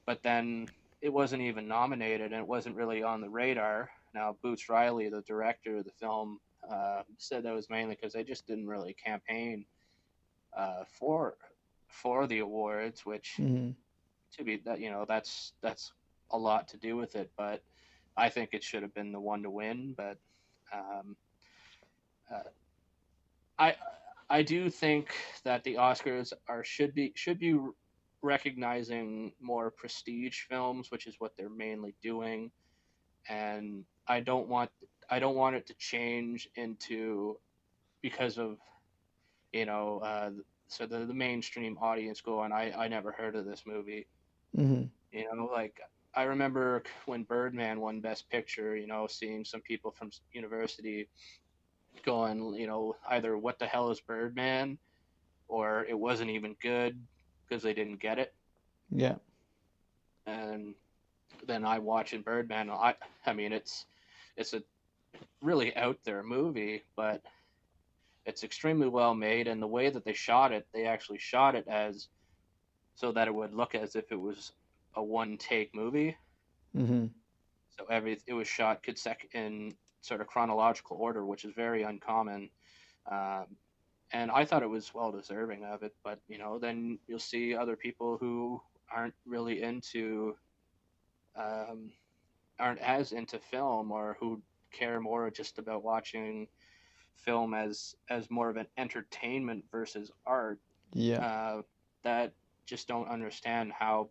But 0.06 0.24
then 0.24 0.68
it 1.02 1.14
wasn't 1.14 1.42
even 1.42 1.68
nominated 1.68 2.32
and 2.32 2.42
it 2.42 2.48
wasn't 2.48 2.76
really 2.76 3.04
on 3.04 3.22
the 3.22 3.30
radar. 3.30 3.90
Now, 4.14 4.36
Boots 4.42 4.70
Riley, 4.70 5.10
the 5.10 5.22
director 5.22 5.78
of 5.78 5.86
the 5.86 5.92
film, 5.92 6.40
uh, 6.70 7.04
said 7.18 7.44
that 7.44 7.54
was 7.54 7.70
mainly 7.70 7.96
because 7.96 8.14
they 8.14 8.24
just 8.24 8.48
didn't 8.48 8.68
really 8.68 8.94
campaign 8.94 9.66
uh, 10.58 10.84
for 10.88 11.36
for 11.88 12.28
the 12.28 12.40
awards, 12.40 13.06
which 13.06 13.40
Mm-hmm. 13.40 13.72
to 14.38 14.44
be 14.44 14.58
that 14.66 14.80
you 14.80 14.90
know 14.92 15.06
that's 15.08 15.54
that's 15.62 15.92
a 16.32 16.38
lot 16.38 16.68
to 16.70 16.78
do 16.78 16.96
with 16.96 17.16
it. 17.16 17.32
But 17.38 17.64
I 18.18 18.30
think 18.30 18.50
it 18.54 18.64
should 18.64 18.84
have 18.84 18.94
been 18.94 19.12
the 19.12 19.20
one 19.20 19.44
to 19.44 19.50
win. 19.50 19.94
But 19.98 20.18
um, 20.74 21.16
uh, 22.34 22.50
I 23.58 23.76
I 24.30 24.44
do 24.44 24.70
think 24.70 25.14
that 25.44 25.64
the 25.64 25.76
Oscars 25.76 26.34
are 26.48 26.64
should 26.64 26.94
be 26.94 27.14
should 27.16 27.40
be 27.40 27.58
recognizing 28.22 29.34
more 29.40 29.72
prestige 29.72 30.42
films, 30.50 30.92
which 30.92 31.08
is 31.08 31.16
what 31.20 31.34
they're 31.38 31.50
mainly 31.50 31.96
doing. 32.02 32.52
And 33.30 33.86
I 34.08 34.22
don't 34.22 34.48
want 34.48 34.72
I 35.10 35.20
don't 35.20 35.36
want 35.36 35.56
it 35.56 35.68
to 35.68 35.74
change 35.76 36.50
into 36.56 37.38
because 38.02 38.38
of 38.38 38.58
you 39.54 39.66
know 39.66 40.00
uh, 40.00 40.32
so 40.68 40.86
the, 40.86 41.06
the 41.06 41.14
mainstream 41.14 41.78
audience 41.82 42.22
going 42.22 42.52
I, 42.52 42.72
I 42.72 42.88
never 42.88 43.12
heard 43.12 43.36
of 43.36 43.46
this 43.46 43.64
movie 43.66 44.08
Mm-hmm. 44.58 44.86
you 45.12 45.26
know 45.34 45.46
like 45.52 45.80
i 46.16 46.24
remember 46.24 46.84
when 47.06 47.24
birdman 47.24 47.80
won 47.80 48.02
best 48.02 48.30
picture 48.30 48.76
you 48.76 48.88
know 48.88 49.08
seeing 49.08 49.44
some 49.46 49.62
people 49.62 49.92
from 49.92 50.10
university 50.34 51.08
going 52.06 52.54
you 52.56 52.68
know 52.68 52.96
either 53.10 53.38
what 53.38 53.60
the 53.60 53.66
hell 53.66 53.90
is 53.92 54.02
birdman 54.02 54.78
or 55.48 55.86
it 55.90 55.98
wasn't 55.98 56.30
even 56.30 56.56
good 56.62 56.98
because 57.50 57.64
they 57.64 57.74
didn't 57.74 58.00
get 58.00 58.20
it 58.20 58.34
Yeah. 58.92 59.16
and 60.26 60.76
then 61.48 61.66
i 61.66 61.80
watching 61.80 62.22
birdman 62.22 62.70
i 62.70 62.94
i 63.26 63.34
mean 63.34 63.52
it's 63.52 63.86
it's 64.38 64.54
a 64.54 64.62
really 65.42 65.76
out 65.76 65.98
there 66.04 66.24
movie 66.24 66.84
but 66.96 67.22
it's 68.26 68.44
extremely 68.44 68.88
well 68.88 69.16
made 69.16 69.48
and 69.48 69.62
the 69.62 69.68
way 69.68 69.90
that 69.90 70.06
they 70.06 70.14
shot 70.14 70.52
it 70.52 70.68
they 70.74 70.86
actually 70.86 71.18
shot 71.18 71.56
it 71.56 71.68
as 71.68 72.10
so 72.96 73.12
that 73.12 73.28
it 73.28 73.34
would 73.34 73.54
look 73.54 73.76
as 73.76 73.96
if 73.96 74.12
it 74.12 74.20
was 74.20 74.52
a 74.96 75.04
one 75.04 75.38
take 75.38 75.74
movie 75.74 76.16
Mm-hmm. 76.78 77.08
so 77.76 77.86
every 77.90 78.20
it 78.28 78.34
was 78.34 78.48
shot 78.48 78.84
could 78.84 78.96
consec- 78.98 79.34
in 79.34 79.74
sort 80.02 80.22
of 80.22 80.28
chronological 80.28 80.98
order 81.00 81.26
which 81.26 81.46
is 81.46 81.54
very 81.56 81.82
uncommon 81.82 82.50
um, 83.12 83.46
and 84.12 84.32
i 84.32 84.46
thought 84.46 84.64
it 84.64 84.70
was 84.70 84.94
well 84.94 85.12
deserving 85.12 85.64
of 85.66 85.84
it 85.84 85.94
but 86.04 86.20
you 86.28 86.38
know 86.38 86.60
then 86.60 86.98
you'll 87.08 87.20
see 87.20 87.56
other 87.56 87.76
people 87.76 88.18
who 88.20 88.62
aren't 88.92 89.14
really 89.26 89.62
into 89.62 90.36
um, 91.36 91.92
aren't 92.60 92.80
as 92.80 93.12
into 93.14 93.40
film 93.40 93.92
or 93.92 94.18
who 94.20 94.42
care 94.72 95.00
more 95.00 95.30
just 95.30 95.58
about 95.60 95.84
watching 95.84 96.48
film 97.16 97.54
as 97.54 97.96
as 98.10 98.30
more 98.30 98.50
of 98.50 98.58
an 98.58 98.68
entertainment 98.78 99.64
versus 99.72 100.12
art 100.26 100.60
Yeah. 100.94 101.24
uh, 101.24 101.62
that 102.04 102.34
just 102.66 102.88
don't 102.88 103.08
understand 103.10 103.72
how 103.74 104.10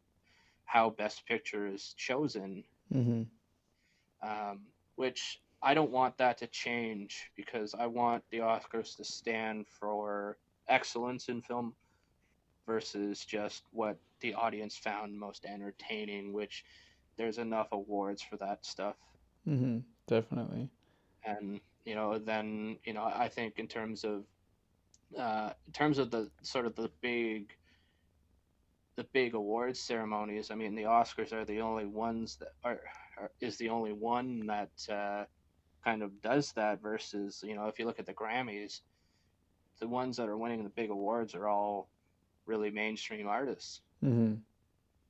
how 0.64 0.90
best 0.90 1.26
picture 1.26 1.66
is 1.66 1.94
chosen 1.96 2.64
Mm-hmm. 2.94 3.22
um, 4.22 4.60
which 4.96 5.40
I 5.62 5.74
don't 5.74 5.90
want 5.90 6.16
that 6.18 6.38
to 6.38 6.46
change 6.46 7.30
because 7.36 7.74
I 7.74 7.86
want 7.86 8.22
the 8.30 8.38
Oscars 8.38 8.96
to 8.96 9.04
stand 9.04 9.66
for 9.68 10.38
excellence 10.68 11.28
in 11.28 11.42
film 11.42 11.74
versus 12.66 13.24
just 13.24 13.64
what 13.72 13.96
the 14.20 14.34
audience 14.34 14.76
found 14.76 15.18
most 15.18 15.44
entertaining, 15.44 16.32
which 16.32 16.64
there's 17.16 17.38
enough 17.38 17.68
awards 17.72 18.22
for 18.22 18.36
that 18.36 18.64
stuff. 18.64 18.96
Mm-hmm. 19.48 19.78
Definitely. 20.06 20.68
And, 21.24 21.60
you 21.84 21.94
know, 21.94 22.18
then, 22.18 22.78
you 22.84 22.92
know, 22.92 23.04
I 23.04 23.28
think 23.28 23.58
in 23.58 23.66
terms 23.66 24.04
of, 24.04 24.24
uh, 25.18 25.50
in 25.66 25.72
terms 25.72 25.98
of 25.98 26.10
the 26.10 26.30
sort 26.42 26.66
of 26.66 26.76
the 26.76 26.90
big, 27.00 27.50
the 28.96 29.04
big 29.12 29.34
awards 29.34 29.80
ceremonies, 29.80 30.50
I 30.50 30.54
mean, 30.54 30.74
the 30.74 30.82
Oscars 30.84 31.32
are 31.32 31.44
the 31.44 31.60
only 31.60 31.86
ones 31.86 32.36
that 32.36 32.52
are, 32.62 32.80
are 33.18 33.30
is 33.40 33.56
the 33.56 33.70
only 33.70 33.92
one 33.92 34.46
that, 34.46 34.70
uh, 34.88 35.24
kind 35.84 36.02
of 36.02 36.20
does 36.22 36.52
that 36.52 36.80
versus 36.82 37.42
you 37.46 37.54
know 37.54 37.66
if 37.66 37.78
you 37.78 37.86
look 37.86 37.98
at 37.98 38.06
the 38.06 38.14
grammys 38.14 38.80
the 39.80 39.88
ones 39.88 40.16
that 40.16 40.28
are 40.28 40.36
winning 40.36 40.62
the 40.64 40.70
big 40.70 40.90
awards 40.90 41.34
are 41.34 41.48
all 41.48 41.88
really 42.46 42.70
mainstream 42.70 43.26
artists 43.28 43.80
Mm-hmm. 44.04 44.34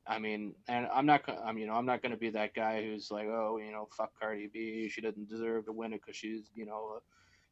i 0.06 0.18
mean 0.18 0.54
and 0.68 0.86
i'm 0.92 1.06
not 1.06 1.22
i'm 1.44 1.58
you 1.58 1.66
know 1.66 1.74
i'm 1.74 1.86
not 1.86 2.02
gonna 2.02 2.16
be 2.16 2.30
that 2.30 2.54
guy 2.54 2.82
who's 2.82 3.10
like 3.10 3.26
oh 3.26 3.58
you 3.64 3.70
know 3.72 3.88
fuck 3.96 4.10
cardi 4.18 4.48
b 4.52 4.88
she 4.88 5.00
doesn't 5.00 5.28
deserve 5.28 5.64
to 5.66 5.72
win 5.72 5.92
it 5.92 6.00
because 6.00 6.16
she's 6.16 6.50
you 6.54 6.66
know 6.66 7.00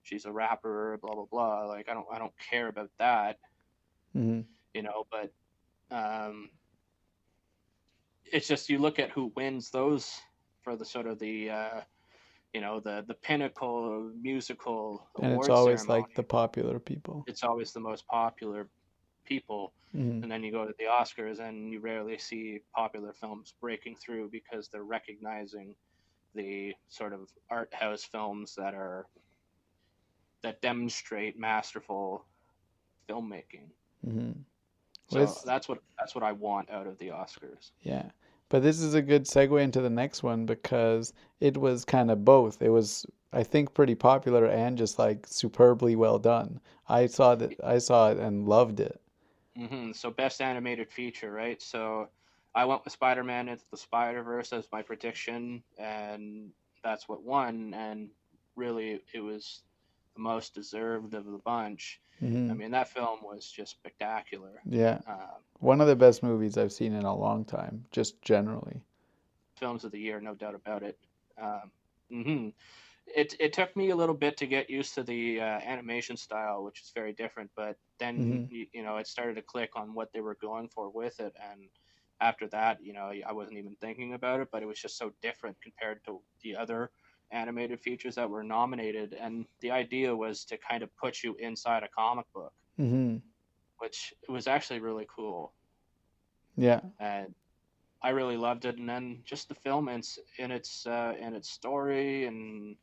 she's 0.03 0.25
a 0.25 0.33
rapper, 0.33 0.99
blah 1.01 1.15
blah 1.15 1.27
blah. 1.31 1.65
Like 1.67 1.89
I 1.89 1.95
don't 1.95 2.07
I 2.13 2.19
don't 2.19 2.33
care 2.51 2.69
about 2.69 2.91
that, 2.99 3.39
hmm 4.15 4.41
you 4.75 4.83
know. 4.83 5.07
But 5.11 5.33
um, 5.95 6.51
it's 8.25 8.49
just 8.49 8.69
you 8.69 8.79
look 8.79 8.99
at 8.99 9.11
who 9.11 9.33
wins 9.37 9.71
those 9.71 10.21
for 10.63 10.77
the 10.77 10.85
sort 10.85 11.07
of 11.07 11.19
the 11.19 11.51
uh, 11.51 11.81
you 12.55 12.61
know 12.61 12.81
the 12.81 13.05
the 13.07 13.15
pinnacle 13.15 13.77
of 14.09 14.15
musical 14.23 15.09
And 15.23 15.33
it's 15.35 15.49
always 15.49 15.81
ceremony. 15.83 16.03
like 16.03 16.15
the 16.15 16.23
popular 16.23 16.79
people. 16.79 17.25
It's 17.27 17.43
always 17.45 17.73
the 17.73 17.81
most 17.81 18.07
popular 18.07 18.69
people, 19.25 19.73
hmm 19.93 20.23
and 20.23 20.31
then 20.31 20.43
you 20.43 20.53
go 20.53 20.65
to 20.67 20.75
the 20.79 20.85
Oscars 20.85 21.39
and 21.41 21.73
you 21.73 21.81
rarely 21.81 22.19
see 22.19 22.61
popular 22.75 23.13
films 23.13 23.55
breaking 23.61 23.97
through 23.97 24.31
because 24.31 24.69
they're 24.69 24.85
recognizing 24.85 25.75
the 26.35 26.75
sort 26.89 27.13
of 27.13 27.29
art 27.51 27.73
house 27.75 28.05
films 28.05 28.55
that 28.57 28.75
are 28.75 29.07
that 30.43 30.61
demonstrate 30.63 31.39
masterful 31.39 32.25
filmmaking. 33.09 33.69
hmm 34.05 34.33
So 35.09 35.19
Well, 35.19 35.23
it's- 35.25 35.43
that's 35.43 35.69
what 35.69 35.79
that's 35.99 36.15
what 36.15 36.25
I 36.25 36.33
want 36.33 36.71
out 36.71 36.87
of 36.87 36.99
the 36.99 37.09
Oscars. 37.09 37.73
Yeah. 37.83 38.11
But 38.49 38.63
this 38.63 38.81
is 38.81 38.95
a 38.95 39.03
good 39.03 39.25
segue 39.25 39.61
into 39.63 39.81
the 39.81 39.91
next 39.91 40.23
one 40.23 40.47
because 40.47 41.13
it 41.41 41.57
was 41.57 41.85
kind 41.85 42.11
of 42.11 42.25
both. 42.25 42.61
It 42.63 42.71
was, 42.71 43.07
I 43.33 43.43
think, 43.45 43.75
pretty 43.75 43.95
popular 43.95 44.47
and 44.47 44.77
just 44.79 44.99
like 44.99 45.27
superbly 45.27 45.95
well 45.97 46.19
done. 46.19 46.61
I 46.89 47.07
saw 47.07 47.35
that 47.37 47.55
I 47.63 47.79
saw 47.79 48.11
it 48.11 48.19
and 48.19 48.49
loved 48.49 48.81
it. 48.81 49.01
hmm 49.57 49.93
So 49.93 50.11
best 50.11 50.41
animated 50.41 50.91
feature, 50.91 51.31
right? 51.33 51.61
So 51.61 52.09
I 52.55 52.65
went 52.65 52.85
with 52.85 52.93
Spider-Man 52.93 53.49
into 53.49 53.65
the 53.71 53.77
Spider-Verse 53.77 54.53
as 54.53 54.69
my 54.73 54.83
prediction, 54.83 55.63
and 55.79 56.51
that's 56.83 57.09
what 57.09 57.23
won. 57.23 57.75
And 57.75 58.11
really, 58.57 59.03
it 59.13 59.21
was 59.21 59.63
the 60.17 60.23
most 60.23 60.55
deserved 60.55 61.15
of 61.15 61.27
the 61.27 61.39
bunch. 61.39 62.01
hmm 62.21 62.51
I 62.51 62.55
mean, 62.55 62.73
that 62.73 62.89
film 62.89 63.21
was 63.23 63.51
just 63.51 63.73
spectacular. 63.73 64.65
Yeah. 64.65 65.01
Uh, 65.07 65.39
One 65.61 65.81
of 65.81 65.87
the 65.89 65.97
best 65.97 66.23
movies 66.23 66.59
I've 66.59 66.73
seen 66.73 66.93
in 66.95 67.05
a 67.05 67.17
long 67.17 67.45
time, 67.45 67.87
just 67.91 68.23
generally. 68.23 68.83
films 69.57 69.85
of 69.85 69.93
the 69.93 70.01
year, 70.01 70.21
no 70.21 70.35
doubt 70.35 70.55
about 70.55 70.83
it. 70.83 70.99
Um, 71.39 71.73
hmm 72.11 72.49
It 73.07 73.35
it 73.41 73.53
took 73.55 73.77
me 73.77 73.91
a 73.91 73.97
little 73.97 74.15
bit 74.17 74.37
to 74.39 74.47
get 74.47 74.71
used 74.71 74.95
to 74.95 75.05
the 75.05 75.41
uh, 75.41 75.45
animation 75.45 76.17
style, 76.17 76.65
which 76.65 76.83
is 76.83 76.93
very 76.95 77.13
different. 77.15 77.51
But 77.57 77.79
then 77.99 78.17
Mhm. 78.17 78.49
you, 78.49 78.67
you 78.73 78.83
know 78.85 78.99
it 78.99 79.07
started 79.09 79.37
to 79.37 79.43
click 79.43 79.77
on 79.77 79.95
what 79.95 80.11
they 80.13 80.21
were 80.23 80.37
going 80.37 80.69
for 80.71 80.91
with 80.91 81.21
it, 81.21 81.35
and 81.41 81.71
after 82.21 82.49
that, 82.49 82.83
you 82.83 82.93
know, 82.95 83.13
I 83.27 83.33
wasn't 83.33 83.59
even 83.59 83.77
thinking 83.77 84.15
about 84.15 84.41
it, 84.41 84.49
but 84.53 84.63
it 84.63 84.67
was 84.67 84.81
just 84.81 84.99
so 84.99 85.13
different 85.23 85.59
compared 85.63 86.05
to 86.07 86.23
the 86.43 86.57
other 86.57 86.91
animated 87.31 87.81
features 87.81 88.15
that 88.17 88.31
were 88.31 88.43
nominated. 88.45 89.15
And 89.15 89.47
the 89.61 89.71
idea 89.73 90.15
was 90.17 90.45
to 90.47 90.59
kind 90.59 90.83
of 90.83 90.95
put 90.97 91.23
you 91.23 91.35
inside 91.39 91.83
a 91.83 91.89
comic 91.89 92.27
book, 92.35 92.53
hmm 92.79 93.17
which 93.79 94.13
was 94.29 94.47
actually 94.47 94.81
really 94.81 95.07
cool. 95.15 95.55
Yeah. 96.57 96.81
and 97.01 97.35
I 98.03 98.11
really 98.11 98.37
loved 98.37 98.65
it. 98.65 98.79
And 98.79 98.89
then 98.89 99.23
just 99.25 99.49
the 99.49 99.55
film 99.55 99.89
and 99.89 100.05
in 100.39 100.51
its 100.51 100.87
uh, 100.87 101.15
in 101.19 101.35
its 101.35 101.51
story, 101.51 102.27
and 102.27 102.77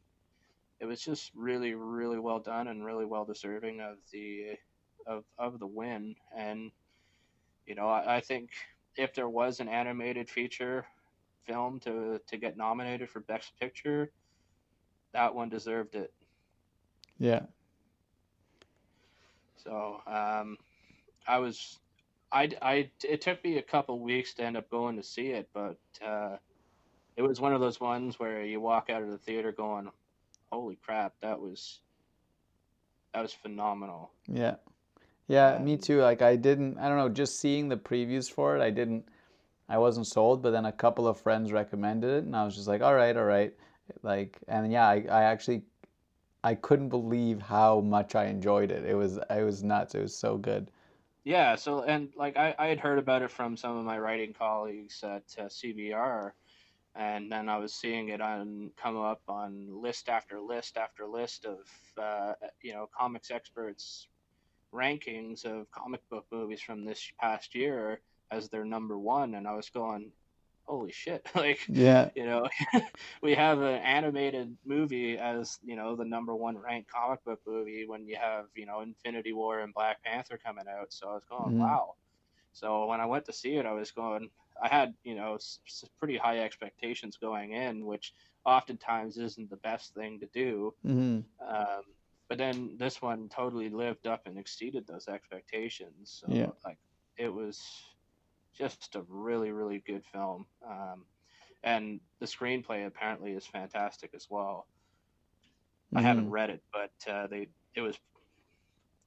it 0.80 0.86
was 0.86 1.02
just 1.02 1.32
really, 1.36 1.74
really 1.74 2.20
well 2.20 2.40
done 2.40 2.68
and 2.68 2.86
really 2.86 3.06
well 3.06 3.26
deserving 3.26 3.82
of 3.82 3.98
the 4.12 4.58
of 5.08 5.24
of 5.38 5.60
the 5.60 5.68
win. 5.68 6.16
And 6.38 6.72
you 7.66 7.76
know, 7.76 7.88
I, 7.88 8.18
I 8.18 8.20
think 8.22 8.50
if 8.96 9.14
there 9.14 9.30
was 9.30 9.60
an 9.60 9.70
animated 9.70 10.30
feature 10.30 10.86
film 11.46 11.80
to 11.82 12.20
to 12.28 12.38
get 12.38 12.58
nominated 12.58 13.10
for 13.10 13.22
Best 13.22 13.54
Picture, 13.60 14.12
that 15.14 15.34
one 15.34 15.50
deserved 15.50 15.96
it. 15.96 16.12
Yeah. 17.18 17.44
So 19.64 20.02
um, 20.08 20.58
I 21.28 21.40
was, 21.40 21.80
I, 22.32 22.50
I, 22.62 22.90
it 23.04 23.22
took 23.22 23.44
me 23.44 23.58
a 23.58 23.62
couple 23.62 24.00
weeks 24.00 24.34
to 24.36 24.44
end 24.44 24.58
up 24.58 24.70
going 24.70 24.98
to 24.98 25.04
see 25.04 25.28
it, 25.28 25.48
but 25.54 25.78
uh, 26.06 26.38
it 27.16 27.22
was 27.22 27.40
one 27.40 27.54
of 27.54 27.62
those 27.62 27.80
ones 27.80 28.20
where 28.20 28.44
you 28.44 28.60
walk 28.60 28.90
out 28.90 29.02
of 29.02 29.10
the 29.10 29.18
theater 29.18 29.52
going, 29.52 29.90
"Holy 30.52 30.78
crap, 30.84 31.14
that 31.22 31.40
was, 31.40 31.80
that 33.14 33.22
was 33.22 33.34
phenomenal." 33.34 34.12
Yeah. 34.28 34.56
Yeah, 35.28 35.58
me 35.60 35.74
Um, 35.74 35.80
too. 35.80 36.02
Like 36.02 36.22
I 36.22 36.36
didn't, 36.36 36.78
I 36.78 36.90
don't 36.90 36.98
know, 36.98 37.08
just 37.08 37.40
seeing 37.40 37.70
the 37.70 37.78
previews 37.78 38.30
for 38.30 38.58
it, 38.58 38.62
I 38.62 38.70
didn't, 38.72 39.08
I 39.70 39.78
wasn't 39.78 40.08
sold, 40.08 40.42
but 40.42 40.52
then 40.52 40.66
a 40.66 40.72
couple 40.72 41.08
of 41.08 41.20
friends 41.22 41.54
recommended 41.54 42.10
it 42.10 42.24
and 42.26 42.36
I 42.36 42.44
was 42.44 42.56
just 42.56 42.68
like, 42.68 42.82
all 42.82 42.94
right, 42.94 43.16
all 43.16 43.24
right. 43.24 43.54
Like, 44.02 44.38
and 44.48 44.72
yeah, 44.72 44.88
I, 44.88 45.06
I 45.10 45.24
actually, 45.24 45.64
I 46.44 46.56
couldn't 46.56 46.90
believe 46.90 47.42
how 47.42 47.82
much 47.82 48.16
I 48.16 48.26
enjoyed 48.26 48.72
it. 48.72 48.86
It 48.86 48.96
was, 48.96 49.18
it 49.30 49.44
was 49.44 49.64
nuts. 49.64 49.96
It 49.96 50.02
was 50.02 50.16
so 50.16 50.38
good. 50.38 50.70
Yeah. 51.24 51.56
So 51.56 51.84
and 51.84 52.10
like 52.18 52.36
I, 52.38 52.54
I 52.60 52.68
had 52.68 52.80
heard 52.80 53.00
about 53.00 53.22
it 53.22 53.32
from 53.32 53.56
some 53.56 53.78
of 53.78 53.86
my 53.86 53.98
writing 53.98 54.34
colleagues 54.34 55.02
at 55.04 55.24
uh, 55.38 55.44
CBR, 55.44 56.32
and 56.96 57.32
then 57.32 57.48
I 57.48 57.58
was 57.58 57.74
seeing 57.74 58.10
it 58.10 58.20
on 58.20 58.72
come 58.76 58.98
up 58.98 59.22
on 59.28 59.82
list 59.82 60.10
after 60.10 60.42
list 60.42 60.78
after 60.78 61.08
list 61.08 61.46
of 61.46 61.60
uh, 61.98 62.34
you 62.62 62.74
know 62.74 62.90
comics 62.96 63.32
experts 63.32 64.08
rankings 64.74 65.46
of 65.46 65.70
comic 65.72 66.02
book 66.10 66.26
movies 66.32 66.62
from 66.62 66.84
this 66.84 67.12
past 67.20 67.56
year 67.56 68.02
as 68.32 68.50
their 68.50 68.66
number 68.66 68.98
one, 68.98 69.36
and 69.36 69.48
I 69.48 69.54
was 69.54 69.70
going, 69.70 70.12
holy 70.66 70.92
shit! 70.92 71.28
like 71.36 71.60
Yeah. 71.68 72.12
you 72.16 72.26
know, 72.26 72.48
we 73.22 73.34
have 73.36 73.60
an 73.62 73.76
animated 73.82 74.58
movie 74.66 75.18
as 75.18 75.60
you 75.64 75.76
know 75.76 75.96
the 75.96 76.06
number 76.06 76.36
one 76.36 76.58
ranked 76.58 76.92
comic 76.92 77.24
book 77.24 77.42
movie 77.48 77.86
when 77.88 78.06
you 78.08 78.16
have 78.18 78.48
you 78.56 78.66
know 78.66 78.82
Infinity 78.82 79.34
War 79.34 79.60
and 79.62 79.74
Black 79.74 80.04
Panther 80.04 80.38
coming 80.38 80.66
out. 80.70 80.94
So 80.94 81.10
I 81.10 81.14
was 81.16 81.26
going, 81.30 81.54
Mhm. 81.54 81.60
wow. 81.60 81.96
So 82.54 82.86
when 82.88 83.02
I 83.02 83.06
went 83.06 83.26
to 83.26 83.34
see 83.34 83.56
it, 83.56 83.66
I 83.66 83.74
was 83.74 83.92
going. 83.92 84.30
I 84.62 84.68
had 84.70 84.96
you 85.04 85.16
know 85.16 85.38
pretty 86.00 86.18
high 86.18 86.40
expectations 86.40 87.18
going 87.18 87.52
in, 87.54 87.86
which 87.86 88.14
oftentimes 88.46 89.18
isn't 89.18 89.50
the 89.50 89.58
best 89.58 89.94
thing 89.94 90.20
to 90.22 90.28
do. 90.34 90.74
hmm 90.84 91.26
Um, 91.46 91.84
but 92.30 92.38
then 92.38 92.78
this 92.78 93.02
one 93.02 93.30
totally 93.30 93.70
lived 93.70 94.08
up 94.08 94.22
and 94.26 94.38
exceeded 94.38 94.88
those 94.88 95.08
expectations. 95.08 96.18
So 96.22 96.28
Yeah. 96.28 96.52
like 96.66 96.80
it 97.18 97.30
was 97.34 97.62
just 98.58 98.96
a 98.96 99.04
really 99.08 99.52
really 99.52 99.84
good 99.86 100.06
film. 100.06 100.46
Um, 100.68 101.06
and 101.64 102.02
the 102.20 102.26
screenplay 102.26 102.86
apparently 102.86 103.32
is 103.32 103.46
fantastic 103.46 104.12
as 104.14 104.28
well. 104.30 104.68
I 105.96 106.02
haven't 106.02 106.30
read 106.30 106.50
it, 106.50 106.64
but 106.72 107.12
uh, 107.12 107.28
they 107.28 107.48
it 107.76 107.82
was 107.82 107.98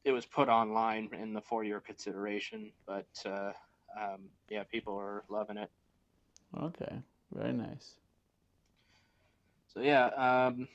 it 0.04 0.12
was 0.12 0.24
put 0.24 0.48
online 0.48 1.10
in 1.20 1.32
the 1.32 1.40
for 1.40 1.64
your 1.64 1.80
consideration. 1.80 2.72
But 2.86 3.08
uh, 3.24 3.52
um, 4.00 4.30
yeah, 4.48 4.62
people 4.64 4.96
are 4.98 5.24
loving 5.28 5.56
it. 5.58 5.70
Okay. 6.56 7.02
Very 7.34 7.52
nice. 7.52 7.94
So 9.74 9.80
yeah, 9.80 10.06
um, 10.06 10.68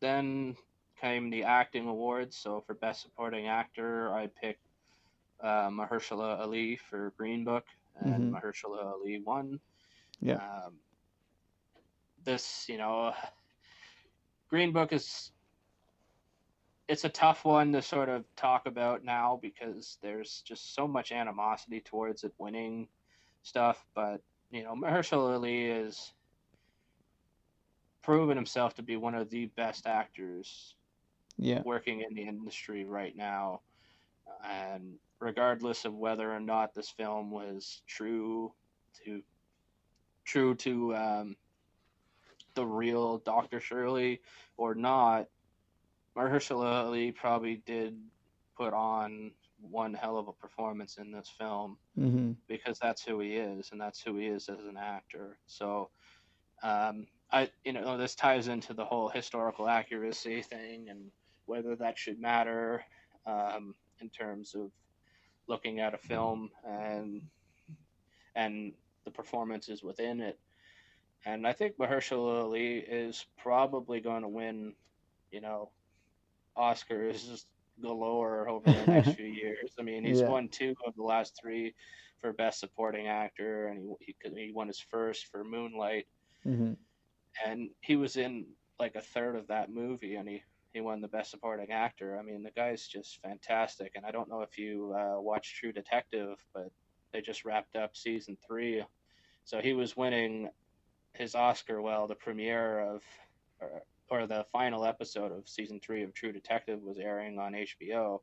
then 0.00 0.56
came 1.00 1.30
the 1.30 1.44
acting 1.44 1.88
awards. 1.88 2.36
So 2.36 2.62
for 2.66 2.74
best 2.74 3.02
supporting 3.02 3.48
actor, 3.48 4.12
I 4.14 4.28
picked 4.28 4.65
uh, 5.40 5.68
Mahershala 5.68 6.40
Ali 6.40 6.76
for 6.76 7.12
Green 7.16 7.44
Book, 7.44 7.64
and 7.94 8.32
Mhm. 8.32 8.32
Mahershala 8.32 8.84
Ali 8.84 9.20
won. 9.20 9.60
Yeah. 10.20 10.40
Um, 10.40 10.80
this, 12.24 12.68
you 12.68 12.78
know, 12.78 13.14
Green 14.48 14.72
Book 14.72 14.92
is 14.92 15.32
it's 16.88 17.04
a 17.04 17.08
tough 17.08 17.44
one 17.44 17.72
to 17.72 17.82
sort 17.82 18.08
of 18.08 18.24
talk 18.36 18.66
about 18.66 19.04
now 19.04 19.38
because 19.42 19.98
there's 20.02 20.42
just 20.42 20.74
so 20.74 20.86
much 20.86 21.12
animosity 21.12 21.80
towards 21.80 22.24
it 22.24 22.32
winning 22.38 22.88
stuff. 23.42 23.84
But 23.94 24.22
you 24.50 24.62
know, 24.62 24.74
Mahershala 24.74 25.34
Ali 25.34 25.66
is 25.66 26.12
proven 28.02 28.36
himself 28.36 28.74
to 28.74 28.82
be 28.82 28.96
one 28.96 29.14
of 29.14 29.30
the 29.30 29.46
best 29.46 29.86
actors 29.86 30.76
Yeah. 31.36 31.62
working 31.64 32.02
in 32.02 32.14
the 32.14 32.22
industry 32.22 32.84
right 32.84 33.16
now. 33.16 33.60
And 34.44 34.98
regardless 35.20 35.84
of 35.84 35.94
whether 35.94 36.32
or 36.32 36.40
not 36.40 36.74
this 36.74 36.90
film 36.90 37.30
was 37.30 37.82
true 37.86 38.52
to 39.04 39.22
true 40.24 40.54
to 40.56 40.94
um, 40.94 41.36
the 42.54 42.66
real 42.66 43.18
Dr. 43.18 43.60
Shirley 43.60 44.20
or 44.56 44.74
not, 44.74 45.26
Mahershala 46.16 46.84
Ali 46.84 47.12
probably 47.12 47.62
did 47.66 47.96
put 48.56 48.72
on 48.72 49.32
one 49.60 49.94
hell 49.94 50.18
of 50.18 50.28
a 50.28 50.32
performance 50.32 50.98
in 50.98 51.12
this 51.12 51.28
film 51.38 51.78
hmm 51.96 52.32
because 52.48 52.78
that's 52.78 53.02
who 53.04 53.18
he 53.20 53.34
is 53.34 53.70
and 53.72 53.80
that's 53.80 54.00
who 54.00 54.16
he 54.16 54.26
is 54.26 54.48
as 54.48 54.64
an 54.64 54.76
actor. 54.76 55.36
So, 55.46 55.90
um, 56.62 57.06
I 57.32 57.50
you 57.64 57.72
know 57.72 57.98
this 57.98 58.14
ties 58.14 58.48
into 58.48 58.72
the 58.72 58.84
whole 58.84 59.08
historical 59.08 59.68
accuracy 59.68 60.42
thing 60.42 60.88
and 60.88 61.10
whether 61.46 61.74
that 61.76 61.98
should 61.98 62.20
matter 62.20 62.84
um, 63.26 63.74
in 64.00 64.08
terms 64.10 64.54
of 64.54 64.70
looking 65.48 65.80
at 65.80 65.94
a 65.94 65.98
film 65.98 66.50
and 66.64 67.22
and 68.34 68.72
the 69.04 69.10
performances 69.10 69.82
within 69.82 70.20
it. 70.20 70.38
And 71.24 71.46
I 71.46 71.52
think 71.52 71.76
Mahershala 71.78 72.44
Ali 72.44 72.78
is 72.78 73.26
probably 73.38 74.00
going 74.00 74.22
to 74.22 74.28
win, 74.28 74.74
you 75.30 75.40
know, 75.40 75.70
Oscars 76.56 77.26
just 77.26 77.46
galore 77.80 78.48
over 78.48 78.72
the 78.72 78.86
next 78.86 79.10
few 79.14 79.26
years. 79.26 79.74
I 79.78 79.82
mean, 79.82 80.04
he's 80.04 80.24
Yeah. 80.24 80.26
won 80.26 80.48
two 80.48 80.74
of 80.86 80.94
the 80.96 81.02
last 81.02 81.38
three 81.40 81.74
for 82.20 82.32
Best 82.32 82.60
Supporting 82.60 83.08
Actor, 83.08 83.68
and 83.68 83.96
he 84.00 84.14
he, 84.22 84.46
he 84.46 84.52
won 84.52 84.68
his 84.68 84.80
first 84.80 85.26
for 85.30 85.44
Moonlight, 85.44 86.06
hmm 86.44 86.74
and 87.44 87.70
he 87.80 87.96
was 87.96 88.16
in 88.16 88.46
like 88.78 88.94
a 88.96 89.00
third 89.00 89.36
of 89.36 89.48
that 89.48 89.70
movie, 89.70 90.16
and 90.16 90.28
he 90.28 90.42
he 90.76 90.82
won 90.82 91.00
the 91.00 91.08
Best 91.08 91.30
Supporting 91.30 91.72
Actor. 91.72 92.18
I 92.18 92.22
mean, 92.22 92.42
the 92.42 92.50
guy's 92.50 92.86
just 92.86 93.22
fantastic, 93.22 93.92
and 93.96 94.04
I 94.04 94.10
don't 94.10 94.28
know 94.28 94.42
if 94.42 94.58
you 94.58 94.94
uh, 94.94 95.18
watch 95.18 95.58
True 95.58 95.72
Detective, 95.72 96.36
but 96.52 96.70
they 97.14 97.22
just 97.22 97.46
wrapped 97.46 97.76
up 97.76 97.96
season 97.96 98.36
three, 98.46 98.84
so 99.44 99.62
he 99.62 99.72
was 99.72 99.96
winning 99.96 100.50
his 101.14 101.34
Oscar 101.34 101.80
well. 101.80 102.06
The 102.06 102.14
premiere 102.14 102.80
of 102.80 103.02
or, 103.58 103.84
or 104.10 104.26
the 104.26 104.44
final 104.52 104.84
episode 104.84 105.32
of 105.32 105.48
season 105.48 105.80
three 105.80 106.02
of 106.02 106.12
True 106.12 106.30
Detective 106.30 106.82
was 106.82 106.98
airing 106.98 107.38
on 107.38 107.54
HBO, 107.54 108.20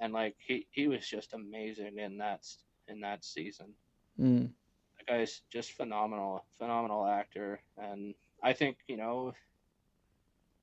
and 0.00 0.12
like 0.12 0.34
he 0.38 0.66
he 0.72 0.88
was 0.88 1.06
just 1.06 1.34
amazing 1.34 1.98
in 1.98 2.18
that 2.18 2.44
in 2.88 2.98
that 3.02 3.24
season. 3.24 3.74
Mm. 4.18 4.50
The 4.98 5.04
guy's 5.04 5.40
just 5.52 5.70
phenomenal, 5.70 6.44
phenomenal 6.58 7.06
actor, 7.06 7.60
and 7.78 8.12
I 8.42 8.54
think 8.54 8.78
you 8.88 8.96
know, 8.96 9.34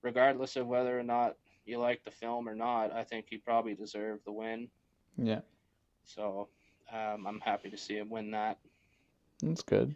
regardless 0.03 0.55
of 0.55 0.67
whether 0.67 0.97
or 0.97 1.03
not 1.03 1.35
you 1.65 1.79
like 1.79 2.03
the 2.03 2.11
film 2.11 2.47
or 2.47 2.55
not, 2.55 2.91
I 2.93 3.03
think 3.03 3.25
he 3.29 3.37
probably 3.37 3.73
deserved 3.73 4.25
the 4.25 4.31
win. 4.31 4.67
Yeah, 5.17 5.41
So 6.05 6.49
um, 6.91 7.25
I'm 7.25 7.39
happy 7.39 7.69
to 7.69 7.77
see 7.77 7.97
him 7.97 8.09
win 8.09 8.31
that. 8.31 8.59
that's 9.41 9.63
good. 9.63 9.95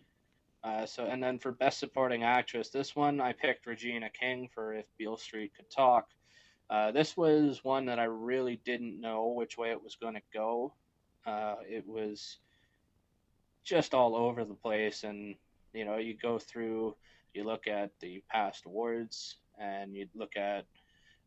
Uh, 0.63 0.85
so 0.85 1.05
and 1.05 1.21
then 1.21 1.37
for 1.39 1.51
best 1.51 1.79
supporting 1.79 2.23
actress, 2.23 2.69
this 2.69 2.95
one 2.95 3.21
I 3.21 3.33
picked 3.33 3.65
Regina 3.67 4.09
King 4.09 4.49
for 4.53 4.73
If 4.73 4.85
Beale 4.97 5.17
Street 5.17 5.51
Could 5.55 5.69
Talk. 5.69 6.07
Uh, 6.69 6.91
this 6.91 7.15
was 7.15 7.63
one 7.63 7.85
that 7.85 7.99
I 7.99 8.05
really 8.05 8.59
didn't 8.65 8.99
know 8.99 9.27
which 9.27 9.57
way 9.57 9.71
it 9.71 9.81
was 9.81 9.95
going 9.95 10.15
to 10.15 10.21
go. 10.33 10.73
Uh, 11.25 11.55
it 11.67 11.87
was 11.87 12.37
just 13.63 13.93
all 13.93 14.15
over 14.15 14.43
the 14.43 14.53
place, 14.53 15.03
and 15.03 15.35
you 15.73 15.85
know, 15.85 15.97
you 15.97 16.15
go 16.21 16.37
through, 16.39 16.95
you 17.33 17.43
look 17.45 17.67
at 17.67 17.91
the 18.01 18.21
past 18.29 18.65
awards, 18.65 19.37
and 19.57 19.95
you'd 19.95 20.09
look 20.15 20.35
at 20.37 20.65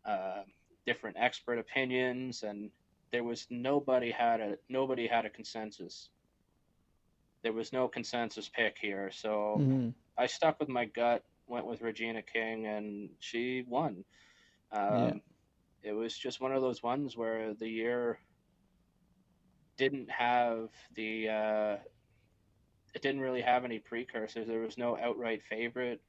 uh, 0.05 0.43
different 0.87 1.17
expert 1.19 1.59
opinions, 1.59 2.43
and 2.43 2.71
there 3.13 3.25
was 3.25 3.47
nobody 3.51 4.11
had 4.11 4.41
a 4.41 4.57
nobody 4.69 5.07
had 5.07 5.25
a 5.27 5.31
consensus 5.31 6.11
there 7.43 7.53
was 7.53 7.73
no 7.73 7.89
consensus 7.89 8.49
pick 8.49 8.77
here. 8.81 9.11
So 9.13 9.65
hmm 9.65 9.91
I 10.17 10.27
stuck 10.27 10.59
with 10.61 10.69
my 10.69 10.87
gut, 10.87 11.25
went 11.47 11.67
with 11.67 11.83
Regina 11.83 12.23
King, 12.23 12.67
and 12.67 13.11
she 13.21 13.65
won. 13.67 14.05
Um, 14.73 14.89
Yeah. 14.89 15.15
It 15.83 15.93
was 15.93 16.17
just 16.17 16.41
one 16.41 16.53
of 16.53 16.63
those 16.63 16.83
ones 16.83 17.17
where 17.17 17.55
the 17.55 17.69
year 17.69 18.19
didn't 19.77 20.11
have 20.11 20.71
the. 20.95 21.29
Uh, 21.29 21.77
it 22.95 23.03
didn't 23.03 23.21
really 23.21 23.43
have 23.43 23.65
any 23.65 23.79
precursors. 23.79 24.47
There 24.47 24.61
was 24.61 24.77
no 24.79 24.97
outright 24.97 25.43
favorite. 25.43 26.01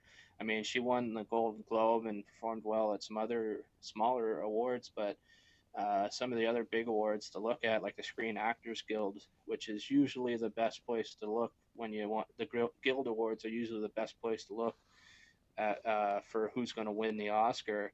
I 0.42 0.44
mean, 0.44 0.64
she 0.64 0.80
won 0.80 1.14
the 1.14 1.24
Golden 1.24 1.64
Globe 1.70 2.08
and 2.08 2.26
performed 2.26 2.64
well 2.66 2.96
at 2.96 3.04
some 3.04 3.16
other 3.16 3.62
smaller 3.80 4.40
awards, 4.40 4.92
but 4.94 5.16
uh, 5.78 6.10
some 6.10 6.34
of 6.34 6.40
the 6.40 6.48
other 6.48 6.64
big 6.64 6.88
awards 6.88 7.30
to 7.30 7.40
look 7.40 7.64
at, 7.64 7.84
like 7.84 7.96
the 7.96 8.02
Screen 8.02 8.38
Actors 8.38 8.84
Guild, 8.90 9.22
which 9.46 9.70
is 9.70 9.90
usually 9.90 10.36
the 10.36 10.50
best 10.50 10.84
place 10.84 11.16
to 11.22 11.32
look 11.32 11.54
when 11.76 11.94
you 11.94 12.10
want 12.10 12.28
the 12.40 12.48
Guild 12.84 13.08
Awards 13.08 13.46
are 13.46 13.50
usually 13.50 13.82
the 13.82 13.90
best 13.90 14.20
place 14.20 14.44
to 14.46 14.56
look 14.56 14.76
at 15.60 15.86
uh, 15.86 16.20
for 16.28 16.52
who's 16.56 16.72
going 16.74 16.88
to 16.88 16.92
win 16.92 17.18
the 17.18 17.30
Oscar. 17.30 17.94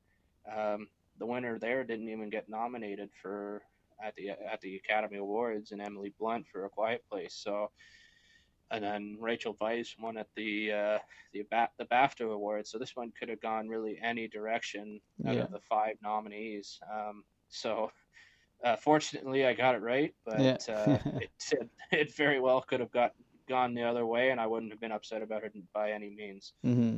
Um, 0.49 0.87
the 1.19 1.25
winner 1.25 1.59
there 1.59 1.83
didn't 1.83 2.09
even 2.09 2.29
get 2.29 2.47
nominated 2.47 3.09
for 3.21 3.61
at 4.01 4.15
the 4.15 4.29
at 4.29 4.61
the 4.61 4.77
Academy 4.77 5.17
Awards, 5.17 5.73
and 5.73 5.81
Emily 5.81 6.13
Blunt 6.17 6.45
for 6.47 6.65
A 6.65 6.69
Quiet 6.69 7.03
Place. 7.09 7.33
So, 7.33 7.71
and 8.71 8.83
then 8.83 9.17
Rachel 9.19 9.55
Weisz 9.61 9.97
won 9.99 10.17
at 10.17 10.27
the 10.35 10.71
uh, 10.71 10.99
the 11.33 11.43
ba- 11.49 11.69
the 11.77 11.85
BAFTA 11.85 12.31
Awards. 12.31 12.69
So 12.69 12.77
this 12.77 12.95
one 12.95 13.11
could 13.17 13.29
have 13.29 13.41
gone 13.41 13.67
really 13.67 13.99
any 14.01 14.27
direction 14.27 14.99
out 15.25 15.35
Yeah. 15.35 15.43
of 15.43 15.51
the 15.51 15.59
five 15.59 15.95
nominees. 16.01 16.79
Um, 16.91 17.23
so. 17.49 17.91
Uh, 18.63 18.75
fortunately, 18.75 19.45
I 19.45 19.53
got 19.53 19.75
it 19.75 19.83
right, 19.83 20.15
but 20.25 20.39
Yeah. 20.41 20.57
uh, 20.75 20.97
it, 21.21 21.29
it 21.51 21.69
it 21.91 22.15
very 22.15 22.39
well 22.39 22.59
could 22.59 22.79
have 22.79 22.89
got 22.91 23.13
gone 23.47 23.75
the 23.75 23.83
other 23.83 24.07
way, 24.07 24.31
and 24.31 24.41
I 24.41 24.47
wouldn't 24.47 24.71
have 24.71 24.79
been 24.81 24.91
upset 24.91 25.21
about 25.21 25.43
it 25.43 25.53
by 25.73 25.91
any 25.91 26.09
means. 26.09 26.53
hmm 26.63 26.95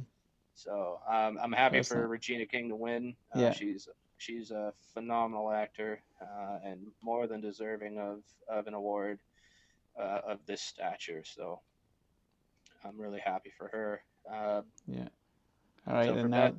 So 0.55 1.01
um, 1.05 1.37
I'm 1.43 1.51
happy 1.51 1.79
That's 1.79 1.89
for 1.89 2.07
Regina 2.07 2.45
King 2.45 2.69
to 2.69 2.77
win. 2.77 3.13
Uh, 3.35 3.39
Yeah. 3.41 3.51
she's 3.51 3.89
she's 4.15 4.51
a 4.51 4.71
phenomenal 4.93 5.51
actor 5.51 6.01
uh, 6.21 6.59
and 6.63 6.79
more 7.01 7.27
than 7.27 7.41
deserving 7.41 7.99
of, 7.99 8.23
of 8.47 8.67
an 8.67 8.73
award 8.73 9.19
uh, 9.99 10.21
of 10.27 10.39
this 10.45 10.61
stature. 10.61 11.23
So 11.25 11.59
I'm 12.85 12.97
really 12.99 13.19
happy 13.19 13.51
for 13.57 13.67
her. 13.67 14.01
Uh, 14.31 14.61
yeah. 14.87 15.07
All 15.87 15.93
right, 15.93 16.07
So 16.07 16.15
and 16.15 16.33
that- 16.33 16.55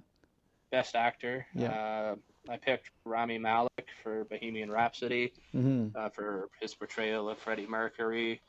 best 0.70 0.94
actor, 0.94 1.46
Yeah. 1.54 1.72
uh, 1.72 2.16
I 2.48 2.56
picked 2.56 2.90
Rami 3.04 3.38
Malek 3.38 3.88
for 4.02 4.24
Bohemian 4.26 4.70
Rhapsody. 4.70 5.32
hmm 5.52 5.88
uh, 5.96 6.08
for 6.10 6.48
his 6.60 6.72
portrayal 6.74 7.28
of 7.28 7.36
Freddie 7.38 7.66
Mercury. 7.66 8.40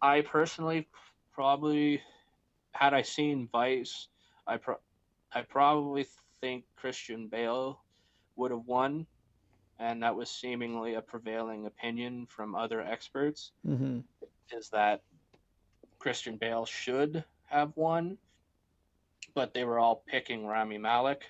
I 0.00 0.22
personally 0.22 0.88
probably, 1.32 2.00
had 2.72 2.94
I 2.94 3.02
seen 3.02 3.48
Vice, 3.52 4.08
I 4.46 4.56
pro- 4.56 4.80
I 5.32 5.42
probably 5.42 6.06
think 6.40 6.64
Christian 6.76 7.28
Bale 7.28 7.82
would 8.36 8.50
have 8.50 8.64
won, 8.66 9.06
and 9.78 10.02
that 10.02 10.14
was 10.14 10.30
seemingly 10.30 10.94
a 10.94 11.02
prevailing 11.02 11.66
opinion 11.66 12.26
from 12.26 12.54
other 12.54 12.80
experts. 12.80 13.52
hmm 13.64 14.00
Is 14.52 14.68
that 14.70 15.02
Christian 15.98 16.36
Bale 16.36 16.66
should 16.66 17.24
have 17.46 17.72
won, 17.76 18.18
but 19.34 19.54
they 19.54 19.64
were 19.64 19.78
all 19.78 20.02
picking 20.06 20.46
Rami 20.46 20.78
Malek, 20.78 21.24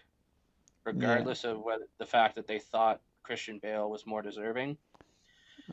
regardless 0.85 1.45
of 1.45 1.61
whether 1.61 1.85
the 1.99 2.07
fact 2.07 2.35
that 2.37 2.47
they 2.47 2.59
thought 2.59 3.01
Christian 3.23 3.59
Bale 3.59 3.89
was 3.91 4.07
more 4.07 4.23
deserving. 4.23 4.77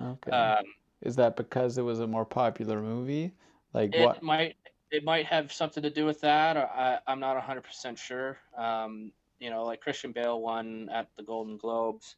Okay. 0.01 0.31
Um, 0.31 0.65
Is 1.01 1.15
that 1.17 1.35
because 1.35 1.77
it 1.77 1.81
was 1.81 1.99
a 1.99 2.07
more 2.07 2.25
popular 2.25 2.81
movie? 2.81 3.33
Like 3.73 3.93
It 3.93 4.05
what? 4.05 4.23
might 4.23 4.55
it 4.91 5.03
might 5.03 5.25
have 5.25 5.51
something 5.51 5.81
to 5.83 5.89
do 5.89 6.05
with 6.05 6.21
that. 6.21 6.57
I, 6.57 6.99
I'm 7.07 7.19
not 7.19 7.41
100% 7.41 7.97
sure. 7.97 8.37
Um, 8.57 9.11
you 9.39 9.49
know, 9.49 9.63
like 9.63 9.79
Christian 9.81 10.11
Bale 10.11 10.39
won 10.39 10.89
at 10.93 11.07
the 11.15 11.23
Golden 11.23 11.57
Globes, 11.57 12.17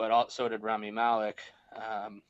but 0.00 0.10
also 0.10 0.48
did 0.48 0.62
Rami 0.62 0.90
Malek. 0.90 1.42
Um, 1.76 2.22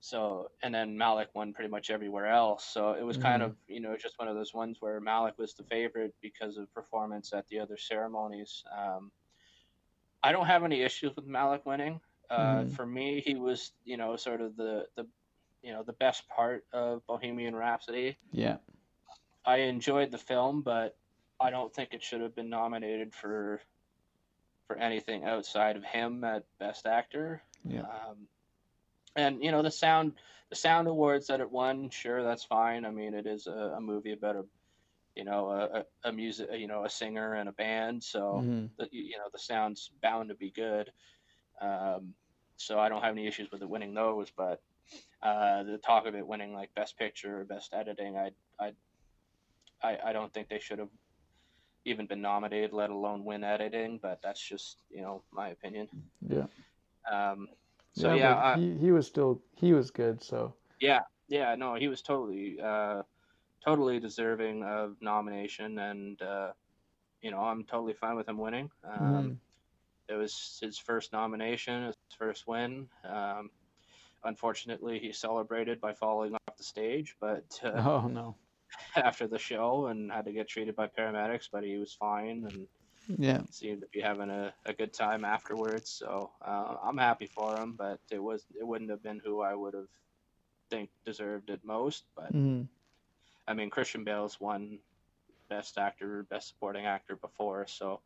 so, 0.00 0.50
and 0.64 0.74
then 0.74 0.98
Malek 0.98 1.28
won 1.32 1.52
pretty 1.52 1.70
much 1.70 1.90
everywhere 1.90 2.26
else. 2.26 2.64
So 2.64 2.94
it 2.94 3.04
was 3.04 3.16
kind 3.16 3.40
Mhm. 3.40 3.46
of, 3.46 3.56
you 3.68 3.78
know, 3.78 3.96
just 3.96 4.18
one 4.18 4.26
of 4.26 4.34
those 4.34 4.52
ones 4.52 4.80
where 4.80 5.00
Malek 5.00 5.38
was 5.38 5.54
the 5.54 5.62
favorite 5.62 6.12
because 6.20 6.56
of 6.56 6.72
performance 6.74 7.32
at 7.32 7.46
the 7.46 7.60
other 7.60 7.76
ceremonies. 7.76 8.64
Um, 8.76 9.12
I 10.24 10.32
don't 10.32 10.46
have 10.46 10.64
any 10.64 10.82
issues 10.82 11.14
with 11.14 11.26
Malek 11.26 11.64
winning. 11.64 12.00
Uh, 12.30 12.64
Mhm. 12.64 12.72
For 12.74 12.84
me, 12.84 13.20
he 13.20 13.36
was, 13.36 13.72
you 13.84 13.96
know, 13.96 14.16
sort 14.16 14.40
of 14.40 14.56
the 14.56 14.88
the, 14.96 15.08
you 15.62 15.72
know, 15.72 15.84
the 15.84 15.92
best 15.92 16.28
part 16.28 16.66
of 16.72 17.06
Bohemian 17.06 17.54
Rhapsody. 17.54 18.18
Yeah. 18.32 18.58
I 19.44 19.58
enjoyed 19.58 20.10
the 20.10 20.18
film, 20.18 20.62
but 20.62 20.96
I 21.38 21.50
don't 21.50 21.72
think 21.72 21.94
it 21.94 22.02
should 22.02 22.22
have 22.22 22.34
been 22.34 22.50
nominated 22.50 23.14
for 23.14 23.62
for 24.66 24.76
anything 24.76 25.24
outside 25.24 25.76
of 25.76 25.84
him 25.84 26.24
at 26.24 26.44
Best 26.58 26.86
Actor. 26.86 27.42
Yeah. 27.64 27.82
Um, 27.82 28.28
and 29.14 29.42
you 29.42 29.50
know 29.50 29.62
the 29.62 29.70
sound 29.70 30.12
the 30.50 30.56
sound 30.56 30.86
awards 30.88 31.26
that 31.28 31.40
it 31.40 31.50
won, 31.50 31.90
sure, 31.90 32.22
that's 32.22 32.44
fine. 32.44 32.84
I 32.84 32.90
mean, 32.90 33.14
it 33.14 33.26
is 33.26 33.46
a, 33.46 33.74
a 33.76 33.80
movie 33.80 34.12
about 34.12 34.36
a 34.36 34.44
you 35.14 35.24
know 35.24 35.50
a, 35.50 36.08
a, 36.08 36.12
music 36.12 36.48
you 36.54 36.66
know 36.66 36.84
a 36.84 36.90
singer 36.90 37.34
and 37.34 37.48
a 37.48 37.52
band, 37.52 38.04
so 38.04 38.44
Mhm. 38.44 38.70
the, 38.78 38.88
you 38.92 39.16
know 39.16 39.28
the 39.32 39.38
sound's 39.38 39.90
bound 40.02 40.28
to 40.28 40.34
be 40.34 40.50
good. 40.50 40.92
Um, 41.60 42.14
so 42.58 42.78
I 42.78 42.88
don't 42.88 43.02
have 43.02 43.12
any 43.12 43.26
issues 43.26 43.50
with 43.50 43.62
it 43.62 43.68
winning 43.68 43.94
those, 43.94 44.30
but 44.30 44.60
uh, 45.22 45.62
the 45.62 45.78
talk 45.78 46.06
of 46.06 46.14
it 46.14 46.26
winning 46.26 46.54
like 46.54 46.74
best 46.74 46.98
picture 46.98 47.40
or 47.40 47.44
best 47.44 47.72
editing, 47.72 48.16
I 48.16 48.30
I 48.60 48.72
I, 49.82 49.98
I 50.06 50.12
don't 50.12 50.32
think 50.32 50.48
they 50.48 50.58
should 50.58 50.78
have 50.78 50.88
even 51.86 52.06
been 52.06 52.20
nominated, 52.20 52.72
let 52.72 52.90
alone 52.90 53.24
win 53.24 53.44
editing. 53.44 53.98
But 54.02 54.20
that's 54.22 54.40
just 54.46 54.82
you 54.90 55.00
know 55.02 55.22
my 55.32 55.48
opinion. 55.48 55.88
Yeah. 56.28 56.46
Um, 57.10 57.48
so 57.92 58.14
yeah, 58.14 58.34
but 58.34 58.38
I, 58.38 58.56
he 58.58 58.76
he 58.76 58.90
was 58.92 59.06
still 59.06 59.40
he 59.54 59.72
was 59.72 59.90
good. 59.90 60.22
So 60.22 60.54
yeah, 60.80 61.00
yeah. 61.28 61.54
No, 61.54 61.74
he 61.74 61.88
was 61.88 62.02
totally 62.02 62.58
uh, 62.62 63.02
totally 63.64 63.98
deserving 64.00 64.62
of 64.64 64.96
nomination, 65.00 65.78
and 65.78 66.20
uh, 66.20 66.52
you 67.22 67.30
know 67.30 67.40
I'm 67.40 67.64
totally 67.64 67.94
fine 67.94 68.16
with 68.16 68.28
him 68.28 68.38
winning. 68.38 68.70
Um, 68.84 69.00
Mhm. 69.00 69.36
It 70.08 70.14
was 70.14 70.58
his 70.62 70.78
first 70.78 71.12
nomination, 71.12 71.86
his 71.86 71.96
first 72.16 72.46
win. 72.46 72.88
Um, 73.02 73.50
unfortunately, 74.22 75.00
he 75.00 75.10
celebrated 75.10 75.80
by 75.80 75.94
falling 75.94 76.34
off 76.34 76.56
the 76.56 76.62
stage, 76.62 77.16
but 77.20 77.58
uh, 77.64 77.82
oh 77.84 78.06
no. 78.08 78.36
after 78.96 79.26
the 79.26 79.38
show 79.38 79.86
and 79.86 80.10
had 80.10 80.24
to 80.26 80.32
get 80.32 80.48
treated 80.48 80.76
by 80.76 80.86
paramedics, 80.88 81.48
but 81.52 81.64
he 81.64 81.76
was 81.78 81.92
fine 81.94 82.44
and 82.46 82.66
Yeah. 83.18 83.42
seemed 83.50 83.82
to 83.82 83.88
be 83.92 84.00
having 84.00 84.30
a, 84.30 84.52
a 84.66 84.72
good 84.72 84.92
time 84.92 85.24
afterwards. 85.24 85.90
So 85.90 86.30
uh, 86.44 86.76
I'm 86.82 86.98
happy 86.98 87.26
for 87.26 87.58
him, 87.60 87.74
but 87.76 88.00
it 88.10 88.22
was 88.22 88.44
it 88.58 88.66
wouldn't 88.66 88.90
have 88.90 89.02
been 89.02 89.20
who 89.24 89.40
I 89.42 89.54
would 89.54 89.74
have 89.74 89.88
think 90.70 90.90
deserved 91.04 91.50
it 91.50 91.60
most. 91.64 92.04
But 92.16 92.30
hmm 92.30 92.62
I 93.46 93.54
mean, 93.54 93.70
Christian 93.70 94.04
Bale's 94.04 94.40
won 94.40 94.78
Best 95.48 95.78
Actor, 95.78 96.26
Best 96.28 96.48
Supporting 96.48 96.86
Actor 96.86 97.16
before, 97.16 97.66
so 97.66 98.00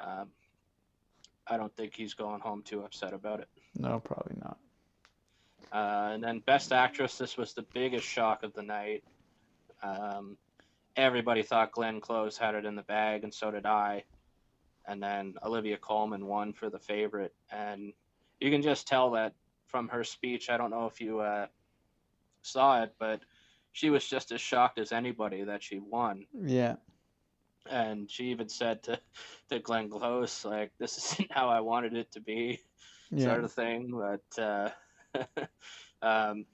um, 0.00 0.28
I 1.46 1.56
don't 1.56 1.74
think 1.76 1.94
he's 1.94 2.14
going 2.14 2.40
home 2.40 2.62
too 2.62 2.82
upset 2.82 3.12
about 3.14 3.40
it. 3.40 3.48
No, 3.78 4.00
probably 4.00 4.36
not. 4.42 4.58
Uh, 5.72 6.10
and 6.14 6.22
then 6.22 6.40
Best 6.40 6.72
Actress, 6.72 7.16
this 7.18 7.36
was 7.36 7.54
the 7.54 7.62
biggest 7.72 8.06
shock 8.06 8.42
of 8.42 8.52
the 8.54 8.62
night. 8.62 9.02
Um, 9.82 10.36
everybody 10.96 11.42
thought 11.42 11.72
Glenn 11.72 12.00
Close 12.00 12.36
had 12.36 12.54
it 12.54 12.64
in 12.64 12.76
the 12.76 12.82
bag, 12.82 13.24
and 13.24 13.32
so 13.32 13.50
did 13.50 13.66
I. 13.66 14.04
And 14.86 15.02
then 15.02 15.34
Olivia 15.44 15.76
Colman 15.76 16.26
won 16.26 16.52
for 16.52 16.68
the 16.68 16.78
favorite, 16.78 17.34
and 17.50 17.92
you 18.40 18.50
can 18.50 18.62
just 18.62 18.88
tell 18.88 19.12
that 19.12 19.34
from 19.66 19.88
her 19.88 20.04
speech. 20.04 20.50
I 20.50 20.56
don't 20.56 20.70
know 20.70 20.86
if 20.86 21.00
you 21.00 21.20
uh, 21.20 21.46
saw 22.42 22.82
it, 22.82 22.94
but 22.98 23.20
she 23.72 23.90
was 23.90 24.06
just 24.06 24.32
as 24.32 24.40
shocked 24.40 24.78
as 24.78 24.92
anybody 24.92 25.44
that 25.44 25.62
she 25.62 25.78
won. 25.78 26.26
Yeah. 26.38 26.76
And 27.70 28.10
she 28.10 28.24
even 28.26 28.48
said 28.48 28.82
to, 28.84 28.98
to 29.50 29.60
Glenn 29.60 29.88
Close, 29.88 30.44
like, 30.44 30.72
"This 30.78 30.98
isn't 31.12 31.32
how 31.32 31.48
I 31.48 31.60
wanted 31.60 31.94
it 31.94 32.10
to 32.12 32.20
be." 32.20 32.60
Yeah. 33.12 33.26
sort 33.26 33.44
of 33.44 33.52
thing. 33.52 33.92
But 33.92 34.42
uh, 34.42 34.70
um, 36.02 36.46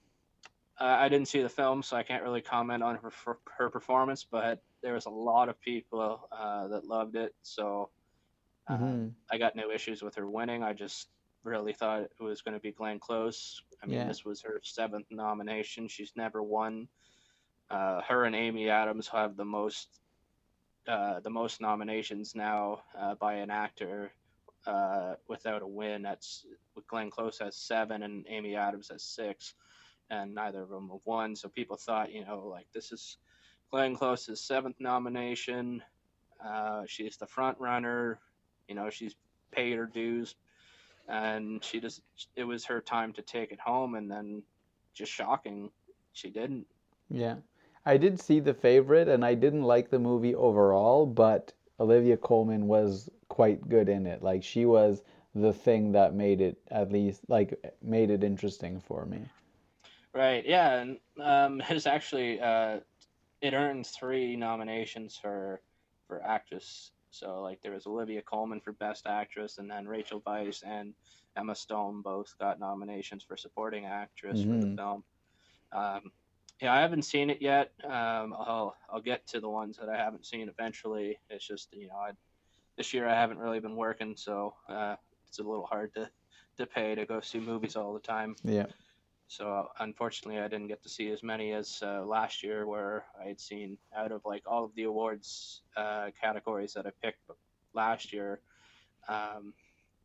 I 0.81 1.05
I 1.05 1.09
didn't 1.09 1.29
see 1.29 1.43
the 1.43 1.49
film, 1.49 1.83
so 1.83 1.97
I 1.97 2.03
can't 2.03 2.23
really 2.23 2.41
comment 2.43 2.83
on 2.83 2.97
her 2.97 3.13
her- 3.57 3.71
performance. 3.71 4.25
But 4.25 4.63
there 4.83 4.95
was 4.95 5.07
a 5.07 5.11
lot 5.11 5.49
of 5.49 5.61
people 5.61 6.29
uh, 6.33 6.69
that 6.69 6.87
loved 6.87 7.17
it, 7.17 7.35
so 7.43 7.91
uh, 8.69 8.77
hmm 8.77 9.09
I 9.31 9.39
got 9.39 9.57
no 9.57 9.71
issues 9.71 10.03
with 10.03 10.15
her 10.17 10.29
winning. 10.29 10.63
I 10.63 10.73
just 10.73 11.09
really 11.45 11.73
thought 11.73 12.03
it 12.03 12.23
was 12.23 12.43
going 12.43 12.55
to 12.55 12.61
be 12.61 12.73
Glenn 12.73 12.99
Close. 12.99 13.63
I 13.83 13.87
mean, 13.87 13.97
Yeah. 13.97 14.09
this 14.09 14.25
was 14.25 14.43
her 14.43 14.61
seventh 14.63 15.07
nomination. 15.11 15.89
She's 15.89 16.13
never 16.17 16.43
won. 16.43 16.89
Uh, 17.71 18.01
her 18.03 18.25
and 18.25 18.35
Amy 18.35 18.69
Adams 18.71 19.09
have 19.09 19.37
the 19.37 19.45
most 19.45 20.01
uh, 20.87 21.21
the 21.21 21.31
most 21.31 21.61
nominations 21.61 22.35
now 22.35 22.83
uh, 22.99 23.15
by 23.17 23.35
an 23.35 23.51
actor 23.51 24.11
uh, 24.67 25.15
without 25.29 25.63
a 25.63 25.67
win. 25.67 26.03
That's 26.03 26.47
Glenn 26.89 27.11
Close 27.11 27.39
has 27.41 27.57
seven 27.57 28.03
and 28.03 28.25
Amy 28.29 28.57
Adams 28.57 28.89
has 28.89 29.03
six, 29.03 29.55
and 30.11 30.35
neither 30.35 30.63
of 30.63 30.71
them 30.71 30.89
have 30.91 31.01
won. 31.05 31.37
So 31.37 31.49
people 31.49 31.77
thought, 31.77 32.13
you 32.13 32.25
know, 32.25 32.47
like 32.51 32.67
this 32.73 32.93
is 32.93 33.19
Glenn 33.71 33.95
Close's 33.95 34.41
seventh 34.41 34.77
nomination. 34.79 35.83
Uh, 36.45 36.83
she's 36.87 37.17
the 37.17 37.27
front 37.27 37.59
runner. 37.59 38.21
You 38.69 38.75
know, 38.75 38.91
she's 38.91 39.17
paid 39.51 39.77
her 39.77 39.87
dues, 39.87 40.37
and 41.09 41.63
she 41.65 41.81
just 41.81 42.03
it 42.37 42.45
was 42.45 42.65
her 42.67 42.81
time 42.81 43.13
to 43.15 43.23
take 43.23 43.53
it 43.53 43.61
home. 43.61 43.95
And 43.95 44.11
then, 44.11 44.43
just 44.95 45.13
shocking, 45.13 45.71
she 46.13 46.31
didn't. 46.31 46.67
Yeah. 47.11 47.37
I 47.87 47.97
did 47.97 48.21
see 48.21 48.41
the 48.41 48.53
favorite 48.53 49.09
and 49.09 49.25
I 49.25 49.35
didn't 49.35 49.63
like 49.63 49.89
the 49.89 49.99
movie 49.99 50.35
overall, 50.35 51.07
but 51.07 51.55
Olivia 51.81 52.19
Colman 52.19 52.67
was 52.67 53.09
quite 53.29 53.67
good 53.69 53.89
in 53.89 54.07
it. 54.07 54.23
Like 54.23 54.43
she 54.43 54.67
was 54.67 55.03
the 55.35 55.53
thing 55.53 55.93
that 55.93 56.15
made 56.15 56.41
it 56.41 56.59
at 56.71 56.93
least 56.93 57.23
like 57.29 57.59
made 57.83 58.11
it 58.11 58.25
interesting 58.25 58.81
for 58.81 59.07
me. 59.07 59.21
Right. 60.19 60.45
Yeah, 60.45 60.81
and 60.81 60.99
um, 61.23 61.63
it's 61.71 61.87
actually 61.87 62.41
uh, 62.41 62.79
it 63.41 63.55
earned 63.55 63.87
three 63.87 64.35
nominations 64.35 65.17
for 65.17 65.63
for 66.09 66.21
actress. 66.25 66.91
So 67.11 67.41
like 67.41 67.63
there 67.63 67.73
was 67.73 67.87
Olivia 67.87 68.21
Colman 68.23 68.61
for 68.61 68.73
Best 68.73 69.07
Actress, 69.07 69.59
and 69.59 69.71
then 69.71 69.87
Rachel 69.87 70.21
Weisz 70.23 70.65
and 70.67 70.93
Emma 71.37 71.55
Stone 71.55 72.03
both 72.03 72.35
got 72.41 72.59
nominations 72.59 73.23
for 73.23 73.37
Supporting 73.37 73.87
Actress 73.87 74.43
for 74.43 74.59
the 74.59 74.67
Mhm. 74.67 74.77
film. 74.77 75.05
Um, 75.71 76.13
yeah, 76.61 76.75
I 76.75 76.81
haven't 76.81 77.03
seen 77.03 77.31
it 77.31 77.41
yet. 77.41 77.71
Um, 77.85 78.35
I'll 78.35 78.77
I'll 78.91 79.01
get 79.01 79.25
to 79.29 79.41
the 79.41 79.49
ones 79.49 79.77
that 79.77 79.89
I 79.89 79.97
haven't 79.97 80.27
seen 80.27 80.49
eventually. 80.49 81.21
It's 81.31 81.47
just 81.47 81.73
you 81.73 81.87
know 81.87 81.95
I, 81.95 82.11
this 82.77 82.93
year 82.93 83.07
I 83.07 83.15
haven't 83.15 83.39
really 83.39 83.61
been 83.61 83.77
working, 83.77 84.17
so 84.17 84.57
uh, 84.69 84.97
it's 85.29 85.39
a 85.39 85.45
little 85.45 85.67
hard 85.67 85.95
to 85.95 86.11
to 86.57 86.67
pay 86.67 86.97
to 86.97 87.07
go 87.07 87.21
see 87.21 87.39
movies 87.39 87.77
all 87.77 87.95
the 87.95 88.01
time. 88.01 88.35
Yeah. 88.43 88.67
So 89.29 89.69
unfortunately, 89.79 90.41
I 90.41 90.49
didn't 90.49 90.69
get 90.69 90.83
to 90.83 90.89
see 90.89 91.11
as 91.11 91.23
many 91.23 91.53
as 91.53 91.83
uh, 91.83 92.03
last 92.05 92.43
year, 92.43 92.67
where 92.67 93.05
I 93.23 93.29
had 93.29 93.41
seen 93.41 93.77
out 93.95 94.11
of 94.11 94.23
like 94.25 94.43
all 94.47 94.65
of 94.65 94.75
the 94.75 94.85
awards 94.85 95.63
uh, 95.77 96.11
categories 96.21 96.73
that 96.73 96.87
I 96.87 96.91
picked 97.03 97.21
last 97.75 98.11
year, 98.13 98.41
um, 99.07 99.53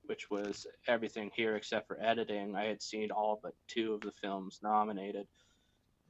which 0.05 0.29
was 0.29 0.67
everything 0.87 1.31
here 1.33 1.55
except 1.55 1.87
for 1.87 1.97
editing. 2.01 2.53
I 2.55 2.65
had 2.65 2.81
seen 2.81 3.11
all 3.11 3.39
but 3.41 3.55
two 3.67 3.93
of 3.93 4.01
the 4.01 4.11
films 4.11 4.59
nominated 4.61 5.27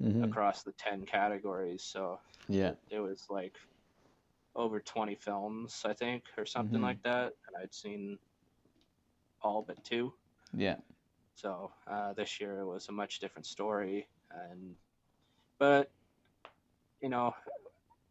hmm 0.02 0.24
across 0.24 0.64
the 0.64 0.74
ten 0.74 1.06
categories. 1.06 1.84
So 1.84 2.20
Yeah. 2.50 2.74
it 2.90 3.00
was 3.00 3.28
like 3.30 3.56
over 4.56 4.80
twenty 4.80 5.16
films, 5.16 5.84
I 5.86 5.94
think, 5.94 6.24
or 6.36 6.46
something 6.48 6.80
Mhm. 6.80 6.84
like 6.84 7.04
that, 7.04 7.34
and 7.48 7.62
I'd 7.62 7.74
seen 7.74 8.18
all 9.42 9.62
but 9.62 9.84
two. 9.84 10.14
Yeah. 10.54 10.78
So 11.36 11.72
uh, 11.88 12.14
this 12.14 12.40
year 12.40 12.60
it 12.60 12.66
was 12.66 12.88
a 12.90 12.92
much 12.92 13.20
different 13.20 13.46
story, 13.46 14.08
and 14.32 14.76
but 15.60 15.92
you 17.02 17.10
know, 17.10 17.34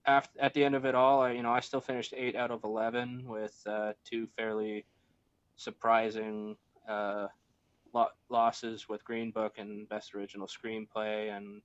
after, 0.07 0.39
at 0.41 0.53
the 0.55 0.64
end 0.64 0.75
of 0.75 0.85
it 0.85 0.95
all, 0.95 1.23
I, 1.23 1.33
you 1.33 1.43
know, 1.43 1.53
I 1.53 1.61
still 1.61 1.81
finished 1.81 2.12
eight 2.16 2.37
out 2.37 2.51
of 2.51 2.64
eleven 2.64 3.25
with 3.27 3.59
uh, 3.66 3.93
two 4.05 4.27
fairly 4.37 4.85
surprising 5.57 6.57
uh, 6.89 7.29
lo- 7.95 8.09
losses 8.29 8.89
with 8.89 9.05
Green 9.05 9.31
Book 9.31 9.55
and 9.59 9.89
Best 9.89 10.14
Original 10.14 10.47
Screenplay, 10.49 11.35
and 11.35 11.62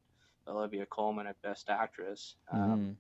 Olivia 0.47 0.86
Colman 0.86 1.28
at 1.28 1.41
Best 1.41 1.70
Actress. 1.70 2.36
Um, 2.51 2.62
Mhm. 2.62 2.95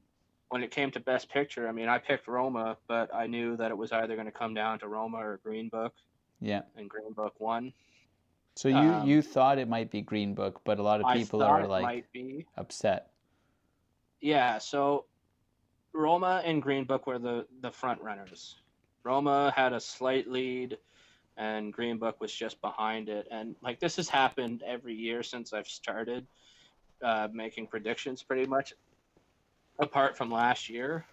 when 0.49 0.63
it 0.63 0.71
came 0.71 0.89
to 0.91 0.99
Best 0.99 1.29
Picture, 1.29 1.67
I 1.67 1.71
mean, 1.71 1.87
I 1.89 1.99
picked 1.99 2.27
Roma, 2.27 2.77
but 2.87 3.13
I 3.13 3.27
knew 3.27 3.55
that 3.57 3.69
it 3.69 3.77
was 3.77 3.91
either 3.91 4.15
going 4.15 4.25
to 4.25 4.31
come 4.31 4.53
down 4.53 4.79
to 4.79 4.87
Roma 4.87 5.17
or 5.17 5.37
Green 5.43 5.69
Book, 5.69 5.93
Yeah. 6.39 6.63
and 6.75 6.89
Green 6.89 7.13
Book 7.13 7.39
won. 7.39 7.73
So 8.57 8.69
you 8.69 8.75
Um, 8.75 9.07
you 9.07 9.21
thought 9.21 9.59
it 9.59 9.69
might 9.69 9.91
be 9.91 10.01
Green 10.01 10.33
Book, 10.33 10.61
but 10.65 10.79
a 10.79 10.83
lot 10.83 10.99
of 10.99 11.13
people 11.13 11.43
are 11.43 11.67
like 11.67 12.05
upset. 12.57 13.11
Yeah, 14.19 14.57
so 14.57 15.05
Roma 15.93 16.41
and 16.43 16.59
Green 16.59 16.83
Book 16.83 17.05
were 17.05 17.19
the, 17.19 17.45
the 17.61 17.69
front 17.69 18.01
runners. 18.01 18.57
Roma 19.03 19.53
had 19.55 19.73
a 19.73 19.79
slight 19.79 20.27
lead, 20.27 20.79
and 21.37 21.71
Green 21.71 21.99
Book 21.99 22.19
was 22.19 22.33
just 22.33 22.59
behind 22.61 23.09
it. 23.09 23.27
And 23.29 23.55
like 23.61 23.79
this 23.79 23.95
has 23.97 24.09
happened 24.09 24.63
every 24.65 24.95
year 24.95 25.21
since 25.21 25.53
I've 25.53 25.67
started 25.67 26.25
uh, 27.03 27.27
making 27.31 27.67
predictions, 27.67 28.23
pretty 28.23 28.47
much, 28.47 28.73
apart 29.77 30.17
from 30.17 30.31
last 30.31 30.67
year. 30.67 31.05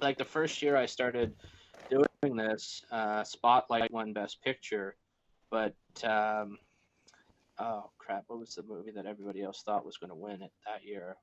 Like 0.00 0.18
the 0.18 0.24
first 0.24 0.62
year 0.62 0.76
I 0.76 0.86
started 0.86 1.34
doing 1.90 2.36
this, 2.36 2.84
uh, 2.92 3.24
Spotlight 3.24 3.90
won 3.90 4.12
Best 4.12 4.40
Picture, 4.40 4.94
but 5.52 5.74
um, 6.02 6.58
oh 7.58 7.90
crap, 7.98 8.24
what 8.26 8.40
was 8.40 8.54
the 8.54 8.62
movie 8.62 8.90
that 8.92 9.04
everybody 9.04 9.42
else 9.42 9.62
thought 9.62 9.84
was 9.84 9.98
going 9.98 10.10
to 10.10 10.16
win 10.16 10.42
it 10.42 10.50
that 10.66 10.84
year? 10.84 11.16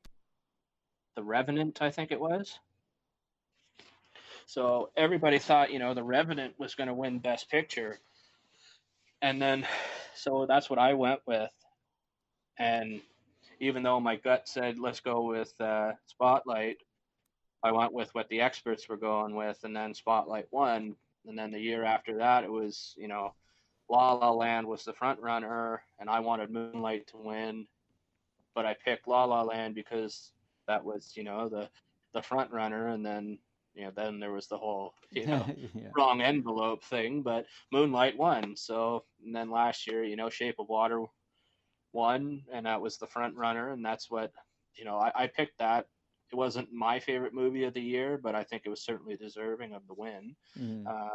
The 1.15 1.23
Revenant, 1.23 1.81
I 1.81 1.89
think 1.89 2.11
it 2.11 2.21
was. 2.21 2.59
So 4.45 4.91
everybody 4.95 5.39
thought, 5.39 5.73
you 5.73 5.79
know, 5.79 5.95
The 5.95 6.03
Revenant 6.03 6.53
was 6.59 6.75
going 6.75 6.87
to 6.87 6.93
win 6.93 7.17
Best 7.17 7.49
Picture. 7.49 7.99
And 9.21 9.41
then, 9.41 9.67
so 10.15 10.45
that's 10.47 10.69
what 10.69 10.79
I 10.79 10.93
went 10.93 11.21
with. 11.25 11.51
And 12.57 13.01
even 13.59 13.81
though 13.81 13.99
my 13.99 14.15
gut 14.15 14.47
said, 14.47 14.77
let's 14.79 14.99
go 14.99 15.23
with 15.23 15.59
uh, 15.59 15.93
Spotlight, 16.05 16.77
I 17.63 17.71
went 17.71 17.93
with 17.93 18.13
what 18.13 18.29
the 18.29 18.41
experts 18.41 18.87
were 18.87 18.97
going 18.97 19.35
with. 19.35 19.57
And 19.63 19.75
then 19.75 19.95
Spotlight 19.95 20.47
won. 20.51 20.95
And 21.27 21.37
then 21.37 21.51
the 21.51 21.59
year 21.59 21.83
after 21.83 22.17
that, 22.19 22.43
it 22.43 22.51
was, 22.51 22.93
you 22.95 23.07
know, 23.07 23.33
La 23.89 24.13
La 24.13 24.31
Land 24.31 24.67
was 24.67 24.83
the 24.83 24.93
front 24.93 25.19
runner. 25.19 25.81
And 25.99 26.09
I 26.09 26.19
wanted 26.19 26.51
Moonlight 26.51 27.07
to 27.07 27.17
win. 27.17 27.67
But 28.55 28.65
I 28.65 28.73
picked 28.73 29.07
La 29.07 29.25
La 29.25 29.43
Land 29.43 29.75
because 29.75 30.31
that 30.67 30.83
was, 30.83 31.13
you 31.15 31.23
know, 31.23 31.49
the, 31.49 31.69
the 32.13 32.21
front 32.21 32.51
runner. 32.51 32.87
And 32.87 33.05
then, 33.05 33.39
you 33.73 33.85
know, 33.85 33.91
then 33.95 34.19
there 34.19 34.31
was 34.31 34.47
the 34.47 34.57
whole, 34.57 34.93
you 35.11 35.25
know, 35.27 35.45
yeah. 35.73 35.89
wrong 35.95 36.21
envelope 36.21 36.83
thing, 36.83 37.21
but 37.21 37.45
Moonlight 37.71 38.17
won. 38.17 38.55
So 38.55 39.05
and 39.23 39.35
then 39.35 39.49
last 39.49 39.87
year, 39.87 40.03
you 40.03 40.15
know, 40.15 40.29
Shape 40.29 40.55
of 40.59 40.67
Water 40.69 41.05
won, 41.93 42.43
and 42.51 42.65
that 42.65 42.81
was 42.81 42.97
the 42.97 43.07
front 43.07 43.35
runner, 43.35 43.71
and 43.71 43.85
that's 43.85 44.09
what 44.09 44.31
you 44.75 44.85
know. 44.85 44.97
I, 44.97 45.11
I 45.15 45.27
picked 45.27 45.59
that. 45.59 45.87
It 46.31 46.35
wasn't 46.35 46.71
my 46.71 46.99
favorite 46.99 47.33
movie 47.33 47.63
of 47.63 47.73
the 47.73 47.81
year, 47.81 48.19
but 48.21 48.35
I 48.35 48.43
think 48.43 48.63
it 48.65 48.69
was 48.69 48.83
certainly 48.83 49.15
deserving 49.15 49.73
of 49.73 49.87
the 49.87 49.95
win. 49.95 50.35
Mhm. 50.57 50.85
Uh, 50.85 51.09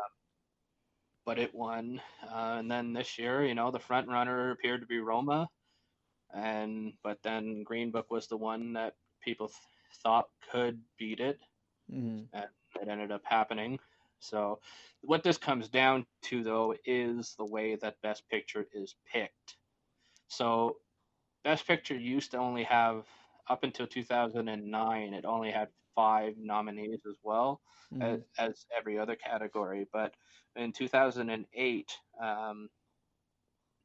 but 1.24 1.38
it 1.38 1.54
won, 1.54 2.00
uh, 2.24 2.56
and 2.58 2.70
then 2.70 2.92
this 2.92 3.18
year, 3.18 3.44
you 3.44 3.54
know, 3.54 3.70
the 3.70 3.78
front 3.80 4.08
runner 4.08 4.50
appeared 4.50 4.80
to 4.82 4.86
be 4.86 4.98
Roma, 5.00 5.48
and 6.34 6.94
but 7.02 7.22
then 7.22 7.62
Green 7.64 7.90
Book 7.90 8.10
was 8.10 8.28
the 8.28 8.36
one 8.36 8.74
that 8.74 8.96
people 9.22 9.48
th- 9.48 9.58
thought 10.02 10.28
could 10.50 10.82
beat 10.98 11.20
it 11.20 11.40
Mhm. 11.90 12.28
And 12.32 12.48
it 12.80 12.88
ended 12.88 13.12
up 13.12 13.22
happening. 13.24 13.78
So, 14.20 14.60
what 15.02 15.22
this 15.22 15.38
comes 15.38 15.68
down 15.68 16.06
to, 16.24 16.42
though, 16.42 16.74
is 16.84 17.34
the 17.36 17.44
way 17.46 17.76
that 17.76 18.00
Best 18.02 18.28
Picture 18.28 18.66
is 18.72 18.96
picked. 19.06 19.56
So, 20.28 20.78
Best 21.44 21.66
Picture 21.66 21.98
used 21.98 22.32
to 22.32 22.38
only 22.38 22.64
have, 22.64 23.06
up 23.48 23.64
until 23.64 23.86
2009, 23.86 25.14
it 25.14 25.24
only 25.24 25.50
had 25.50 25.68
five 25.94 26.36
nominees 26.38 27.06
as 27.06 27.16
well 27.22 27.62
Mhm. 27.90 28.14
as, 28.14 28.20
as 28.38 28.66
every 28.76 28.98
other 28.98 29.16
category. 29.16 29.86
But 29.92 30.14
in 30.56 30.72
2008, 30.72 31.98
um, 32.20 32.70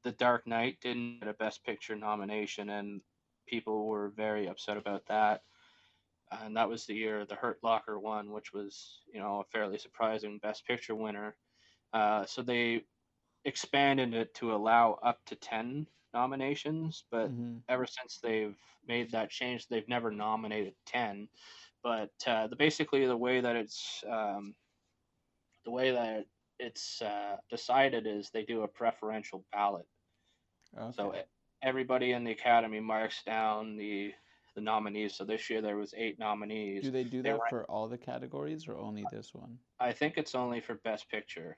The 0.03 0.11
Dark 0.11 0.45
Knight 0.47 0.79
didn't 0.81 1.19
get 1.19 1.29
a 1.29 1.33
Best 1.33 1.63
Picture 1.63 1.95
nomination, 1.95 2.69
and 2.69 3.01
people 3.45 3.87
were 3.87 4.09
very 4.09 4.47
upset 4.47 4.77
about 4.77 5.05
that. 5.07 5.43
And 6.31 6.57
that 6.57 6.69
was 6.69 6.85
the 6.85 6.95
year 6.95 7.25
the 7.25 7.35
Hurt 7.35 7.63
Locker 7.63 7.99
won, 7.99 8.31
which 8.31 8.53
was, 8.53 9.03
you 9.13 9.19
know, 9.19 9.41
a 9.41 9.45
fairly 9.45 9.77
surprising 9.79 10.39
Best 10.39 10.65
Picture 10.65 10.95
winner. 10.95 11.37
Uh, 11.93 12.25
so 12.25 12.43
they 12.43 12.87
expanded 13.45 14.13
it 14.15 14.33
to 14.35 14.53
allow 14.55 14.93
up 14.95 15.25
to 15.25 15.35
10 15.37 15.87
nominations, 16.13 17.05
but 17.11 17.33
Mhm. 17.33 17.63
ever 17.69 17.87
since 17.87 18.19
they've 18.19 18.59
made 18.83 19.11
that 19.11 19.31
change, 19.31 19.67
they've 19.67 19.87
never 19.89 20.11
nominated 20.11 20.75
10. 20.85 21.29
But 21.83 22.11
uh, 22.27 22.47
the, 22.47 22.55
basically, 22.55 23.05
the 23.05 23.17
way 23.17 23.41
that 23.41 23.55
it's 23.55 24.03
um, 24.09 24.55
the 25.65 25.71
way 25.71 25.91
that 25.91 26.25
it's 26.59 27.01
uh, 27.01 27.37
decided 27.49 28.05
is 28.05 28.29
they 28.29 28.43
do 28.43 28.63
a 28.63 28.67
preferential 28.67 29.45
ballot. 29.51 29.87
Okay. 30.77 30.91
So 30.95 31.15
everybody 31.61 32.11
in 32.11 32.23
the 32.23 32.31
academy 32.31 32.79
marks 32.79 33.23
down 33.23 33.77
the 33.77 34.13
the 34.55 34.61
nominees. 34.61 35.15
So 35.15 35.23
this 35.23 35.49
year 35.49 35.61
there 35.61 35.77
was 35.77 35.93
eight 35.95 36.19
nominees. 36.19 36.83
Do 36.83 36.91
they 36.91 37.03
do 37.03 37.21
that 37.21 37.39
for 37.49 37.63
all 37.65 37.87
the 37.87 37.97
categories 37.97 38.67
or 38.67 38.77
only 38.77 39.05
this 39.11 39.33
one? 39.33 39.57
I 39.79 39.91
think 39.93 40.17
it's 40.17 40.35
only 40.35 40.59
for 40.59 40.75
best 40.75 41.09
picture. 41.09 41.57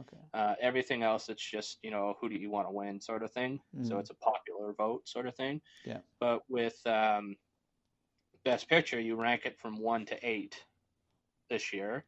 Okay. 0.00 0.16
Uh, 0.34 0.54
everything 0.60 1.02
else, 1.02 1.28
it's 1.28 1.48
just 1.48 1.78
you 1.82 1.90
know 1.90 2.14
who 2.20 2.28
do 2.28 2.36
you 2.36 2.50
want 2.50 2.68
to 2.68 2.72
win 2.72 3.00
sort 3.00 3.22
of 3.22 3.32
thing. 3.32 3.60
So 3.82 3.96
Mhm. 3.96 4.00
it's 4.00 4.10
a 4.10 4.14
popular 4.14 4.72
vote 4.72 5.08
sort 5.08 5.26
of 5.26 5.34
thing. 5.36 5.60
Yeah. 5.84 6.00
But 6.20 6.42
with 6.48 6.84
um, 6.86 7.36
best 8.46 8.68
picture, 8.68 8.98
you 9.00 9.16
rank 9.16 9.42
it 9.44 9.58
from 9.60 9.78
one 9.80 10.06
to 10.06 10.16
eight 10.26 10.62
this 11.50 11.72
year, 11.72 12.04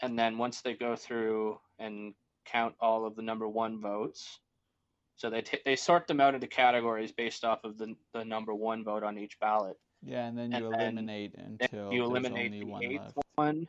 and 0.00 0.18
then 0.18 0.38
once 0.38 0.62
they 0.62 0.74
go 0.74 0.96
through 0.96 1.58
and 1.78 2.14
count 2.46 2.74
all 2.80 3.04
of 3.06 3.14
the 3.14 3.22
number 3.22 3.46
one 3.46 3.80
votes, 3.80 4.40
so 5.16 5.28
they 5.30 5.42
t- 5.42 5.60
they 5.64 5.76
sort 5.76 6.06
them 6.06 6.20
out 6.20 6.34
into 6.34 6.46
categories 6.46 7.12
based 7.12 7.44
off 7.44 7.62
of 7.64 7.78
the 7.78 7.94
the 8.14 8.24
number 8.24 8.54
one 8.54 8.82
vote 8.84 9.02
on 9.02 9.18
each 9.18 9.38
ballot. 9.38 9.76
Yeah, 10.02 10.26
and 10.26 10.36
then 10.36 10.50
you 10.52 10.70
then- 10.70 10.80
eliminate 10.80 11.36
Then 11.36 11.58
until 11.60 11.92
you 11.92 12.04
eliminate 12.04 12.46
only 12.46 12.60
the 12.60 12.66
one 12.66 12.82
eighth 12.84 13.00
left. 13.02 13.18
one, 13.36 13.68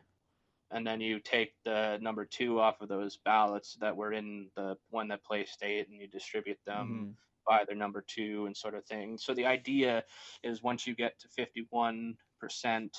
and 0.71 0.87
then 0.87 1.01
you 1.01 1.19
take 1.19 1.53
the 1.65 1.97
number 2.01 2.25
two 2.25 2.59
off 2.59 2.79
of 2.81 2.87
those 2.89 3.17
ballots 3.17 3.75
that 3.81 3.95
were 3.95 4.13
in 4.13 4.49
the 4.55 4.77
one 4.89 5.09
that 5.09 5.23
placed 5.25 5.61
eight, 5.63 5.87
and 5.89 5.99
you 5.99 6.07
distribute 6.07 6.59
them 6.65 7.15
Mhm. 7.17 7.26
By 7.47 7.63
their 7.65 7.75
number 7.75 8.03
two 8.07 8.45
and 8.45 8.55
sort 8.55 8.75
of 8.75 8.85
thing. 8.85 9.17
So 9.17 9.33
the 9.33 9.45
idea 9.45 10.03
is 10.43 10.61
once 10.63 10.85
you 10.85 10.95
get 10.95 11.17
to 11.19 11.27
fifty-one 11.29 12.15
percent, 12.39 12.95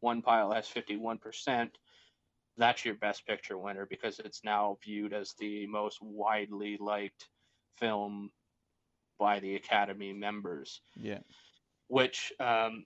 one 0.00 0.22
pile 0.22 0.52
has 0.52 0.68
fifty-one 0.68 1.18
percent. 1.18 1.78
That's 2.56 2.84
your 2.84 2.94
best 2.94 3.26
picture 3.26 3.58
winner 3.58 3.86
because 3.86 4.18
it's 4.20 4.44
now 4.44 4.78
viewed 4.84 5.12
as 5.12 5.34
the 5.38 5.66
most 5.66 5.98
widely 6.02 6.76
liked 6.80 7.28
film 7.78 8.30
by 9.18 9.40
the 9.40 9.56
Academy 9.56 10.12
members 10.12 10.80
Yeah. 10.96 11.20
which 11.88 12.32
um, 12.40 12.84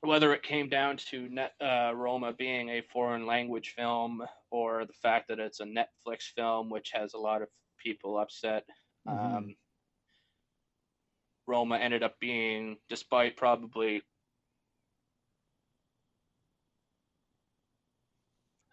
whether 0.00 0.34
it 0.34 0.42
came 0.42 0.68
down 0.68 0.96
to 0.98 1.28
net, 1.30 1.52
uh, 1.60 1.92
Roma 1.94 2.32
being 2.32 2.68
a 2.70 2.82
foreign 2.92 3.26
language 3.26 3.74
film 3.76 4.22
or 4.50 4.84
the 4.84 4.92
fact 4.92 5.28
that 5.28 5.38
it's 5.38 5.60
a 5.60 5.64
Netflix 5.64 6.24
film, 6.36 6.68
which 6.68 6.90
has 6.92 7.14
a 7.14 7.18
lot 7.18 7.40
of 7.42 7.48
people 7.78 8.18
upset. 8.18 8.64
Mhm. 9.08 9.36
Um, 9.36 9.56
Roma 11.46 11.76
ended 11.76 12.02
up 12.02 12.18
being, 12.20 12.76
despite 12.88 13.36
probably 13.36 14.02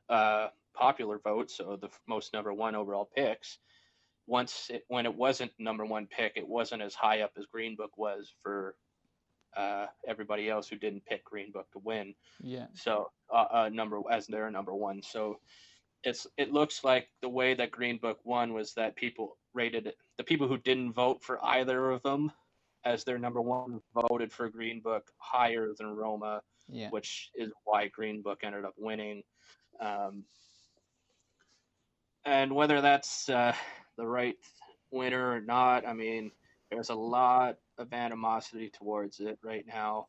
uh, 0.09 0.47
popular 0.73 1.19
votes, 1.19 1.57
so 1.57 1.77
the 1.79 1.89
most 2.07 2.33
number 2.33 2.53
one 2.53 2.75
overall 2.75 3.09
picks. 3.15 3.57
Once 4.27 4.69
it, 4.69 4.83
when 4.87 5.05
it 5.05 5.15
wasn't 5.15 5.51
number 5.59 5.85
one 5.85 6.07
pick, 6.07 6.33
it 6.35 6.47
wasn't 6.47 6.81
as 6.81 6.93
high 6.93 7.21
up 7.21 7.31
as 7.37 7.45
Green 7.47 7.75
Book 7.75 7.91
was 7.97 8.31
for 8.43 8.75
uh, 9.57 9.87
everybody 10.07 10.49
else 10.49 10.67
who 10.67 10.75
didn't 10.77 11.05
pick 11.05 11.25
Green 11.25 11.51
Book 11.51 11.67
to 11.73 11.79
win. 11.79 12.13
Yeah. 12.41 12.67
So 12.73 13.11
uh, 13.33 13.45
uh, 13.51 13.69
number 13.69 13.99
as 14.09 14.27
their 14.27 14.49
number 14.51 14.73
one. 14.73 15.01
So 15.01 15.39
it's 16.03 16.27
it 16.37 16.51
looks 16.51 16.83
like 16.83 17.07
the 17.21 17.29
way 17.29 17.53
that 17.53 17.71
Green 17.71 17.97
Book 17.97 18.19
won 18.23 18.53
was 18.53 18.73
that 18.75 18.95
people 18.95 19.37
rated 19.53 19.87
it. 19.87 19.97
The 20.17 20.23
people 20.23 20.47
who 20.47 20.57
didn't 20.57 20.93
vote 20.93 21.23
for 21.23 21.43
either 21.43 21.91
of 21.91 22.01
them 22.03 22.31
as 22.83 23.03
their 23.03 23.17
number 23.19 23.41
one 23.41 23.81
voted 23.93 24.31
for 24.31 24.49
Green 24.49 24.79
Book 24.79 25.11
higher 25.17 25.69
than 25.77 25.87
Roma, 25.95 26.41
Yeah. 26.67 26.89
which 26.89 27.29
is 27.35 27.51
why 27.63 27.87
Green 27.87 28.21
Book 28.21 28.39
ended 28.43 28.65
up 28.65 28.73
winning. 28.77 29.23
Um, 29.79 30.23
and 32.25 32.53
whether 32.53 32.81
that's 32.81 33.29
uh, 33.29 33.53
the 33.97 34.05
right 34.05 34.35
winner 34.91 35.31
or 35.35 35.41
not, 35.41 35.87
I 35.87 35.93
mean, 35.93 36.31
there's 36.69 36.89
a 36.89 36.95
lot 36.95 37.57
of 37.77 37.93
animosity 37.93 38.69
towards 38.69 39.19
it 39.19 39.39
right 39.43 39.65
now, 39.67 40.07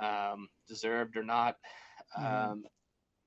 um, 0.00 0.48
deserved 0.68 1.16
or 1.16 1.24
not. 1.24 1.56
Um, 2.16 2.64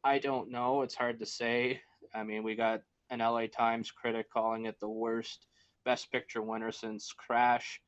I 0.04 0.20
don't 0.20 0.52
know. 0.52 0.82
It's 0.82 0.96
hard 0.96 1.20
to 1.20 1.26
say. 1.26 1.82
I 2.14 2.24
mean, 2.24 2.44
we 2.44 2.56
got 2.56 2.82
an 3.10 3.20
LA 3.20 3.48
Times 3.48 3.92
critic 3.92 4.30
calling 4.32 4.66
it 4.66 4.80
the 4.80 4.90
worst 4.90 5.46
Best 5.86 6.12
Picture 6.12 6.42
winner 6.42 6.72
since 6.72 7.14
Crash. 7.14 7.80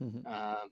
Mhm. 0.00 0.26
Um, 0.26 0.70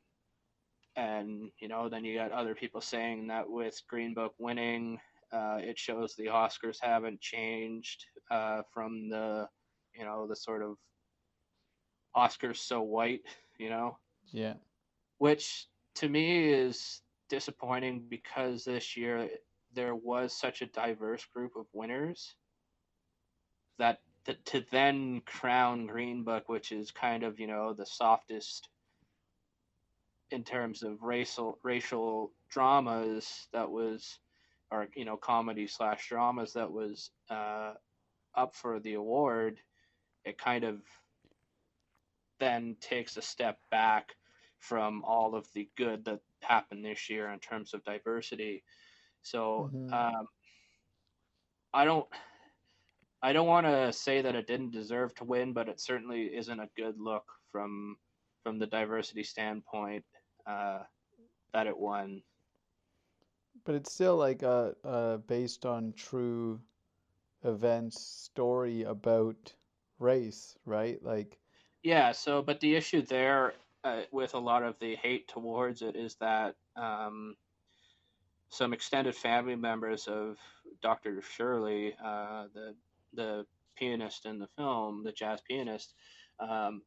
and 0.96 1.50
you 1.58 1.68
know, 1.68 1.88
then 1.88 2.04
you 2.04 2.16
got 2.16 2.32
other 2.32 2.54
people 2.54 2.80
saying 2.80 3.28
that 3.28 3.48
with 3.48 3.80
Green 3.88 4.14
Book 4.14 4.34
winning, 4.38 5.00
uh, 5.32 5.58
it 5.60 5.78
shows 5.78 6.14
the 6.14 6.26
Oscars 6.26 6.78
haven't 6.80 7.20
changed 7.20 8.06
uh, 8.30 8.62
from 8.72 9.08
the, 9.08 9.48
you 9.94 10.04
know, 10.04 10.26
the 10.26 10.36
sort 10.36 10.62
of 10.62 10.76
Oscars 12.16 12.58
so 12.58 12.82
white, 12.82 13.22
you 13.58 13.68
know, 13.70 13.98
yeah. 14.32 14.54
which 15.18 15.66
to 15.94 16.08
me 16.08 16.52
is 16.52 17.02
disappointing 17.28 18.06
because 18.08 18.64
this 18.64 18.96
year 18.96 19.28
there 19.72 19.94
was 19.94 20.32
such 20.38 20.62
a 20.62 20.66
diverse 20.66 21.24
group 21.26 21.56
of 21.56 21.66
winners 21.72 22.36
that 23.78 24.00
to, 24.24 24.34
to 24.34 24.60
then 24.70 25.20
crown 25.22 25.86
Green 25.86 26.24
Book, 26.24 26.48
which 26.48 26.72
is 26.72 26.90
kind 26.90 27.22
of 27.24 27.38
you 27.40 27.46
know 27.46 27.72
the 27.74 27.86
softest 27.86 28.68
in 30.30 30.42
terms 30.44 30.82
of 30.82 31.02
racial 31.02 31.58
racial 31.62 32.32
dramas 32.48 33.48
that 33.52 33.70
was 33.70 34.18
or 34.70 34.88
you 34.94 35.04
know 35.04 35.16
comedy 35.16 35.66
slash 35.66 36.08
dramas 36.08 36.52
that 36.54 36.70
was 36.72 37.10
uh, 37.30 37.74
up 38.34 38.54
for 38.54 38.80
the 38.80 38.94
award 38.94 39.58
it 40.24 40.38
kind 40.38 40.64
of 40.64 40.80
then 42.38 42.76
takes 42.80 43.16
a 43.16 43.22
step 43.22 43.58
back 43.70 44.16
from 44.58 45.02
all 45.04 45.34
of 45.34 45.46
the 45.52 45.68
good 45.76 46.04
that 46.04 46.20
happened 46.42 46.84
this 46.84 47.08
year 47.08 47.28
in 47.30 47.38
terms 47.38 47.74
of 47.74 47.84
diversity 47.84 48.64
so 49.22 49.70
Mhm. 49.72 49.92
um, 49.92 50.28
i 51.72 51.84
don't 51.84 52.06
i 53.22 53.32
don't 53.32 53.46
want 53.46 53.66
to 53.66 53.92
say 53.92 54.20
that 54.22 54.34
it 54.34 54.46
didn't 54.46 54.70
deserve 54.70 55.14
to 55.14 55.24
win 55.24 55.52
but 55.52 55.68
it 55.68 55.80
certainly 55.80 56.24
isn't 56.34 56.60
a 56.60 56.70
good 56.76 56.98
look 56.98 57.24
from 57.50 57.96
from 58.44 58.58
the 58.58 58.66
diversity 58.66 59.24
standpoint 59.24 60.04
uh, 60.46 60.80
that 61.52 61.66
it 61.66 61.76
won. 61.76 62.22
But 63.64 63.74
it's 63.74 63.92
still 63.92 64.16
like 64.16 64.42
a, 64.42 64.76
a 64.84 65.18
based 65.26 65.64
on 65.66 65.94
true 65.96 66.60
events 67.42 68.00
story 68.00 68.82
about 68.82 69.54
race, 69.98 70.56
right? 70.66 71.02
Like, 71.02 71.38
Yeah. 71.82 72.12
So, 72.12 72.42
but 72.42 72.60
the 72.60 72.76
issue 72.76 73.02
there 73.02 73.54
uh, 73.82 74.02
with 74.12 74.34
a 74.34 74.38
lot 74.38 74.62
of 74.62 74.76
the 74.80 74.94
hate 74.96 75.26
towards 75.28 75.82
it 75.82 75.96
is 75.96 76.14
that 76.16 76.54
um, 76.76 77.36
some 78.50 78.72
extended 78.72 79.14
family 79.14 79.56
members 79.56 80.06
of 80.06 80.36
Dr. 80.82 81.22
Shirley, 81.22 81.94
uh, 82.04 82.44
the 82.54 82.74
the 83.14 83.46
pianist 83.76 84.26
in 84.26 84.38
the 84.38 84.48
film, 84.56 85.02
the 85.04 85.12
jazz 85.12 85.40
pianist, 85.48 85.94
um, 86.40 86.82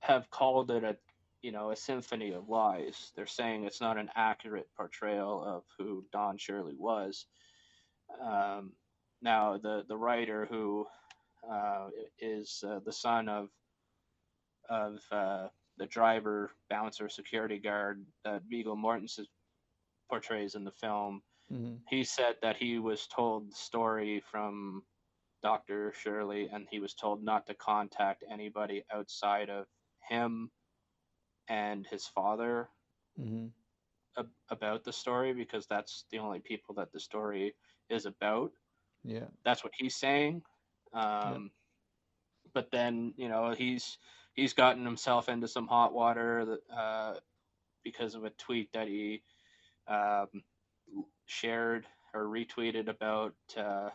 have 0.00 0.30
called 0.30 0.70
it 0.70 0.84
a 0.84 0.96
you 1.42 1.52
know 1.52 1.70
a 1.70 1.76
symphony 1.76 2.32
of 2.32 2.48
lies. 2.48 3.12
They're 3.16 3.26
saying 3.26 3.64
it's 3.64 3.80
not 3.80 3.98
an 3.98 4.10
accurate 4.14 4.68
portrayal 4.76 5.42
of 5.44 5.64
who 5.78 6.04
Don 6.12 6.38
Shirley 6.38 6.74
was. 6.76 7.26
Um, 8.20 8.72
now, 9.22 9.58
the 9.58 9.84
the 9.88 9.96
writer 9.96 10.46
who 10.50 10.86
uh, 11.50 11.88
is 12.20 12.62
uh, 12.66 12.80
the 12.84 12.92
son 12.92 13.28
of 13.28 13.48
of 14.68 15.00
uh, 15.10 15.48
the 15.78 15.86
driver, 15.86 16.50
bouncer, 16.68 17.08
security 17.08 17.58
guard 17.58 18.04
that 18.24 18.42
Viggo 18.48 18.74
Mortensen 18.76 19.26
portrays 20.10 20.54
in 20.54 20.64
the 20.64 20.72
film. 20.72 21.22
hmm 21.48 21.76
he 21.88 22.04
said 22.04 22.36
that 22.42 22.56
he 22.56 22.78
was 22.78 23.06
told 23.06 23.50
the 23.50 23.56
story 23.56 24.22
from 24.30 24.82
Dr. 25.42 25.92
Shirley 25.96 26.48
and 26.52 26.66
he 26.70 26.80
was 26.80 26.94
told 26.94 27.22
not 27.22 27.46
to 27.46 27.54
contact 27.54 28.24
anybody 28.30 28.84
outside 28.92 29.48
of 29.50 29.66
him 30.08 30.50
and 31.48 31.86
his 31.86 32.06
father 32.06 32.68
hmm 33.18 33.46
ab- 34.18 34.30
about 34.50 34.84
the 34.84 34.92
story 34.92 35.32
because 35.32 35.66
that's 35.66 36.04
the 36.10 36.18
only 36.18 36.40
people 36.40 36.74
that 36.76 36.92
the 36.92 37.00
story 37.00 37.54
is 37.88 38.06
about. 38.06 38.52
Yeah. 39.04 39.28
That's 39.44 39.64
what 39.64 39.72
he's 39.78 39.96
saying. 39.96 40.42
Um, 40.92 41.50
But 42.52 42.70
then 42.70 43.14
you 43.16 43.28
know 43.28 43.52
he's 43.52 43.98
he's 44.34 44.54
gotten 44.54 44.84
himself 44.84 45.28
into 45.28 45.48
some 45.48 45.66
hot 45.68 45.92
water 45.92 46.58
uh, 46.74 47.14
because 47.84 48.14
of 48.14 48.24
a 48.24 48.30
tweet 48.30 48.72
that 48.72 48.88
he 48.88 49.22
um, 49.88 50.44
shared 51.26 51.86
or 52.14 52.24
retweeted 52.24 52.88
about 52.88 53.34
uh, 53.56 53.90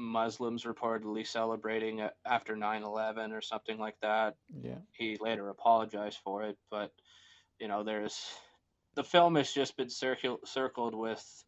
Muslims 0.00 0.64
reportedly 0.64 1.26
celebrating 1.26 2.08
after 2.24 2.56
9/11 2.56 3.32
or 3.32 3.40
something 3.40 3.78
like 3.78 3.96
that. 4.00 4.36
Yeah. 4.62 4.78
He 4.92 5.16
later 5.20 5.48
apologized 5.48 6.18
for 6.24 6.42
it, 6.42 6.56
but 6.70 6.92
you 7.60 7.68
know 7.68 7.84
there's 7.84 8.18
the 8.96 9.04
film 9.04 9.36
has 9.36 9.52
just 9.52 9.76
been 9.76 9.88
circul- 9.88 10.46
circled 10.46 10.94
with 10.94 11.44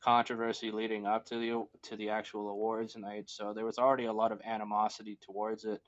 controversy 0.00 0.70
leading 0.70 1.06
up 1.06 1.26
to 1.26 1.36
the 1.36 1.66
to 1.82 1.96
the 1.96 2.08
actual 2.08 2.48
awards 2.48 2.96
night 2.96 3.24
so 3.28 3.52
there 3.52 3.66
was 3.66 3.78
already 3.78 4.06
a 4.06 4.12
lot 4.12 4.32
of 4.32 4.40
animosity 4.46 5.18
towards 5.20 5.64
it 5.64 5.82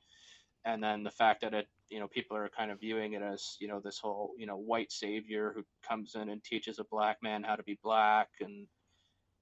and 0.67 0.83
then 0.83 1.03
the 1.03 1.11
fact 1.11 1.41
that 1.41 1.55
it 1.55 1.67
you 1.89 1.99
know 1.99 2.09
people 2.09 2.37
are 2.37 2.51
kind 2.51 2.71
of 2.71 2.79
viewing 2.79 3.15
it 3.15 3.23
as 3.23 3.57
you 3.59 3.69
know 3.69 3.81
this 3.81 3.99
whole 3.99 4.33
you 4.37 4.47
know 4.47 4.57
white 4.57 4.93
savior 4.93 5.53
who 5.55 5.63
comes 5.89 6.15
in 6.15 6.29
and 6.29 6.45
teaches 6.45 6.79
a 6.79 6.85
black 6.91 7.17
man 7.23 7.43
how 7.43 7.57
to 7.57 7.63
be 7.63 7.79
black 7.83 8.29
and 8.41 8.67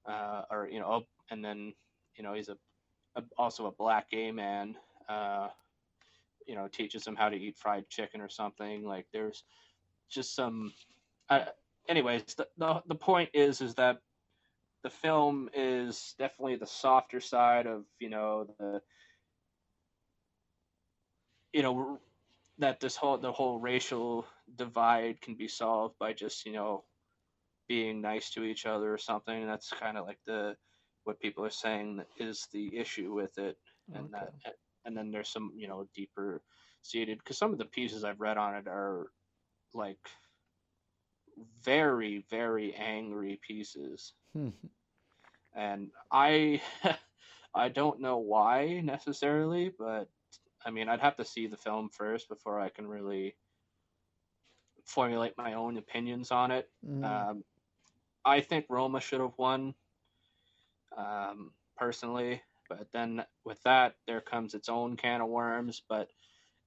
uh, 0.09 0.43
or 0.49 0.69
you 0.71 0.79
know 0.79 1.03
and 1.29 1.43
then 1.43 1.73
you 2.21 2.27
know 2.27 2.35
he's 2.35 2.49
a, 2.49 2.57
a 3.15 3.23
also 3.35 3.65
a 3.65 3.71
black 3.71 4.11
gay 4.11 4.31
man 4.31 4.75
uh, 5.09 5.47
you 6.45 6.53
know 6.53 6.67
teaches 6.67 7.05
him 7.05 7.15
how 7.15 7.29
to 7.29 7.35
eat 7.35 7.57
fried 7.57 7.89
chicken 7.89 8.21
or 8.21 8.29
something. 8.29 8.83
Like 8.83 9.07
there's 9.11 9.43
just 10.07 10.35
some 10.35 10.71
uh, 11.29 11.45
anyways 11.89 12.35
the, 12.35 12.47
the 12.59 12.83
the 12.87 12.95
point 12.95 13.31
is 13.33 13.59
is 13.59 13.73
that 13.75 13.97
the 14.83 14.91
film 14.91 15.49
is 15.55 16.13
definitely 16.19 16.57
the 16.57 16.67
softer 16.67 17.19
side 17.19 17.65
of 17.65 17.85
you 17.99 18.09
know 18.09 18.47
the 18.59 18.81
you 21.53 21.63
know 21.63 21.99
that 22.59 22.79
this 22.79 22.95
whole 22.95 23.17
the 23.17 23.31
whole 23.31 23.59
racial 23.59 24.27
divide 24.55 25.19
can 25.21 25.33
be 25.33 25.47
solved 25.47 25.95
by 25.97 26.13
just 26.13 26.45
you 26.45 26.53
know 26.53 26.83
being 27.67 27.99
nice 27.99 28.29
to 28.29 28.43
each 28.43 28.67
other 28.67 28.93
or 28.93 28.99
something. 28.99 29.47
That's 29.47 29.71
kind 29.71 29.97
of 29.97 30.05
like 30.05 30.19
the 30.27 30.55
what 31.03 31.19
people 31.19 31.45
are 31.45 31.49
saying 31.49 32.03
is 32.17 32.47
the 32.51 32.77
issue 32.77 33.13
with 33.13 33.37
it 33.37 33.57
and 33.93 34.05
Okay. 34.05 34.13
that 34.13 34.33
and 34.85 34.95
then 34.97 35.11
there's 35.11 35.29
some 35.29 35.51
you 35.55 35.67
know 35.67 35.87
deeper 35.95 36.41
seated 36.81 37.17
because 37.19 37.37
some 37.37 37.51
of 37.51 37.57
the 37.59 37.65
pieces 37.65 38.03
i've 38.03 38.21
read 38.21 38.37
on 38.37 38.55
it 38.55 38.67
are 38.67 39.07
like 39.73 39.99
very 41.63 42.25
very 42.29 42.73
angry 42.75 43.39
pieces 43.45 44.13
and 45.53 45.91
I 46.11 46.61
I 47.55 47.69
don't 47.69 47.99
know 48.01 48.17
why 48.17 48.79
necessarily, 48.81 49.69
but 49.77 50.09
I 50.65 50.71
mean 50.71 50.89
I'd 50.89 51.01
have 51.01 51.17
to 51.17 51.25
see 51.25 51.47
the 51.47 51.57
film 51.57 51.89
first 51.89 52.29
before 52.29 52.59
I 52.59 52.69
can 52.69 52.87
really 52.87 53.35
formulate 54.85 55.37
my 55.37 55.53
own 55.53 55.77
opinions 55.77 56.31
on 56.31 56.51
it. 56.51 56.69
Mhm. 56.83 57.03
Um, 57.05 57.43
I 58.25 58.41
think 58.41 58.65
Roma 58.69 58.99
should 59.01 59.21
have 59.21 59.37
won, 59.37 59.75
um, 60.97 61.51
personally, 61.77 62.41
but 62.69 62.87
then 62.93 63.23
with 63.45 63.61
that 63.63 63.95
there 64.07 64.21
comes 64.21 64.53
its 64.53 64.69
own 64.69 64.97
can 64.97 65.21
of 65.21 65.29
worms. 65.29 65.81
But 65.87 66.09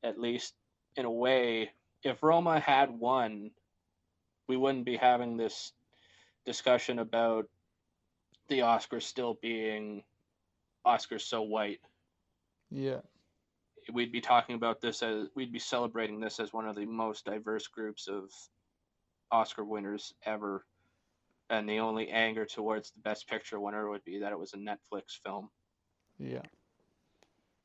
at 0.03 0.19
least 0.19 0.55
in 0.97 1.05
a 1.05 1.11
way, 1.11 1.71
if 2.03 2.23
Roma 2.23 2.61
had 2.61 2.91
won, 2.91 3.51
we 4.49 4.57
wouldn't 4.57 4.85
be 4.85 4.97
having 4.97 5.37
this 5.37 5.73
discussion 6.45 6.99
about 6.99 7.49
the 8.49 8.61
Oscars 8.61 9.03
still 9.03 9.39
being 9.41 10.03
Oscars 10.87 11.23
so 11.23 11.43
white. 11.43 11.81
yeah. 12.71 13.01
We'd 13.93 14.13
be 14.13 14.23
talking 14.23 14.55
about 14.55 14.81
this 14.81 15.03
as 15.03 15.29
we'd 15.35 15.53
be 15.53 15.59
celebrating 15.59 16.19
this 16.19 16.41
as 16.41 16.55
one 16.55 16.67
of 16.67 16.75
the 16.75 16.87
most 16.87 17.27
diverse 17.27 17.67
groups 17.67 18.09
of 18.09 18.31
Oscar 19.31 19.65
winners 19.65 20.15
ever. 20.25 20.65
And 21.51 21.69
the 21.69 21.79
only 21.79 22.09
anger 22.09 22.47
towards 22.47 22.91
the 22.91 23.01
best 23.01 23.29
picture 23.29 23.61
winner 23.61 23.89
would 23.91 24.05
be 24.05 24.19
that 24.19 24.33
it 24.33 24.39
was 24.39 24.55
a 24.55 24.57
Netflix 24.57 25.19
film. 25.23 25.51
Yeah. 26.19 26.43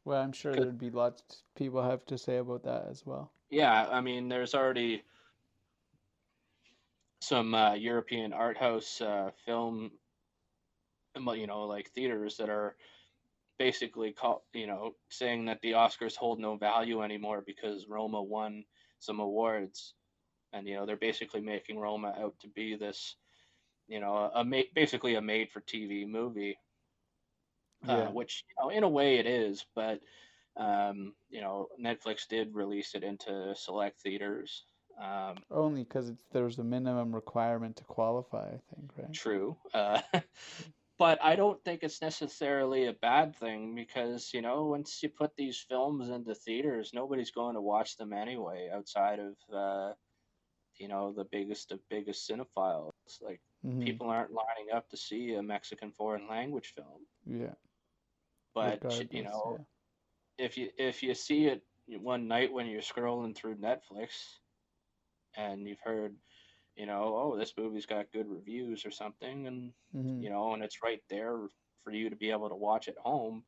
Well, 0.06 0.22
I'm 0.22 0.32
sure 0.32 0.54
there'd 0.54 0.78
be 0.78 0.90
lots 0.90 1.44
people 1.56 1.82
have 1.82 2.06
to 2.06 2.18
say 2.18 2.38
about 2.38 2.64
that 2.64 2.88
as 2.90 3.06
well. 3.06 3.32
Yeah, 3.50 3.88
I 3.90 4.02
mean, 4.02 4.28
there's 4.30 4.54
already 4.54 5.04
some 7.22 7.54
uh, 7.54 7.74
European 7.74 8.34
art 8.34 8.58
house 8.58 9.02
uh, 9.02 9.30
film, 9.46 9.92
um, 11.16 11.30
you 11.36 11.48
know, 11.48 11.64
like 11.64 11.92
theaters 11.92 12.38
that 12.38 12.50
are 12.50 12.76
basically 13.58 14.12
call, 14.12 14.46
you 14.54 14.68
know, 14.68 14.96
saying 15.10 15.46
that 15.46 15.62
the 15.62 15.72
Oscars 15.72 16.16
hold 16.16 16.40
no 16.40 16.56
value 16.56 17.04
anymore 17.04 17.44
because 17.46 17.88
Roma 17.90 18.22
won 18.22 18.64
some 19.00 19.20
awards, 19.20 19.94
and 20.54 20.68
you 20.68 20.76
know 20.76 20.86
they're 20.86 20.96
basically 20.96 21.42
making 21.42 21.78
Roma 21.78 22.16
out 22.20 22.36
to 22.42 22.48
be 22.48 22.76
this, 22.76 23.16
you 23.90 24.00
know, 24.00 24.32
a 24.34 24.46
ma- 24.46 24.72
basically 24.76 25.16
a 25.16 25.22
made-for-TV 25.22 26.08
movie, 26.08 26.58
uh, 27.88 28.08
which 28.08 28.46
you 28.50 28.56
know, 28.64 28.70
in 28.70 28.84
a 28.84 28.90
way 28.90 29.18
it 29.18 29.26
is, 29.28 29.66
but 29.76 30.00
um, 30.58 31.16
you 31.30 31.42
know, 31.42 31.70
Netflix 31.82 32.28
did 32.28 32.56
release 32.56 32.96
it 32.96 33.04
into 33.04 33.56
select 33.56 34.02
theaters. 34.02 34.66
Um, 35.02 35.38
Only 35.52 35.84
because 35.84 36.14
there's 36.32 36.60
a 36.60 36.64
minimum 36.64 37.16
requirement 37.16 37.78
to 37.78 37.84
qualify, 37.86 38.48
I 38.48 38.60
think, 38.76 38.92
right? 38.98 39.08
true. 39.14 39.58
Uh, 39.74 40.02
but 41.00 41.20
I 41.24 41.36
don't 41.36 41.64
think 41.64 41.84
it's 41.84 42.02
necessarily 42.02 42.86
a 42.88 42.94
bad 42.94 43.36
thing 43.36 43.76
because, 43.76 44.34
you 44.34 44.42
know, 44.42 44.66
once 44.66 45.02
you 45.04 45.10
put 45.10 45.36
these 45.36 45.58
films 45.58 46.10
into 46.10 46.36
theaters, 46.36 46.92
nobody's 46.94 47.32
going 47.32 47.56
to 47.56 47.62
watch 47.62 47.98
them 47.98 48.14
anyway 48.14 48.70
outside 48.74 49.20
of, 49.20 49.36
uh, 49.56 49.94
you 50.78 50.88
know, 50.88 51.14
the 51.14 51.26
biggest 51.26 51.72
of 51.72 51.80
biggest 51.90 52.30
cinephiles. 52.30 52.92
Like, 53.22 53.42
Mhm. 53.64 53.99
people 53.99 54.10
aren't 54.10 54.32
lining 54.34 54.72
up 54.74 54.89
to 54.89 54.97
see 54.97 55.34
a 55.36 55.43
Mexican 55.43 55.91
foreign 55.91 56.28
language 56.28 56.74
film. 56.76 57.07
Yeah. 57.26 57.55
But, 58.55 58.84
you 59.10 59.24
regardless, 59.24 59.24
know, 59.24 59.60
if 60.38 60.57
you 60.57 60.72
if 60.78 61.03
you 61.03 61.14
see 61.16 61.47
it 61.47 61.64
one 61.88 62.28
night 62.28 62.53
when 62.53 62.68
you're 62.68 62.82
scrolling 62.82 63.36
through 63.36 63.57
Netflix 63.57 64.39
and 65.36 65.68
you've 65.68 65.82
heard, 65.84 66.18
you 66.76 66.86
know, 66.88 67.16
oh, 67.18 67.38
this 67.38 67.53
movie's 67.57 67.88
got 67.88 68.12
good 68.12 68.28
reviews 68.28 68.86
or 68.86 68.91
something, 68.91 69.47
and 69.47 69.74
yeah. 69.93 70.01
Mhm. 70.01 70.26
you 70.26 70.32
know, 70.32 70.53
and 70.53 70.64
it's 70.64 70.84
right 70.84 71.01
there 71.10 71.47
for 71.84 71.91
you 71.93 72.10
to 72.10 72.18
be 72.18 72.32
able 72.32 72.49
to 72.49 72.55
watch 72.55 72.88
at 72.89 72.97
home. 72.97 73.45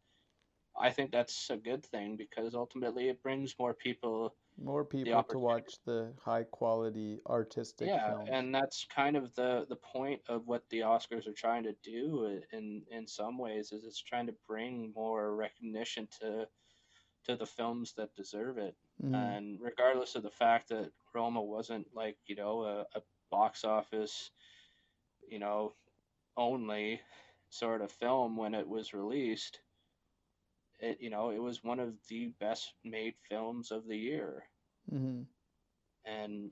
I 0.79 0.89
think 0.91 1.11
that's 1.11 1.49
a 1.49 1.57
good 1.57 1.85
thing 1.85 2.15
because 2.15 2.55
ultimately 2.55 3.09
it 3.09 3.21
brings 3.21 3.55
more 3.59 3.73
people. 3.73 4.35
More 4.57 4.85
people 4.85 5.23
to 5.23 5.39
watch 5.39 5.81
the 5.85 6.13
high 6.23 6.43
quality 6.43 7.19
artistic 7.25 7.87
yeah, 7.87 8.05
films. 8.05 8.29
and 8.31 8.53
that's 8.53 8.85
kind 8.85 9.15
of 9.15 9.33
the 9.35 9.65
the 9.67 9.75
point 9.75 10.21
of 10.27 10.47
what 10.47 10.69
the 10.69 10.79
Oscars 10.79 11.27
are 11.27 11.33
trying 11.33 11.63
to 11.63 11.75
do 11.83 12.41
in 12.51 12.83
in 12.91 13.07
some 13.07 13.37
ways 13.37 13.71
is 13.71 13.83
it's 13.85 14.01
trying 14.01 14.27
to 14.27 14.35
bring 14.47 14.93
more 14.93 15.35
recognition 15.35 16.07
to 16.19 16.47
to 17.25 17.35
the 17.35 17.45
films 17.45 17.93
that 17.93 18.15
deserve 18.15 18.57
it. 18.57 18.75
Mhm. 19.01 19.15
and 19.15 19.59
regardless 19.61 20.15
of 20.15 20.23
the 20.23 20.31
fact 20.31 20.69
that 20.69 20.91
Roma 21.13 21.41
wasn't 21.41 21.87
like 21.93 22.17
you 22.25 22.35
know 22.35 22.63
a, 22.63 22.81
a 22.95 23.01
box 23.31 23.63
office, 23.63 24.31
you 25.27 25.39
know, 25.39 25.75
only 26.37 27.01
sort 27.49 27.81
of 27.81 27.91
film 27.91 28.37
when 28.37 28.53
it 28.55 28.67
was 28.67 28.93
released, 28.93 29.61
it 30.81 31.01
you 31.01 31.09
know 31.11 31.31
it 31.31 31.39
was 31.41 31.63
one 31.63 31.79
of 31.79 31.95
the 32.09 32.27
best 32.39 32.73
made 32.83 33.15
films 33.29 33.71
of 33.71 33.87
the 33.87 33.97
year, 33.97 34.45
Mhm. 34.91 35.27
and 36.05 36.51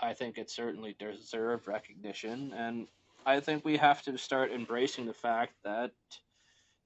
I 0.00 0.14
think 0.14 0.38
it 0.38 0.50
certainly 0.50 0.94
deserved 0.94 1.66
recognition, 1.68 2.52
and 2.54 2.88
I 3.26 3.40
think 3.40 3.64
we 3.64 3.76
have 3.76 4.02
to 4.02 4.16
start 4.18 4.50
embracing 4.52 5.06
the 5.06 5.14
fact 5.14 5.54
that 5.64 5.92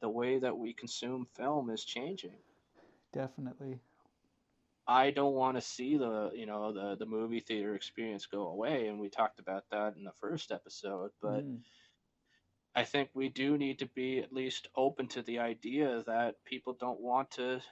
the 0.00 0.08
way 0.10 0.38
that 0.38 0.56
we 0.58 0.74
consume 0.74 1.26
film 1.26 1.70
is 1.70 1.84
changing. 1.84 2.42
Definitely. 3.12 3.80
I 4.88 5.10
don't 5.10 5.34
want 5.34 5.56
to 5.56 5.60
see 5.62 5.96
the 5.96 6.30
you 6.34 6.46
know 6.46 6.72
the 6.72 6.96
the 6.96 7.06
movie 7.06 7.40
theater 7.40 7.74
experience 7.74 8.26
go 8.26 8.48
away, 8.48 8.88
and 8.88 8.98
we 9.00 9.08
talked 9.08 9.38
about 9.40 9.64
that 9.70 9.96
in 9.96 10.04
the 10.04 10.12
first 10.12 10.50
episode. 10.52 11.12
But 11.20 11.44
Mhm. 11.44 11.62
I 12.74 12.84
think 12.84 13.10
we 13.14 13.28
do 13.28 13.58
need 13.58 13.78
to 13.80 13.86
be 13.86 14.18
at 14.20 14.32
least 14.32 14.68
open 14.74 15.08
to 15.08 15.22
the 15.22 15.38
idea 15.40 16.02
that 16.04 16.44
people 16.44 16.72
don't 16.74 17.00
want 17.00 17.30
to 17.32 17.62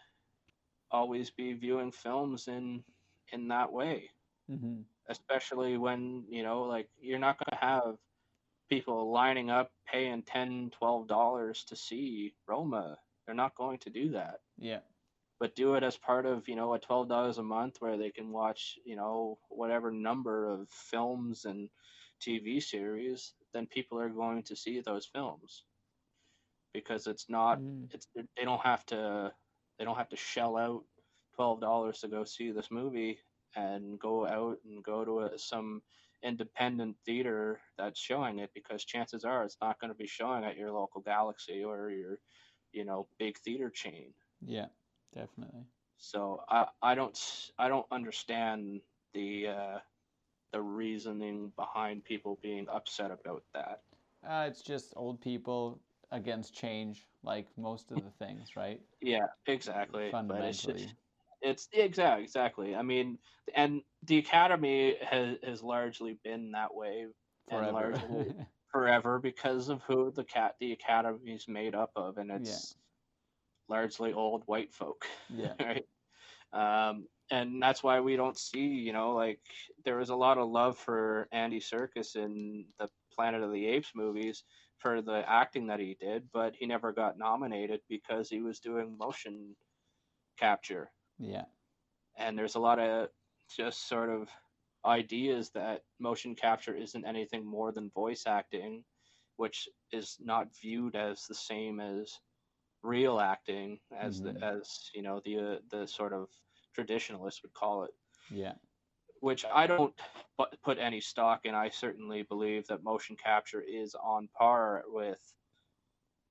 always 0.91 1.31
be 1.31 1.53
viewing 1.55 1.93
films 1.93 2.49
in 2.49 2.85
in 3.33 3.49
that 3.49 3.73
way, 3.73 4.11
Mhm. 4.49 4.85
especially 5.09 5.77
when 5.79 6.27
you 6.31 6.43
know 6.43 6.63
like 6.63 6.91
you're 6.99 7.19
not 7.19 7.39
going 7.39 7.51
to 7.59 7.67
have 7.67 7.99
people 8.71 9.13
lining 9.13 9.51
up 9.51 9.73
paying 9.87 10.23
10 10.23 10.71
12 10.71 11.09
dollars 11.09 11.65
to 11.65 11.77
see 11.77 12.35
roma 12.49 13.01
they're 13.27 13.35
not 13.35 13.55
going 13.57 13.79
to 13.79 13.91
do 13.91 14.11
that 14.11 14.41
Yeah. 14.59 14.83
but 15.41 15.55
do 15.57 15.75
it 15.75 15.83
as 15.83 15.97
part 15.99 16.25
of 16.27 16.49
you 16.49 16.55
know 16.55 16.75
a 16.75 16.79
twelve 16.79 17.09
dollars 17.09 17.39
a 17.39 17.43
month 17.43 17.81
where 17.81 17.97
they 17.97 18.11
can 18.13 18.31
watch 18.31 18.79
you 18.85 18.95
know 18.97 19.41
whatever 19.49 19.91
number 19.91 20.47
of 20.47 20.71
films 20.71 21.45
and 21.45 21.71
TV 22.21 22.61
series, 22.61 23.35
then 23.53 23.67
people 23.67 23.99
are 23.99 24.09
going 24.09 24.43
to 24.45 24.57
see 24.57 24.81
those 24.81 25.07
films 25.07 25.65
because 26.73 27.07
it's 27.07 27.29
not 27.29 27.59
Mm. 27.59 27.89
it's 27.93 28.07
they 28.15 28.45
don't 28.45 28.61
have 28.61 28.85
to 28.87 29.33
they 29.79 29.85
don't 29.85 29.97
have 29.97 30.09
to 30.11 30.17
shell 30.17 30.57
out 30.57 30.85
twelve 31.35 31.61
dollars 31.61 32.01
to 32.01 32.09
go 32.09 32.25
see 32.25 32.51
this 32.53 32.71
movie 32.71 33.19
and 33.57 33.99
go 33.99 34.27
out 34.27 34.59
and 34.65 34.83
go 34.85 35.05
to 35.05 35.21
a, 35.21 35.39
some 35.39 35.83
independent 36.23 36.97
theater 37.05 37.61
that's 37.79 37.99
showing 37.99 38.39
it 38.39 38.51
because 38.55 38.85
chances 38.85 39.25
are 39.25 39.45
it's 39.45 39.57
not 39.61 39.81
going 39.81 39.91
to 39.91 39.97
be 39.99 40.07
showing 40.07 40.45
at 40.45 40.57
your 40.57 40.71
local 40.71 41.01
Galaxy 41.01 41.65
or 41.65 41.91
your 41.91 42.19
you 42.73 42.85
know 42.85 43.09
big 43.19 43.39
theater 43.39 43.71
chain. 43.71 44.13
Yeah. 44.45 44.67
Definitely. 45.15 45.65
So 45.99 46.43
I 46.49 46.69
I 46.83 46.95
don't 46.95 47.19
i 47.59 47.69
don't 47.69 47.87
understand 47.91 48.81
the 49.13 49.49
uh, 49.49 49.79
the 50.53 50.61
reasoning 50.61 51.53
behind 51.57 52.05
people 52.05 52.39
being 52.43 52.67
upset 52.69 53.11
about 53.11 53.43
that. 53.55 53.81
Uh, 54.29 54.47
it's 54.49 54.63
just 54.63 54.93
old 54.97 55.21
people 55.21 55.81
against 56.13 56.55
change, 56.55 57.07
like 57.23 57.47
most 57.57 57.91
of 57.91 58.03
the 58.03 58.11
things, 58.25 58.57
right? 58.57 58.81
Yeah, 59.01 59.27
exactly. 59.47 60.11
But 60.11 60.43
it's 60.43 60.63
Fundamentally. 60.63 60.93
it's 61.43 61.69
exactly 61.73 62.25
exactly. 62.25 62.77
I 62.77 62.83
mean, 62.83 63.19
and 63.55 63.83
the 64.05 64.19
academy 64.19 64.97
has 65.03 65.37
has 65.43 65.63
largely 65.63 66.19
been 66.25 66.53
that 66.53 66.75
way 66.75 67.07
and 67.51 67.61
Forever. 67.61 67.73
largely 67.73 68.35
forever 68.73 69.19
because 69.19 69.69
of 69.69 69.83
who 69.83 70.13
the 70.13 70.25
cat 70.25 70.57
the 70.61 70.73
academy's 70.73 71.49
made 71.49 71.75
up 71.75 71.93
of, 71.97 72.19
and 72.19 72.31
it's 72.31 72.75
largely 73.69 74.13
old 74.13 74.43
white 74.47 74.73
folk. 74.73 75.07
yeah. 75.35 75.55
right? 75.61 75.87
Um, 76.53 77.07
and 77.31 77.63
that's 77.63 77.83
why 77.83 78.01
we 78.01 78.17
don't 78.17 78.37
see, 78.37 78.67
you 78.67 78.93
know, 78.93 79.13
like 79.13 79.41
there 79.85 79.97
was 79.97 80.11
a 80.11 80.17
lot 80.17 80.39
of 80.39 80.49
love 80.49 80.77
for 80.77 81.29
Andy 81.33 81.61
Serkis 81.61 82.17
in 82.17 82.65
the 82.79 82.89
Planet 83.15 83.43
of 83.43 83.53
the 83.53 83.67
Apes 83.67 83.93
movies 83.95 84.43
for 84.79 85.03
the 85.03 85.23
acting 85.29 85.67
that 85.69 85.79
he 85.79 85.97
did, 86.01 86.25
but 86.33 86.55
he 86.57 86.67
never 86.67 86.93
got 86.93 87.19
nominated 87.19 87.81
because 87.89 88.29
he 88.29 88.41
was 88.41 88.59
doing 88.59 88.97
motion 88.99 89.55
capture. 90.39 90.91
Yeah. 91.19 91.45
And 92.17 92.37
there's 92.37 92.57
a 92.57 92.61
lot 92.61 92.79
of 92.79 93.09
just 93.55 93.89
sort 93.89 94.11
of 94.11 94.29
ideas 94.85 95.51
that 95.51 95.83
motion 95.99 96.35
capture 96.35 96.75
isn't 96.75 97.07
anything 97.07 97.45
more 97.45 97.73
than 97.73 97.91
voice 97.91 98.25
acting, 98.27 98.83
which 99.37 99.69
is 99.93 100.17
not 100.21 100.49
viewed 100.61 100.97
as 100.97 101.27
the 101.27 101.35
same 101.35 101.79
as 101.81 102.19
real 102.83 103.21
acting 103.21 103.81
as 103.93 104.21
Mhm. 104.21 104.23
the 104.23 104.43
as 104.45 104.91
you 104.95 105.03
know 105.03 105.21
the 105.25 105.39
uh, 105.39 105.59
the 105.71 105.87
sort 105.87 106.13
of 106.13 106.29
traditionalists 106.75 107.43
would 107.43 107.55
call 107.55 107.85
it 107.85 107.93
Yeah. 108.31 108.55
which 109.21 109.45
I 109.45 109.67
don't 109.69 109.95
put 110.63 110.79
any 110.79 111.01
stock 111.01 111.45
in 111.45 111.55
I 111.55 111.69
certainly 111.69 112.23
believe 112.23 112.67
that 112.67 112.83
motion 112.83 113.17
capture 113.17 113.61
is 113.61 113.95
on 113.95 114.29
par 114.29 114.83
with 114.89 115.23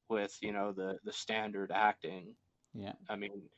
with 0.09 0.37
you 0.41 0.51
know 0.51 0.71
the 0.71 0.99
the 1.03 1.13
standard 1.13 1.71
acting 1.71 2.35
Yeah. 2.73 2.95
I 3.09 3.15
mean 3.17 3.49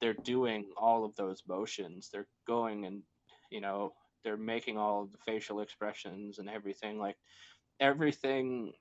they're 0.00 0.14
doing 0.14 0.72
all 0.76 1.04
of 1.04 1.16
those 1.16 1.42
motions 1.46 2.10
they're 2.10 2.28
going 2.46 2.86
and 2.86 3.04
you 3.50 3.60
know 3.60 3.94
they're 4.24 4.36
making 4.38 4.78
all 4.78 5.06
the 5.06 5.18
facial 5.18 5.60
expressions 5.60 6.38
and 6.38 6.50
everything 6.50 6.98
like 6.98 7.18
everything 7.80 8.74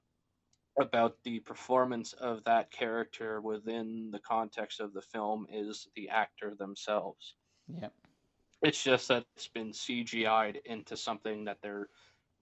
about 0.80 1.18
the 1.24 1.40
performance 1.40 2.14
of 2.14 2.44
that 2.46 2.72
character 2.72 3.42
within 3.42 4.10
the 4.12 4.20
context 4.20 4.80
of 4.80 4.94
the 4.94 5.02
film 5.02 5.46
is 5.52 5.88
the 5.96 6.10
actor 6.10 6.56
themselves. 6.56 7.36
Yeah. 7.68 7.90
It's 8.62 8.84
just 8.84 9.08
that 9.08 9.26
it's 9.36 9.48
been 9.48 9.72
CGI'd 9.72 10.62
into 10.66 10.96
something 10.96 11.46
that 11.46 11.58
they're 11.62 11.90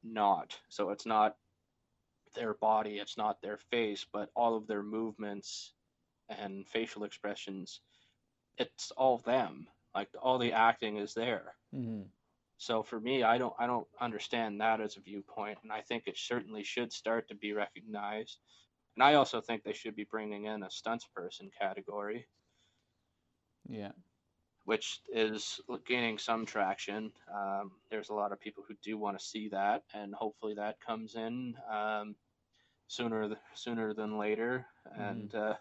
not. 0.03 0.57
So 0.67 0.89
it's 0.89 1.05
not 1.05 1.37
their 2.35 2.53
body, 2.55 2.99
it's 2.99 3.17
not 3.17 3.41
their 3.41 3.57
face, 3.57 4.05
but 4.11 4.29
all 4.35 4.55
of 4.55 4.67
their 4.67 4.83
movements 4.83 5.73
and 6.29 6.67
facial 6.67 7.03
expressions, 7.05 7.81
it's 8.57 8.91
all 8.91 9.17
them. 9.19 9.67
Like 9.95 10.09
all 10.21 10.37
the 10.37 10.53
acting 10.53 10.97
is 10.97 11.13
there. 11.13 11.55
hmm 11.73 12.01
So 12.59 12.83
for 12.83 12.99
me, 12.99 13.23
I 13.23 13.39
don't 13.39 13.55
I 13.59 13.67
don't 13.67 13.87
understand 14.01 14.61
that 14.61 14.81
as 14.81 14.97
a 14.97 15.01
viewpoint, 15.01 15.59
and 15.63 15.71
I 15.71 15.81
think 15.81 16.03
it 16.07 16.17
certainly 16.17 16.63
should 16.63 16.93
start 16.93 17.29
to 17.29 17.35
be 17.35 17.53
recognized. 17.53 18.39
And 18.97 19.03
I 19.03 19.15
also 19.15 19.41
think 19.41 19.63
they 19.63 19.73
should 19.73 19.95
be 19.95 20.03
bringing 20.05 20.45
in 20.45 20.63
a 20.63 20.69
stunts 20.71 21.07
person 21.15 21.51
category, 21.57 22.27
Yeah. 23.69 23.93
which 24.65 25.01
is 25.13 25.61
gaining 25.85 26.17
some 26.17 26.45
traction. 26.45 27.13
Um, 27.33 27.71
there's 27.89 28.09
a 28.09 28.13
lot 28.13 28.33
of 28.33 28.41
people 28.41 28.63
who 28.67 28.75
do 28.83 28.97
want 28.97 29.17
to 29.17 29.25
see 29.25 29.49
that, 29.49 29.83
and 29.93 30.13
hopefully 30.13 30.55
that 30.55 30.81
comes 30.81 31.15
in 31.15 31.55
um, 31.71 32.15
sooner 32.87 33.27
th- 33.27 33.39
sooner 33.55 33.93
than 33.93 34.17
later. 34.17 34.67
And 34.97 35.33
uh, 35.33 35.55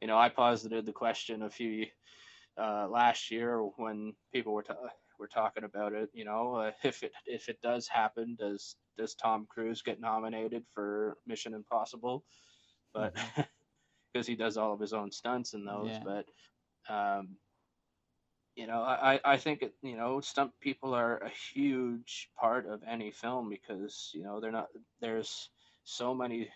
you 0.00 0.06
know, 0.06 0.18
I 0.18 0.28
posited 0.28 0.86
the 0.86 0.92
question 0.92 1.42
a 1.42 1.50
few 1.50 1.86
uh, 2.56 2.88
last 2.88 3.30
year 3.32 3.60
when 3.76 4.14
people 4.32 4.52
were 4.52 4.62
ta- 4.62 4.90
were 5.18 5.28
talking 5.28 5.64
about 5.64 5.92
it. 5.92 6.10
You 6.12 6.24
know, 6.24 6.54
uh, 6.56 6.72
if 6.84 7.02
it 7.02 7.12
if 7.26 7.48
it 7.48 7.60
does 7.62 7.88
happen, 7.88 8.36
does 8.38 8.76
does 8.98 9.14
Tom 9.14 9.46
Cruise 9.48 9.82
get 9.82 10.00
nominated 10.00 10.64
for 10.74 11.16
Mission 11.26 11.54
Impossible? 11.54 12.24
But 12.94 13.14
because 14.12 14.26
he 14.26 14.36
does 14.36 14.56
all 14.56 14.72
of 14.72 14.80
his 14.80 14.92
own 14.92 15.10
stunts 15.12 15.54
in 15.54 15.64
those, 15.64 15.98
Yeah. 15.98 16.04
but 16.04 16.26
um, 16.88 17.36
you 18.56 18.66
know, 18.66 18.82
I, 18.82 19.20
I 19.24 19.36
think 19.36 19.62
it, 19.62 19.74
you 19.82 19.96
know, 19.96 20.20
stunt 20.20 20.52
people 20.60 20.94
are 20.94 21.18
a 21.18 21.28
huge 21.28 22.30
part 22.38 22.66
of 22.66 22.82
any 22.86 23.10
film 23.10 23.48
because 23.48 24.10
you 24.14 24.22
know 24.22 24.40
they're 24.40 24.52
not 24.52 24.68
there's 25.00 25.50
so 25.84 26.14
many 26.14 26.50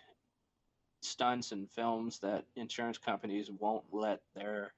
stunts 1.01 1.51
and 1.51 1.69
films 1.69 2.19
that 2.19 2.45
insurance 2.55 2.97
companies 2.97 3.49
won't 3.51 3.85
let 3.91 4.21
their 4.35 4.73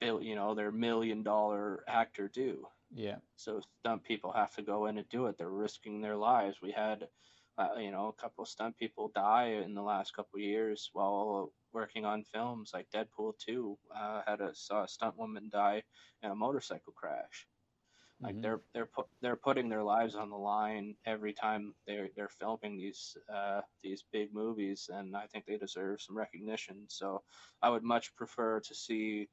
bill 0.00 0.22
you 0.22 0.34
know 0.34 0.54
their 0.54 0.70
million 0.72 1.22
dollar 1.22 1.84
actor 1.88 2.28
do 2.28 2.66
Yeah. 2.94 3.20
so 3.36 3.60
stunt 3.80 4.02
people 4.04 4.32
have 4.32 4.54
to 4.54 4.62
go 4.62 4.86
in 4.86 4.98
and 4.98 5.08
do 5.08 5.26
it 5.26 5.36
they're 5.38 5.50
risking 5.50 6.00
their 6.00 6.16
lives 6.16 6.60
we 6.60 6.72
had 6.72 7.08
uh, 7.58 7.74
you 7.78 7.90
know 7.90 8.08
a 8.08 8.12
couple 8.12 8.42
of 8.42 8.48
stunt 8.48 8.76
people 8.76 9.08
die 9.08 9.46
in 9.66 9.74
the 9.74 9.82
last 9.82 10.12
couple 10.14 10.36
of 10.38 10.42
years 10.42 10.90
while 10.92 11.52
working 11.72 12.04
on 12.04 12.24
films 12.24 12.72
like 12.74 12.90
deadpool 12.90 13.36
2 13.38 13.78
uh, 13.94 14.22
had 14.26 14.40
a 14.40 14.54
saw 14.54 14.84
a 14.84 14.88
stunt 14.88 15.16
woman 15.16 15.48
die 15.48 15.82
in 16.22 16.30
a 16.30 16.34
motorcycle 16.34 16.92
crash 16.92 17.48
like 18.22 18.38
Mhm. 18.38 18.42
they're 18.42 18.62
they're 18.72 18.86
put 18.86 19.06
they're 19.20 19.36
putting 19.36 19.68
their 19.68 19.82
lives 19.84 20.14
on 20.14 20.30
the 20.30 20.36
line 20.38 20.96
every 21.04 21.32
time 21.34 21.74
they're 21.86 22.10
they're 22.16 22.28
filming 22.28 22.76
these 22.76 23.16
uh, 23.28 23.60
these 23.82 24.02
big 24.12 24.32
movies, 24.32 24.88
and 24.92 25.16
I 25.16 25.26
think 25.26 25.44
they 25.46 25.58
deserve 25.58 26.00
some 26.00 26.16
recognition. 26.16 26.88
So 26.88 27.24
I 27.62 27.68
would 27.70 27.82
much 27.82 28.14
prefer 28.16 28.60
to 28.60 28.74
see 28.74 29.28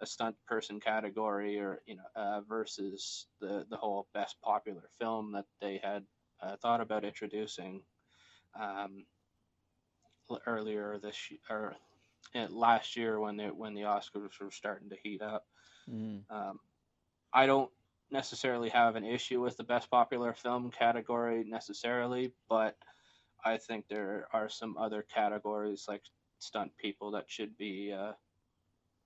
a 0.00 0.06
stunt 0.06 0.36
person 0.46 0.80
category, 0.80 1.58
or 1.58 1.80
you 1.86 1.96
know, 1.96 2.08
uh, 2.16 2.40
versus 2.42 3.26
the 3.40 3.66
the 3.68 3.76
whole 3.76 4.08
best 4.14 4.40
popular 4.42 4.88
film 4.98 5.32
that 5.32 5.46
they 5.60 5.78
had 5.78 6.04
uh, 6.42 6.56
thought 6.56 6.80
about 6.80 7.04
introducing 7.04 7.82
um, 8.58 9.06
earlier 10.46 10.98
this 10.98 11.28
y- 11.30 11.38
or 11.50 11.74
uh, 12.34 12.46
last 12.50 12.96
year 12.96 13.18
when 13.20 13.36
they 13.36 13.48
when 13.50 13.74
the 13.74 13.82
Oscars 13.82 14.40
were 14.40 14.50
starting 14.50 14.90
to 14.90 14.96
heat 15.02 15.22
up. 15.22 15.44
Mhm. 15.86 16.24
Um, 16.30 16.60
I 17.32 17.46
don't 17.46 17.70
necessarily 18.10 18.68
have 18.70 18.96
an 18.96 19.04
issue 19.04 19.40
with 19.40 19.56
the 19.56 19.64
best 19.64 19.90
popular 19.90 20.32
film 20.34 20.70
category 20.70 21.44
necessarily, 21.44 22.32
but 22.48 22.76
I 23.44 23.58
think 23.58 23.86
there 23.88 24.28
are 24.32 24.48
some 24.48 24.76
other 24.78 25.02
categories 25.02 25.86
like 25.88 26.02
stunt 26.38 26.76
people 26.76 27.12
that 27.12 27.30
should 27.30 27.56
be 27.56 27.92
uh, 27.92 28.12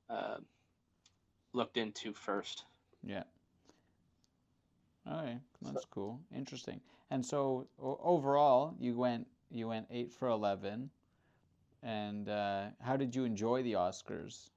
uh, 0.09 0.39
looked 1.52 1.76
into 1.76 2.12
first. 2.12 2.64
Yeah. 3.02 3.24
All 5.06 5.22
right, 5.22 5.40
that's 5.62 5.86
cool. 5.86 6.20
Interesting. 6.36 6.80
And 7.10 7.24
so 7.24 7.66
overall, 7.80 8.74
you 8.78 8.94
went 8.94 9.26
you 9.50 9.68
went 9.68 9.86
eight 9.90 10.12
for 10.12 10.28
eleven. 10.28 10.90
And 11.82 12.28
uh, 12.28 12.66
how 12.80 12.96
did 12.96 13.14
you 13.14 13.24
enjoy 13.24 13.62
the 13.62 13.74
Oscars? 13.74 14.50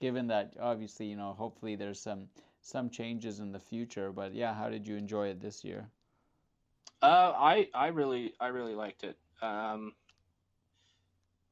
Given 0.00 0.26
that 0.26 0.54
obviously, 0.60 1.06
you 1.06 1.16
know, 1.16 1.32
hopefully 1.32 1.76
there's 1.76 2.00
some 2.00 2.28
some 2.60 2.90
changes 2.90 3.38
in 3.38 3.52
the 3.52 3.60
future, 3.60 4.12
but 4.12 4.34
yeah, 4.34 4.52
how 4.52 4.68
did 4.68 4.86
you 4.86 4.96
enjoy 4.96 5.28
it 5.28 5.40
this 5.40 5.64
year? 5.64 5.88
Uh, 7.00 7.32
I 7.36 7.68
I 7.72 7.88
really 7.88 8.34
I 8.40 8.48
really 8.48 8.74
liked 8.74 9.04
it. 9.04 9.16
Um, 9.40 9.92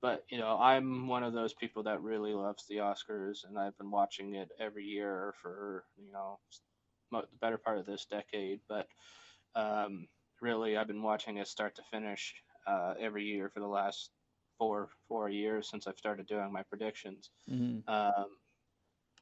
but 0.04 0.24
you 0.30 0.38
know, 0.38 0.58
I'm 0.60 1.08
one 1.08 1.24
of 1.24 1.34
those 1.34 1.54
people 1.54 1.84
that 1.84 2.02
really 2.02 2.34
loves 2.34 2.66
the 2.68 2.76
Oscars, 2.78 3.48
and 3.48 3.58
I've 3.58 3.78
been 3.78 3.90
watching 3.90 4.36
it 4.36 4.50
every 4.60 4.84
year 4.84 5.34
for 5.42 5.84
you 5.98 6.12
know 6.12 6.40
the 7.12 7.22
better 7.40 7.58
part 7.58 7.78
of 7.78 7.86
this 7.86 8.06
decade. 8.06 8.60
But 8.68 8.88
um, 9.56 10.08
really, 10.42 10.76
I've 10.76 10.88
been 10.88 11.02
watching 11.02 11.38
it 11.38 11.48
start 11.48 11.76
to 11.76 11.82
finish. 11.92 12.34
uh, 12.66 12.94
every 13.00 13.24
year 13.24 13.50
for 13.50 13.60
the 13.60 13.68
last 13.68 14.10
four 14.58 14.88
four 15.08 15.28
years 15.30 15.68
since 15.70 15.86
I've 15.86 15.98
started 15.98 16.26
doing 16.26 16.52
my 16.52 16.62
predictions. 16.64 17.30
Mm-hmm. 17.50 17.88
Um, 17.92 18.26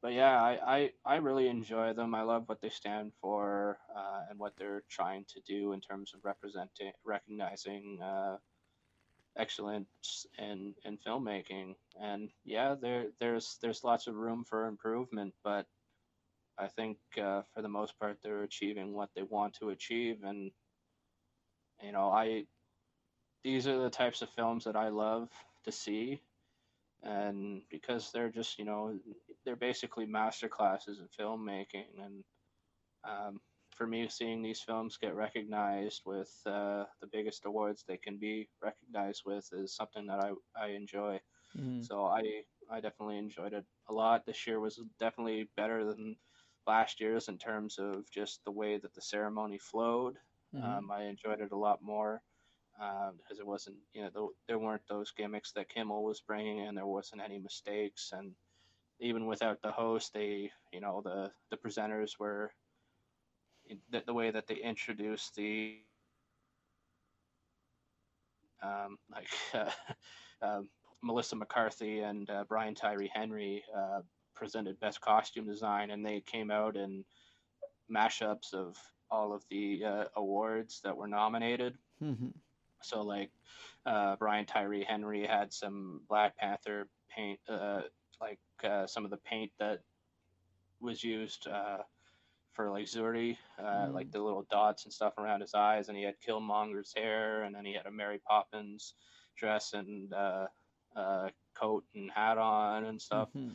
but 0.02 0.14
yeah, 0.14 0.40
I, 0.42 0.58
I, 0.76 0.90
I 1.06 1.16
really 1.16 1.48
enjoy 1.48 1.94
them. 1.94 2.14
I 2.14 2.22
love 2.22 2.44
what 2.48 2.60
they 2.60 2.70
stand 2.70 3.12
for 3.20 3.78
uh, 3.96 4.22
and 4.30 4.38
what 4.38 4.54
they're 4.58 4.84
trying 4.90 5.24
to 5.28 5.40
do 5.46 5.72
in 5.72 5.80
terms 5.80 6.12
of 6.14 6.24
representing, 6.24 6.92
recognizing 7.04 8.00
uh, 8.02 8.38
excellence 9.36 10.26
in, 10.38 10.74
in 10.84 10.98
filmmaking. 10.98 11.74
And 12.00 12.30
yeah, 12.44 12.74
there 12.80 13.06
there's 13.20 13.58
there's 13.62 13.84
lots 13.84 14.06
of 14.06 14.14
room 14.14 14.44
for 14.44 14.66
improvement, 14.66 15.34
but 15.44 15.66
I 16.58 16.68
think 16.68 16.98
uh, 17.20 17.42
for 17.54 17.62
the 17.62 17.68
most 17.68 17.98
part 17.98 18.18
they're 18.22 18.42
achieving 18.42 18.92
what 18.94 19.10
they 19.14 19.22
want 19.22 19.54
to 19.54 19.70
achieve. 19.70 20.18
And 20.24 20.50
you 21.82 21.92
know, 21.92 22.10
I 22.10 22.44
these 23.44 23.66
are 23.66 23.78
the 23.78 23.90
types 23.90 24.22
of 24.22 24.30
films 24.30 24.64
that 24.64 24.76
I 24.76 24.88
love 24.88 25.28
to 25.64 25.72
see 25.72 26.20
and 27.02 27.62
because 27.70 28.10
they're 28.12 28.28
just 28.30 28.58
you 28.58 28.64
know 28.64 28.96
they're 29.44 29.56
basically 29.56 30.06
master 30.06 30.48
classes 30.48 30.98
in 31.00 31.06
filmmaking 31.18 32.02
and 32.02 32.24
um, 33.04 33.40
for 33.76 33.86
me 33.86 34.08
seeing 34.08 34.42
these 34.42 34.60
films 34.60 34.96
get 34.98 35.14
recognized 35.14 36.02
with 36.06 36.32
uh, 36.46 36.84
the 37.00 37.06
biggest 37.12 37.44
awards 37.46 37.84
they 37.86 37.96
can 37.96 38.18
be 38.18 38.48
recognized 38.62 39.22
with 39.26 39.48
is 39.52 39.74
something 39.74 40.06
that 40.06 40.20
i, 40.20 40.30
I 40.60 40.68
enjoy 40.68 41.20
Mm-hmm. 41.58 41.80
so 41.80 42.04
i 42.04 42.22
i 42.70 42.80
definitely 42.80 43.18
enjoyed 43.18 43.52
it 43.52 43.64
a 43.88 43.92
lot 43.92 44.24
this 44.26 44.46
year 44.46 44.60
was 44.60 44.80
definitely 44.98 45.48
better 45.56 45.84
than 45.84 46.16
last 46.66 47.00
year's 47.00 47.28
in 47.28 47.38
terms 47.38 47.78
of 47.78 48.10
just 48.10 48.44
the 48.44 48.52
way 48.52 48.78
that 48.78 48.94
the 48.94 49.02
ceremony 49.02 49.58
flowed 49.58 50.16
Mm-hmm. 50.54 50.78
um, 50.78 50.90
i 50.90 51.04
enjoyed 51.04 51.40
it 51.40 51.52
a 51.52 51.56
lot 51.56 51.82
more 51.82 52.22
um, 52.80 53.14
because 53.18 53.38
it 53.38 53.46
wasn't, 53.46 53.76
you 53.92 54.02
know, 54.02 54.10
th- 54.10 54.30
there 54.48 54.58
weren't 54.58 54.86
those 54.88 55.12
gimmicks 55.12 55.52
that 55.52 55.68
Kimmel 55.68 56.04
was 56.04 56.20
bringing 56.20 56.60
and 56.60 56.76
There 56.76 56.86
wasn't 56.86 57.22
any 57.22 57.38
mistakes, 57.38 58.10
and 58.12 58.34
even 59.00 59.26
without 59.26 59.60
the 59.62 59.72
host, 59.72 60.12
they, 60.14 60.50
you 60.72 60.80
know, 60.80 61.02
the 61.02 61.30
the 61.50 61.56
presenters 61.56 62.18
were 62.18 62.52
the, 63.90 64.02
the 64.06 64.14
way 64.14 64.30
that 64.30 64.46
they 64.46 64.56
introduced 64.56 65.34
the, 65.36 65.78
um, 68.62 68.98
like 69.10 69.28
uh, 69.54 69.70
uh, 70.44 70.60
Melissa 71.02 71.36
McCarthy 71.36 72.00
and 72.00 72.28
uh, 72.30 72.44
Brian 72.48 72.74
Tyree 72.74 73.10
Henry 73.12 73.64
uh, 73.76 74.00
presented 74.34 74.78
best 74.80 75.00
costume 75.00 75.46
design, 75.46 75.90
and 75.90 76.04
they 76.04 76.20
came 76.20 76.50
out 76.50 76.76
in 76.76 77.04
mashups 77.90 78.54
of 78.54 78.76
all 79.10 79.32
of 79.32 79.44
the 79.50 79.84
uh, 79.84 80.04
awards 80.16 80.80
that 80.82 80.96
were 80.96 81.08
nominated. 81.08 81.76
Mm-hmm. 82.02 82.28
So 82.82 83.02
like 83.02 83.30
uh, 83.86 84.16
Brian 84.16 84.46
Tyree 84.46 84.84
Henry 84.88 85.26
had 85.26 85.52
some 85.52 86.00
Black 86.08 86.36
Panther 86.36 86.88
paint, 87.14 87.38
uh, 87.48 87.82
like 88.20 88.38
uh, 88.64 88.86
some 88.86 89.04
of 89.04 89.10
the 89.10 89.18
paint 89.18 89.52
that 89.58 89.80
was 90.80 91.04
used 91.04 91.46
uh, 91.46 91.78
for 92.52 92.70
like 92.70 92.86
Zuri, 92.86 93.36
uh, 93.58 93.88
Mm. 93.88 93.94
like 93.94 94.10
the 94.10 94.20
little 94.20 94.46
dots 94.50 94.84
and 94.84 94.92
stuff 94.92 95.18
around 95.18 95.40
his 95.40 95.54
eyes, 95.54 95.88
and 95.88 95.96
he 95.96 96.04
had 96.04 96.20
Killmonger's 96.20 96.92
hair, 96.94 97.42
and 97.44 97.54
then 97.54 97.64
he 97.64 97.72
had 97.74 97.86
a 97.86 97.90
Mary 97.90 98.18
Poppins 98.18 98.94
dress 99.36 99.72
and 99.72 100.12
uh, 100.12 100.46
uh, 100.96 101.28
coat 101.54 101.84
and 101.94 102.10
hat 102.10 102.38
on 102.38 102.84
and 102.84 103.00
stuff, 103.00 103.28
Mm-hmm. 103.34 103.50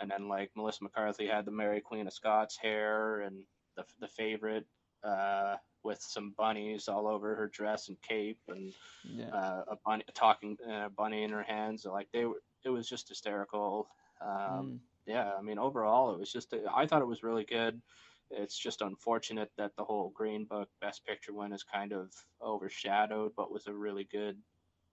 and 0.00 0.10
then 0.10 0.28
like 0.28 0.50
Melissa 0.56 0.84
McCarthy 0.84 1.26
had 1.26 1.44
the 1.44 1.50
Mary 1.50 1.80
Queen 1.80 2.06
of 2.06 2.12
Scots 2.12 2.56
hair 2.56 3.20
and 3.20 3.44
the 3.76 3.84
the 4.00 4.08
favorite. 4.08 4.66
Uh, 5.04 5.56
with 5.84 6.00
some 6.00 6.30
bunnies 6.38 6.86
all 6.86 7.08
over 7.08 7.34
her 7.34 7.48
dress 7.48 7.88
and 7.88 8.00
cape, 8.02 8.38
and 8.46 8.72
Yeah. 9.02 9.34
uh, 9.34 9.64
a 9.66 9.76
bunny 9.84 10.04
a 10.06 10.12
talking 10.12 10.56
uh, 10.70 10.88
bunny 10.90 11.24
in 11.24 11.30
her 11.30 11.42
hands. 11.42 11.84
Like 11.84 12.06
they 12.12 12.24
were, 12.24 12.40
it 12.64 12.68
was 12.70 12.88
just 12.88 13.08
hysterical. 13.08 13.88
Um, 14.20 14.38
Mm. 14.38 14.78
Yeah, 15.06 15.32
I 15.36 15.42
mean, 15.42 15.58
overall, 15.58 16.14
it 16.14 16.20
was 16.20 16.30
just. 16.32 16.54
I 16.72 16.86
thought 16.86 17.02
it 17.02 17.06
was 17.08 17.24
really 17.24 17.42
good. 17.44 17.82
It's 18.32 18.58
just 18.58 18.82
unfortunate 18.82 19.52
that 19.56 19.76
the 19.76 19.84
whole 19.84 20.10
Green 20.10 20.44
Book 20.46 20.70
Best 20.80 21.04
Picture 21.06 21.32
win 21.34 21.52
is 21.52 21.64
kind 21.64 21.92
of 21.92 22.12
overshadowed, 22.40 23.34
but 23.36 23.52
was 23.52 23.66
a 23.68 23.74
really 23.74 24.04
good 24.04 24.42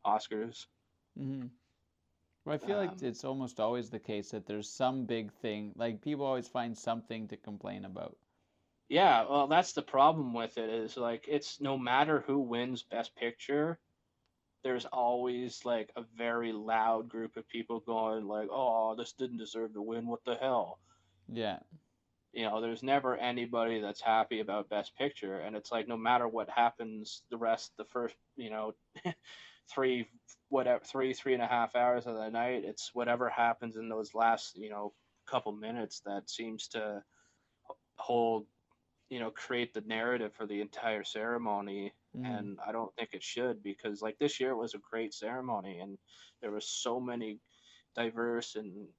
Oscars. 0.05 0.67
Mm-hmm. 1.19 1.47
Well, 2.45 2.55
I 2.55 2.57
feel 2.57 2.77
like 2.77 2.93
Um, 2.93 3.01
it's 3.01 3.23
almost 3.25 3.59
always 3.59 3.89
the 3.89 3.99
case 3.99 4.31
that 4.31 4.45
there's 4.45 4.69
some 4.69 5.05
big 5.05 5.31
thing, 5.31 5.73
like 5.75 6.01
people 6.01 6.25
always 6.25 6.47
find 6.49 6.77
something 6.77 7.27
to 7.29 7.37
complain 7.37 7.85
about. 7.85 8.17
Yeah, 8.89 9.25
well, 9.29 9.47
that's 9.47 9.71
the 9.71 9.81
problem 9.81 10.33
with 10.33 10.57
it 10.57 10.69
is 10.69 10.97
like 10.97 11.25
it's 11.29 11.61
no 11.61 11.77
matter 11.77 12.19
who 12.19 12.39
wins 12.39 12.83
Best 12.83 13.15
Picture, 13.15 13.79
there's 14.63 14.85
always 14.85 15.65
like 15.65 15.91
a 15.95 16.03
very 16.03 16.51
loud 16.53 17.09
group 17.09 17.37
of 17.37 17.47
people 17.47 17.79
going 17.81 18.25
like, 18.27 18.49
"Oh, 18.51 18.95
this 18.95 19.13
didn't 19.13 19.37
deserve 19.37 19.73
to 19.73 19.81
win. 19.81 20.07
What 20.07 20.25
the 20.25 20.35
hell?" 20.35 20.79
Yeah. 21.27 21.59
You 22.31 22.43
know, 22.43 22.61
there's 22.61 22.83
never 22.83 23.17
anybody 23.17 23.81
that's 23.81 24.01
happy 24.01 24.39
about 24.39 24.69
Best 24.69 24.95
Picture, 24.95 25.39
and 25.39 25.55
it's 25.55 25.71
like 25.71 25.87
no 25.87 25.97
matter 25.97 26.27
what 26.27 26.49
happens, 26.49 27.23
the 27.29 27.37
rest, 27.37 27.73
the 27.77 27.85
first, 27.85 28.15
you 28.35 28.49
know, 28.51 28.75
three, 29.69 30.09
whatever, 30.49 30.83
three, 30.83 31.13
three 31.13 31.33
and 31.33 31.43
a 31.43 31.47
half 31.47 31.75
hours 31.75 32.05
of 32.07 32.15
the 32.15 32.29
night, 32.29 32.63
it's 32.65 32.93
whatever 32.93 33.29
happens 33.29 33.77
in 33.77 33.89
those 33.89 34.13
last, 34.13 34.55
you 34.57 34.69
know, 34.69 34.95
couple 35.27 35.51
minutes 35.53 36.01
that 36.01 36.29
seems 36.29 36.67
to 36.69 37.03
hold, 37.97 38.47
you 39.09 39.19
know, 39.19 39.31
create 39.31 39.73
the 39.73 39.81
narrative 39.81 40.35
for 40.35 40.47
the 40.47 40.61
entire 40.61 41.03
ceremony 41.03 41.93
Mhm. 42.13 42.49
and 42.53 42.59
I 42.65 42.71
don't 42.73 42.95
think 42.95 43.11
it 43.13 43.23
should 43.23 43.63
because 43.63 44.01
like 44.01 44.19
this 44.19 44.39
year 44.39 44.55
was 44.55 44.73
a 44.75 44.79
great 44.79 45.13
ceremony 45.13 45.79
and 45.79 45.99
there 46.41 46.51
was 46.51 46.69
so 46.69 46.99
many 46.99 47.41
diverse 47.95 48.55
and 48.55 48.89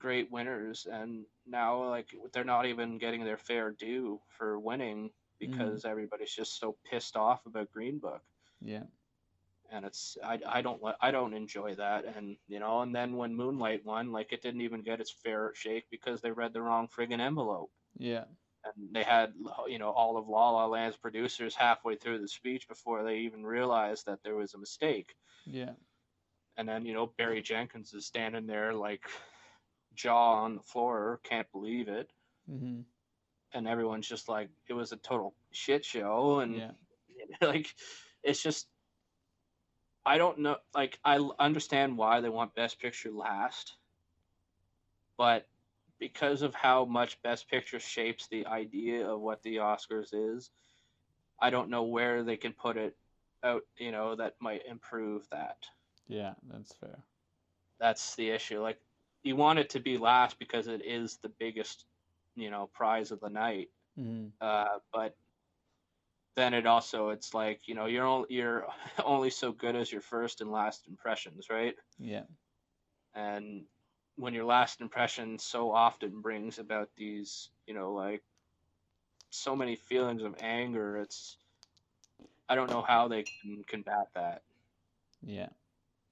great 0.00 0.30
winners 0.30 0.86
and 0.90 1.24
now 1.46 1.88
like 1.88 2.08
they're 2.32 2.44
not 2.44 2.66
even 2.66 2.98
getting 2.98 3.24
their 3.24 3.38
fair 3.38 3.70
due 3.70 4.20
for 4.28 4.58
winning 4.58 5.10
because 5.38 5.80
mm-hmm. 5.80 5.90
everybody's 5.90 6.34
just 6.34 6.58
so 6.58 6.76
pissed 6.90 7.16
off 7.16 7.46
about 7.46 7.72
Green 7.72 7.98
Book 7.98 8.22
Yeah. 8.60 8.84
and 9.72 9.84
it's 9.84 10.16
I, 10.22 10.38
I 10.46 10.62
don't 10.62 10.80
I 11.00 11.10
don't 11.10 11.34
enjoy 11.34 11.74
that 11.76 12.04
and 12.16 12.36
you 12.48 12.60
know 12.60 12.80
and 12.80 12.94
then 12.94 13.16
when 13.16 13.34
Moonlight 13.34 13.84
won 13.84 14.12
like 14.12 14.32
it 14.32 14.42
didn't 14.42 14.60
even 14.62 14.82
get 14.82 15.00
its 15.00 15.10
fair 15.10 15.52
shake 15.54 15.84
because 15.90 16.20
they 16.20 16.30
read 16.30 16.52
the 16.52 16.62
wrong 16.62 16.88
friggin' 16.88 17.20
envelope 17.20 17.70
Yeah. 17.98 18.24
and 18.64 18.92
they 18.92 19.02
had 19.04 19.32
you 19.68 19.78
know 19.78 19.90
all 19.90 20.16
of 20.16 20.28
La 20.28 20.50
La 20.50 20.66
Land's 20.66 20.96
producers 20.96 21.54
halfway 21.54 21.96
through 21.96 22.18
the 22.20 22.28
speech 22.28 22.68
before 22.68 23.04
they 23.04 23.18
even 23.18 23.44
realized 23.44 24.06
that 24.06 24.22
there 24.22 24.34
was 24.36 24.54
a 24.54 24.58
mistake. 24.58 25.14
Yeah. 25.46 25.72
And 26.56 26.68
then 26.68 26.86
you 26.86 26.94
know 26.94 27.12
Barry 27.18 27.42
Jenkins 27.42 27.92
is 27.94 28.06
standing 28.06 28.46
there 28.46 28.72
like 28.74 29.02
jaw 29.94 30.42
on 30.42 30.56
the 30.56 30.62
floor, 30.62 31.20
can't 31.24 31.50
believe 31.52 31.88
it, 31.88 32.10
Mm-hmm. 32.50 32.80
and 33.54 33.68
everyone's 33.68 34.06
just 34.08 34.28
like 34.28 34.48
it 34.68 34.74
was 34.74 34.92
a 34.92 34.96
total 34.96 35.34
shit 35.52 35.84
show, 35.84 36.40
and 36.40 36.56
Yeah. 36.56 36.70
like 37.40 37.74
it's 38.22 38.42
just 38.42 38.68
I 40.06 40.18
don't 40.18 40.38
know. 40.40 40.56
Like 40.74 40.98
I 41.04 41.16
understand 41.38 41.96
why 41.96 42.20
they 42.20 42.28
want 42.28 42.54
Best 42.54 42.78
Picture 42.78 43.10
last, 43.10 43.76
but 45.16 45.46
because 45.98 46.42
of 46.42 46.54
how 46.54 46.84
much 46.84 47.22
Best 47.22 47.48
Picture 47.48 47.80
shapes 47.80 48.26
the 48.28 48.44
idea 48.46 49.06
of 49.08 49.20
what 49.20 49.42
the 49.42 49.56
Oscars 49.56 50.10
is, 50.12 50.50
I 51.40 51.50
don't 51.50 51.70
know 51.70 51.84
where 51.84 52.22
they 52.22 52.36
can 52.36 52.52
put 52.52 52.76
it 52.76 52.96
out. 53.42 53.62
You 53.78 53.92
know 53.92 54.14
that 54.16 54.34
might 54.40 54.66
improve 54.66 55.26
that. 55.30 55.58
Yeah. 56.08 56.34
That's 56.52 56.74
fair. 56.74 56.98
That's 57.80 58.14
the 58.16 58.28
issue. 58.30 58.60
Like 58.60 58.78
you 59.24 59.36
want 59.36 59.58
it 59.58 59.70
to 59.70 59.80
be 59.80 59.98
last 59.98 60.38
because 60.38 60.68
it 60.68 60.84
is 60.84 61.16
the 61.16 61.30
biggest, 61.30 61.86
you 62.36 62.50
know, 62.50 62.70
prize 62.74 63.10
of 63.10 63.20
the 63.20 63.30
night. 63.30 63.70
Mm-hmm. 63.98 64.28
Uh, 64.40 64.78
but 64.92 65.16
then 66.36 66.54
it 66.54 66.66
also 66.66 67.10
it's 67.10 67.32
like 67.32 67.60
you 67.66 67.74
know 67.74 67.86
you're 67.86 68.06
only 68.06 68.26
you're 68.30 68.66
only 69.04 69.30
so 69.30 69.52
good 69.52 69.76
as 69.76 69.90
your 69.90 70.00
first 70.00 70.40
and 70.40 70.50
last 70.50 70.86
impressions, 70.88 71.48
right? 71.50 71.74
Yeah. 71.98 72.24
And 73.14 73.64
when 74.16 74.34
your 74.34 74.44
last 74.44 74.80
impression 74.80 75.38
so 75.38 75.72
often 75.72 76.20
brings 76.20 76.58
about 76.58 76.90
these, 76.96 77.50
you 77.66 77.74
know, 77.74 77.92
like 77.92 78.22
so 79.30 79.56
many 79.56 79.76
feelings 79.76 80.22
of 80.22 80.34
anger, 80.40 80.98
it's 80.98 81.38
I 82.48 82.54
don't 82.54 82.70
know 82.70 82.82
how 82.82 83.08
they 83.08 83.22
can 83.22 83.64
combat 83.66 84.08
that 84.14 84.42
Yeah. 85.22 85.48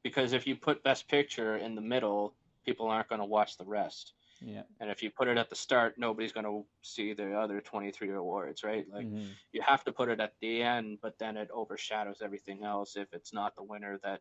because 0.02 0.32
if 0.32 0.46
you 0.46 0.56
put 0.56 0.82
Best 0.82 1.08
Picture 1.08 1.56
in 1.56 1.74
the 1.74 1.82
middle, 1.82 2.34
people 2.64 2.88
aren't 2.88 3.08
going 3.08 3.20
to 3.20 3.24
watch 3.26 3.56
the 3.56 3.64
rest. 3.64 4.12
Yeah. 4.44 4.62
And 4.80 4.90
if 4.90 5.02
you 5.02 5.10
put 5.10 5.28
it 5.28 5.38
at 5.38 5.50
the 5.50 5.56
start, 5.56 5.94
nobody's 5.98 6.32
going 6.32 6.46
to 6.46 6.64
see 6.82 7.12
the 7.12 7.34
other 7.34 7.60
23 7.60 8.12
awards, 8.12 8.64
right? 8.64 8.84
Like 8.92 9.06
mm-hmm. 9.06 9.26
you 9.52 9.62
have 9.62 9.84
to 9.84 9.92
put 9.92 10.08
it 10.08 10.20
at 10.20 10.34
the 10.40 10.62
end, 10.62 10.98
but 11.00 11.18
then 11.18 11.36
it 11.36 11.48
overshadows 11.52 12.22
everything 12.22 12.64
else 12.64 12.96
if 12.96 13.12
it's 13.12 13.32
not 13.32 13.54
the 13.54 13.62
winner 13.62 14.00
that 14.02 14.20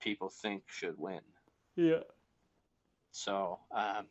people 0.00 0.28
think 0.28 0.64
should 0.66 0.98
win. 0.98 1.20
Yeah. 1.76 2.02
So 3.12 3.60
um, 3.74 4.06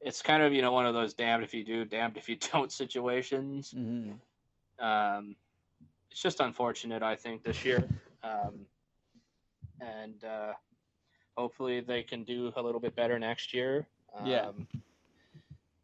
it's 0.00 0.22
kind 0.22 0.42
of 0.42 0.52
you 0.52 0.62
know 0.62 0.72
one 0.72 0.86
of 0.86 0.94
those 0.94 1.12
damned 1.14 1.44
if 1.44 1.52
you 1.52 1.64
do, 1.64 1.84
damned 1.84 2.16
if 2.16 2.28
you 2.28 2.36
don't 2.52 2.72
situations. 2.72 3.74
Mm-hmm. 3.76 4.84
Um, 4.84 5.36
it's 6.10 6.22
just 6.22 6.40
unfortunate, 6.40 7.02
I 7.02 7.14
think, 7.14 7.44
this 7.44 7.64
year. 7.64 7.86
Um, 8.24 8.66
and 9.80 10.24
uh, 10.24 10.52
hopefully 11.40 11.80
they 11.80 12.02
can 12.02 12.22
do 12.22 12.52
a 12.56 12.62
little 12.62 12.80
bit 12.80 12.94
better 12.94 13.18
next 13.18 13.54
year. 13.54 13.88
Um, 14.14 14.26
Yeah. 14.26 14.50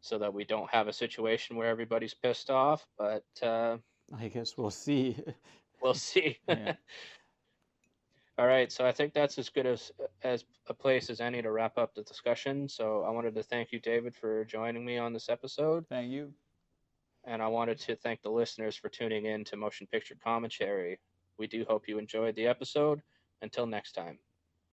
So 0.01 0.17
that 0.19 0.33
we 0.33 0.45
don't 0.45 0.69
have 0.69 0.87
a 0.87 0.93
situation 0.93 1.55
where 1.57 1.67
everybody's 1.67 2.13
pissed 2.13 2.49
off, 2.49 2.87
but 2.97 3.25
uh, 3.41 3.77
I 4.17 4.27
guess 4.29 4.55
we'll 4.57 4.69
see. 4.69 5.17
we'll 5.81 5.95
see. 5.95 6.37
Yeah. 6.47 6.75
All 8.39 8.45
right, 8.45 8.71
so 8.71 8.85
I 8.85 8.91
think 8.91 9.13
that's 9.13 9.39
as 9.39 9.49
good 9.49 9.65
as 9.65 9.91
as 10.21 10.45
a 10.67 10.73
place 10.73 11.09
as 11.09 11.19
any 11.19 11.41
to 11.41 11.51
wrap 11.51 11.75
up 11.79 11.95
the 11.95 12.03
discussion. 12.03 12.69
So 12.69 13.01
I 13.01 13.09
wanted 13.09 13.33
to 13.33 13.41
thank 13.41 13.71
you, 13.71 13.79
David, 13.79 14.13
for 14.15 14.45
joining 14.45 14.85
me 14.85 14.99
on 14.99 15.11
this 15.11 15.27
episode, 15.27 15.87
Thank 15.89 16.11
you. 16.11 16.31
and 17.25 17.41
I 17.41 17.47
wanted 17.47 17.79
to 17.79 17.95
thank 17.95 18.21
the 18.21 18.29
listeners 18.29 18.75
for 18.75 18.89
tuning 18.89 19.25
in 19.25 19.43
to 19.45 19.57
Motion 19.57 19.87
Picture 19.87 20.15
Commentary. 20.23 20.99
We 21.39 21.47
do 21.47 21.65
hope 21.67 21.87
you 21.87 21.97
enjoyed 21.97 22.35
the 22.35 22.45
episode. 22.45 23.01
Until 23.41 23.65
next 23.67 23.91
time. 23.93 24.17